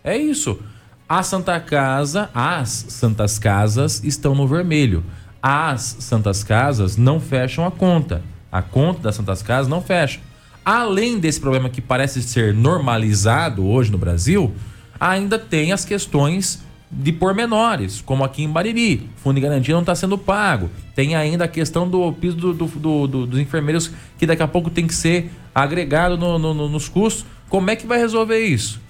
É 0.04 0.18
isso. 0.18 0.60
A 1.08 1.22
Santa 1.22 1.58
Casa, 1.58 2.28
as 2.34 2.68
Santas 2.68 3.38
Casas 3.38 4.04
estão 4.04 4.34
no 4.34 4.46
vermelho. 4.46 5.02
As 5.42 5.96
Santas 6.00 6.44
Casas 6.44 6.98
não 6.98 7.18
fecham 7.18 7.64
a 7.64 7.70
conta. 7.70 8.22
A 8.52 8.60
conta 8.60 9.00
das 9.00 9.14
Santas 9.14 9.40
Casas 9.40 9.66
não 9.66 9.80
fecha. 9.80 10.20
Além 10.62 11.18
desse 11.18 11.40
problema 11.40 11.70
que 11.70 11.80
parece 11.80 12.22
ser 12.22 12.52
normalizado 12.52 13.66
hoje 13.66 13.90
no 13.90 13.96
Brasil, 13.96 14.54
ainda 15.00 15.38
tem 15.38 15.72
as 15.72 15.86
questões 15.86 16.62
de 16.90 17.12
pormenores, 17.12 18.00
como 18.00 18.24
aqui 18.24 18.42
em 18.42 18.48
Bariri. 18.48 19.08
Fundo 19.16 19.36
de 19.36 19.40
garantia 19.40 19.74
não 19.74 19.80
está 19.82 19.94
sendo 19.94 20.18
pago. 20.18 20.68
Tem 20.94 21.14
ainda 21.14 21.44
a 21.44 21.48
questão 21.48 21.88
do 21.88 22.12
piso 22.12 22.36
do- 22.36 22.52
do- 22.52 22.66
do- 22.66 23.06
do- 23.06 23.26
dos 23.26 23.38
enfermeiros 23.38 23.92
que 24.18 24.26
daqui 24.26 24.42
a 24.42 24.48
pouco 24.48 24.68
tem 24.70 24.86
que 24.86 24.94
ser 24.94 25.30
agregado 25.54 26.16
no- 26.18 26.38
no- 26.38 26.52
no- 26.54 26.68
nos 26.68 26.88
custos. 26.88 27.24
Como 27.48 27.70
é 27.70 27.76
que 27.76 27.86
vai 27.86 27.98
resolver 27.98 28.40
isso? 28.44 28.80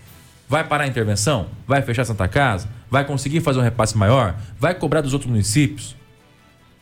Vai 0.48 0.64
parar 0.64 0.84
a 0.84 0.86
intervenção? 0.86 1.46
Vai 1.66 1.82
fechar 1.82 2.04
Santa 2.04 2.26
Casa? 2.26 2.68
Vai 2.90 3.04
conseguir 3.04 3.40
fazer 3.40 3.58
um 3.60 3.62
repasse 3.62 3.96
maior? 3.96 4.34
Vai 4.58 4.74
cobrar 4.74 5.00
dos 5.02 5.12
outros 5.12 5.30
municípios? 5.30 5.94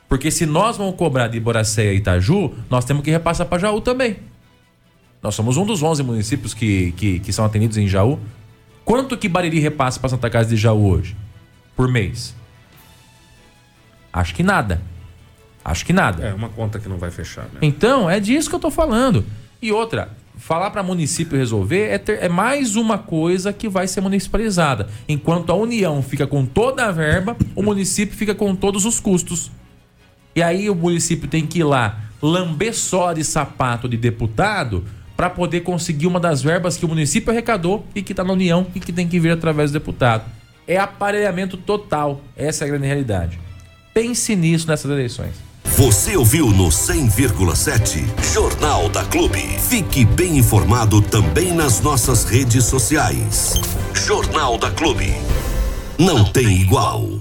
Porque 0.09 0.31
se 0.31 0.47
nós 0.47 0.77
vamos 0.79 0.95
cobrar 0.97 1.29
de 1.29 1.39
Boracéia 1.39 1.93
e 1.93 1.97
Itaju, 1.99 2.55
nós 2.71 2.85
temos 2.85 3.03
que 3.03 3.11
repassar 3.11 3.47
para 3.47 3.59
Jaú 3.59 3.81
também. 3.81 4.17
Nós 5.23 5.35
somos 5.35 5.57
um 5.57 5.67
dos 5.67 5.83
11 5.83 6.03
municípios 6.03 6.55
que, 6.55 6.93
que, 6.93 7.19
que 7.19 7.33
são 7.33 7.45
atendidos 7.45 7.77
em 7.77 7.87
Jaú. 7.89 8.19
Quanto 8.89 9.19
que 9.19 9.29
Bariri 9.29 9.59
repassa 9.61 10.01
para 10.01 10.09
Santa 10.09 10.31
Casa 10.31 10.49
de 10.49 10.57
Jaú 10.57 10.89
hoje? 10.89 11.15
Por 11.77 11.89
mês? 11.89 12.35
Acho 14.11 14.35
que 14.35 14.43
nada. 14.43 14.81
Acho 15.63 15.85
que 15.85 15.93
nada. 15.93 16.25
É 16.25 16.33
uma 16.33 16.49
conta 16.49 16.79
que 16.79 16.89
não 16.89 16.97
vai 16.97 17.11
fechar, 17.11 17.43
né? 17.43 17.59
Então, 17.61 18.09
é 18.09 18.19
disso 18.19 18.49
que 18.49 18.55
eu 18.57 18.59
tô 18.59 18.71
falando. 18.71 19.27
E 19.61 19.71
outra, 19.71 20.09
falar 20.39 20.71
para 20.71 20.83
município 20.83 21.37
resolver 21.37 21.89
é, 21.91 21.99
ter- 21.99 22.23
é 22.23 22.31
mais 22.31 22.77
uma 22.77 22.97
coisa 22.97 23.53
que 23.53 23.69
vai 23.69 23.87
ser 23.87 24.01
municipalizada. 24.01 24.89
Enquanto 25.07 25.53
a 25.53 25.55
União 25.55 26.03
fica 26.03 26.27
com 26.27 26.47
toda 26.47 26.87
a 26.87 26.91
verba, 26.91 27.37
o 27.55 27.63
município 27.63 28.17
fica 28.17 28.35
com 28.35 28.57
todos 28.57 28.87
os 28.87 28.99
custos. 28.99 29.51
E 30.35 30.43
aí 30.43 30.71
o 30.71 30.75
município 30.75 31.29
tem 31.29 31.47
que 31.47 31.59
ir 31.59 31.65
lá 31.65 32.05
lamber 32.23 32.75
só 32.75 33.13
de 33.13 33.23
sapato 33.23 33.87
de 33.87 33.99
deputado 33.99 34.83
para 35.19 35.29
poder 35.29 35.63
conseguir 35.63 36.07
uma 36.07 36.21
das 36.21 36.41
verbas 36.41 36.77
que 36.77 36.85
o 36.85 36.89
município 36.89 37.33
arrecadou 37.33 37.85
e 37.93 38.03
que 38.03 38.13
está 38.13 38.23
na 38.23 38.33
União 38.33 38.69
e 38.73 38.79
que 38.79 38.93
tem 38.93 39.09
que 39.09 39.19
vir 39.19 39.33
através 39.33 39.73
do 39.73 39.75
deputado. 39.81 40.25
É 40.65 40.77
aparelhamento 40.77 41.57
total. 41.57 42.21
Essa 42.37 42.65
é 42.65 42.69
a 42.69 42.71
grande 42.71 42.87
realidade. 42.87 43.41
Pense 43.93 44.37
nisso 44.37 44.69
nessas 44.69 44.89
eleições. 44.89 45.33
Você 45.65 46.17
ouviu 46.17 46.51
no 46.51 46.69
100,7 46.69 48.33
Jornal 48.33 48.89
da 48.89 49.05
Clube. 49.07 49.41
Fique 49.59 50.05
bem 50.05 50.39
informado 50.39 51.03
também 51.03 51.53
nas 51.53 51.81
nossas 51.81 52.23
redes 52.23 52.65
sociais. 52.67 53.55
Jornal 53.93 54.57
da 54.57 54.71
Clube. 54.71 55.13
Não 55.99 56.25
tem 56.25 56.61
igual. 56.61 57.18